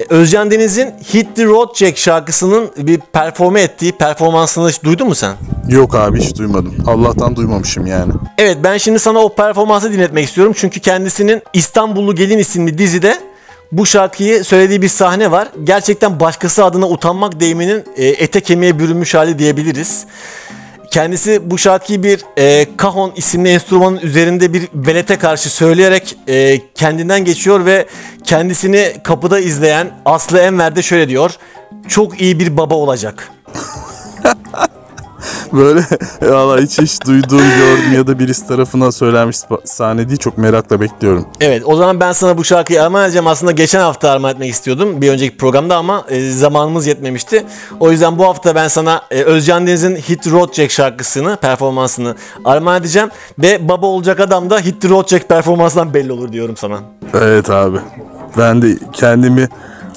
E, 0.00 0.04
Özcan 0.08 0.50
Deniz'in 0.50 0.94
Hit 1.14 1.36
the 1.36 1.44
Road 1.44 1.74
Jack 1.76 1.98
şarkısının 1.98 2.70
bir 2.76 3.00
performe 3.12 3.62
ettiği 3.62 3.92
performansını 3.92 4.68
hiç 4.68 4.82
duydun 4.84 5.08
mu 5.08 5.14
sen? 5.14 5.34
Yok 5.68 5.94
abi 5.94 6.20
hiç 6.20 6.36
duymadım. 6.38 6.74
Allah'tan 6.86 7.36
duymamışım 7.36 7.86
yani. 7.86 8.12
Evet 8.38 8.58
ben 8.64 8.76
şimdi 8.76 8.98
sana 8.98 9.18
o 9.18 9.34
performansı 9.34 9.92
dinletmek 9.92 10.24
istiyorum. 10.24 10.52
Çünkü 10.56 10.80
kendisinin 10.80 11.42
İstanbullu 11.52 12.14
Gelin 12.14 12.38
isimli 12.38 12.78
dizide 12.78 13.20
bu 13.72 13.86
şarkıyı 13.86 14.44
söylediği 14.44 14.82
bir 14.82 14.88
sahne 14.88 15.30
var. 15.30 15.48
Gerçekten 15.64 16.20
başkası 16.20 16.64
adına 16.64 16.88
utanmak 16.88 17.40
deyiminin 17.40 17.84
e, 17.96 18.06
ete 18.06 18.40
kemiğe 18.40 18.78
bürünmüş 18.78 19.14
hali 19.14 19.38
diyebiliriz. 19.38 20.06
Kendisi 20.96 21.50
bu 21.50 21.58
şarkıyı 21.58 22.02
bir 22.02 22.24
e, 22.38 22.66
kahon 22.76 23.12
isimli 23.16 23.48
enstrümanın 23.48 23.96
üzerinde 24.02 24.52
bir 24.52 24.68
velete 24.74 25.18
karşı 25.18 25.50
söyleyerek 25.50 26.16
e, 26.28 26.60
kendinden 26.74 27.24
geçiyor 27.24 27.64
ve 27.64 27.86
kendisini 28.24 28.92
kapıda 29.04 29.38
izleyen 29.38 29.90
Aslı 30.04 30.38
Enver 30.38 30.76
de 30.76 30.82
şöyle 30.82 31.08
diyor. 31.08 31.36
Çok 31.88 32.20
iyi 32.20 32.40
bir 32.40 32.56
baba 32.56 32.74
olacak. 32.74 33.32
Böyle 35.52 35.80
valla 36.22 36.60
hiç 36.60 36.78
hiç 36.78 37.06
duyduğum 37.06 37.38
gördüm 37.38 37.92
ya 37.94 38.06
da 38.06 38.18
birisi 38.18 38.46
tarafından 38.46 38.90
söylenmiş 38.90 39.36
sahne 39.64 40.08
değil. 40.08 40.18
Çok 40.18 40.38
merakla 40.38 40.80
bekliyorum. 40.80 41.26
Evet 41.40 41.62
o 41.64 41.76
zaman 41.76 42.00
ben 42.00 42.12
sana 42.12 42.38
bu 42.38 42.44
şarkıyı 42.44 42.82
armağan 42.82 43.04
edeceğim. 43.04 43.26
Aslında 43.26 43.52
geçen 43.52 43.80
hafta 43.80 44.10
armağan 44.10 44.34
etmek 44.34 44.50
istiyordum. 44.50 45.00
Bir 45.00 45.10
önceki 45.10 45.36
programda 45.36 45.76
ama 45.76 46.04
e, 46.08 46.30
zamanımız 46.30 46.86
yetmemişti. 46.86 47.44
O 47.80 47.90
yüzden 47.90 48.18
bu 48.18 48.24
hafta 48.24 48.54
ben 48.54 48.68
sana 48.68 49.02
e, 49.10 49.22
Özcan 49.22 49.66
Deniz'in 49.66 49.96
Hit 49.96 50.30
Road 50.30 50.52
Jack 50.52 50.72
şarkısını, 50.72 51.36
performansını 51.36 52.14
armağan 52.44 52.80
edeceğim. 52.80 53.08
Ve 53.38 53.68
baba 53.68 53.86
olacak 53.86 54.20
adam 54.20 54.50
da 54.50 54.58
Hit 54.58 54.84
Road 54.84 55.08
Jack 55.08 55.28
performansından 55.28 55.94
belli 55.94 56.12
olur 56.12 56.32
diyorum 56.32 56.56
sana. 56.56 56.80
Evet 57.14 57.50
abi. 57.50 57.78
Ben 58.38 58.62
de 58.62 58.78
kendimi 58.92 59.48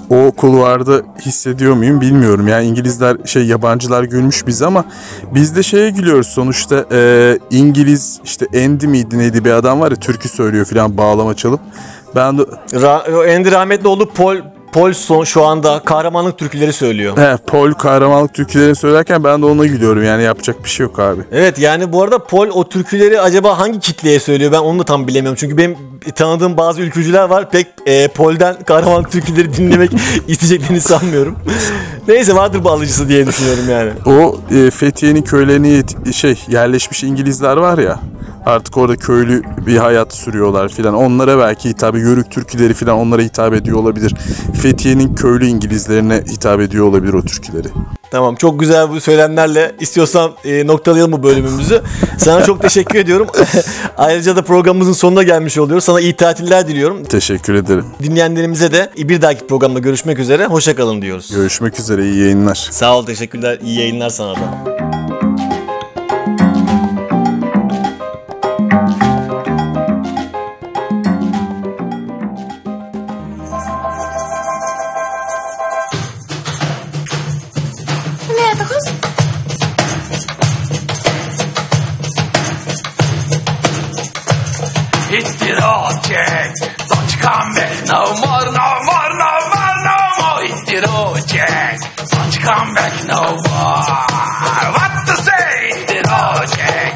o 0.09 0.31
kulvarda 0.31 1.01
hissediyor 1.21 1.73
muyum 1.73 2.01
bilmiyorum. 2.01 2.47
Yani 2.47 2.65
İngilizler 2.65 3.17
şey 3.25 3.45
yabancılar 3.45 4.03
gülmüş 4.03 4.47
bize 4.47 4.65
ama 4.65 4.85
biz 5.33 5.55
de 5.55 5.63
şeye 5.63 5.89
gülüyoruz 5.89 6.27
sonuçta 6.27 6.85
e, 6.91 7.37
İngiliz 7.51 8.19
işte 8.23 8.45
Andy 8.65 8.87
miydi 8.87 9.17
neydi 9.17 9.45
bir 9.45 9.51
adam 9.51 9.79
var 9.79 9.91
ya 9.91 9.97
türkü 9.97 10.29
söylüyor 10.29 10.65
filan 10.65 10.97
bağlama 10.97 11.35
çalıp. 11.35 11.59
Ben 12.15 12.37
de 12.37 12.41
Ra- 12.71 13.35
Andy 13.35 13.51
Rahmetlioğlu 13.51 14.09
Paul 14.09 14.37
Paul 14.71 14.93
son 14.93 15.23
şu 15.23 15.45
anda 15.45 15.81
kahramanlık 15.85 16.37
türküleri 16.37 16.73
söylüyor. 16.73 17.17
he, 17.17 17.37
Paul 17.47 17.71
kahramanlık 17.73 18.33
türkülerini 18.33 18.75
söylerken 18.75 19.23
ben 19.23 19.41
de 19.41 19.45
ona 19.45 19.65
gülüyorum. 19.65 20.03
Yani 20.03 20.23
yapacak 20.23 20.63
bir 20.63 20.69
şey 20.69 20.83
yok 20.83 20.99
abi. 20.99 21.21
Evet 21.31 21.59
yani 21.59 21.93
bu 21.93 22.03
arada 22.03 22.19
Paul 22.23 22.47
o 22.53 22.69
türküleri 22.69 23.21
acaba 23.21 23.59
hangi 23.59 23.79
kitleye 23.79 24.19
söylüyor 24.19 24.51
ben 24.51 24.57
onu 24.59 24.79
da 24.79 24.83
tam 24.83 25.07
bilemiyorum. 25.07 25.37
Çünkü 25.39 25.57
benim 25.57 25.77
tanıdığım 26.15 26.57
bazı 26.57 26.81
ülkücüler 26.81 27.23
var. 27.23 27.51
Pek 27.51 27.67
e, 27.85 28.07
polden 28.07 28.63
kahraman 28.63 29.03
türküleri 29.03 29.53
dinlemek 29.53 29.91
isteyeceklerini 30.27 30.81
sanmıyorum. 30.81 31.35
Neyse 32.07 32.35
vardır 32.35 32.63
bu 32.63 32.69
alıcısı 32.69 33.09
diye 33.09 33.27
düşünüyorum 33.27 33.63
yani. 33.69 33.91
O 34.05 34.39
e, 34.55 34.71
Fethiye'nin 34.71 35.21
köylerine 35.21 35.83
şey 36.11 36.43
yerleşmiş 36.47 37.03
İngilizler 37.03 37.57
var 37.57 37.77
ya. 37.77 37.99
Artık 38.45 38.77
orada 38.77 38.95
köylü 38.95 39.43
bir 39.65 39.77
hayat 39.77 40.13
sürüyorlar 40.13 40.69
filan. 40.69 40.95
Onlara 40.95 41.39
belki 41.39 41.69
hitap 41.69 41.95
yörük 41.95 42.31
türküleri 42.31 42.73
filan 42.73 42.97
onlara 42.97 43.21
hitap 43.21 43.53
ediyor 43.53 43.77
olabilir. 43.77 44.15
Fethiye'nin 44.61 45.15
köylü 45.15 45.45
İngilizlerine 45.45 46.23
hitap 46.31 46.59
ediyor 46.61 46.85
olabilir 46.85 47.13
o 47.13 47.21
türküleri. 47.21 47.67
Tamam 48.11 48.35
çok 48.35 48.59
güzel 48.59 48.89
bu 48.89 49.01
söylemlerle 49.01 49.71
istiyorsan 49.79 50.31
e, 50.45 50.67
noktalayalım 50.67 51.11
bu 51.11 51.23
bölümümüzü. 51.23 51.81
Sana 52.17 52.43
çok 52.43 52.61
teşekkür 52.61 52.99
ediyorum. 52.99 53.27
Ayrıca 53.97 54.35
da 54.35 54.41
programımızın 54.41 54.93
sonuna 54.93 55.23
gelmiş 55.23 55.57
oluyoruz. 55.57 55.83
Sana 55.83 55.99
iyi 55.99 56.15
tatiller 56.15 56.67
diliyorum. 56.67 57.03
Teşekkür 57.03 57.53
ederim. 57.53 57.85
Dinleyenlerimize 58.03 58.71
de 58.71 58.89
bir 58.97 59.21
dahaki 59.21 59.47
programda 59.47 59.79
görüşmek 59.79 60.19
üzere. 60.19 60.45
Hoşçakalın 60.45 61.01
diyoruz. 61.01 61.31
Görüşmek 61.35 61.79
üzere 61.79 62.03
iyi 62.03 62.17
yayınlar. 62.19 62.67
Sağ 62.71 62.97
ol 62.97 63.05
teşekkürler. 63.05 63.59
İyi 63.63 63.79
yayınlar 63.79 64.09
sana 64.09 64.35
da. 64.35 64.78
Hittirocek, 85.09 86.53
don't 86.87 87.11
come 87.19 87.49
back 87.55 87.73
no 87.89 88.01
more, 88.21 88.45
no 88.53 88.67
more, 88.85 89.09
no 89.17 89.31
more, 89.49 89.75
no 89.89 89.97
more. 90.21 90.41
Hittirocek, 90.45 91.77
don't 92.13 92.35
come 92.45 92.69
back 92.75 92.93
no 93.09 93.21
more. 93.49 93.81
What 94.77 94.93
to 95.07 95.15
say? 95.25 95.49
Hittirocek, 95.73 96.09
don't 96.77 96.88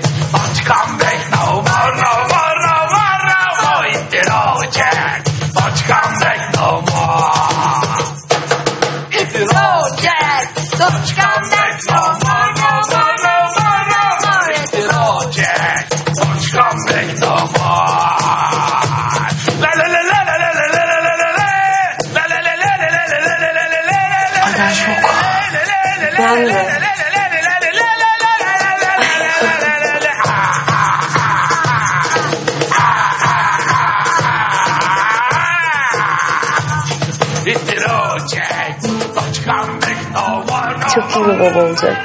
baba 41.43 41.65
olacak. 41.65 41.97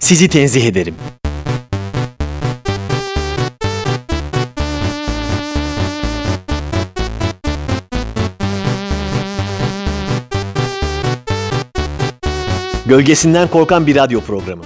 Sizi 0.00 0.28
tenzih 0.28 0.66
ederim. 0.66 0.94
Gölgesinden 12.94 13.48
korkan 13.48 13.86
bir 13.86 13.96
radyo 13.96 14.20
programı. 14.20 14.62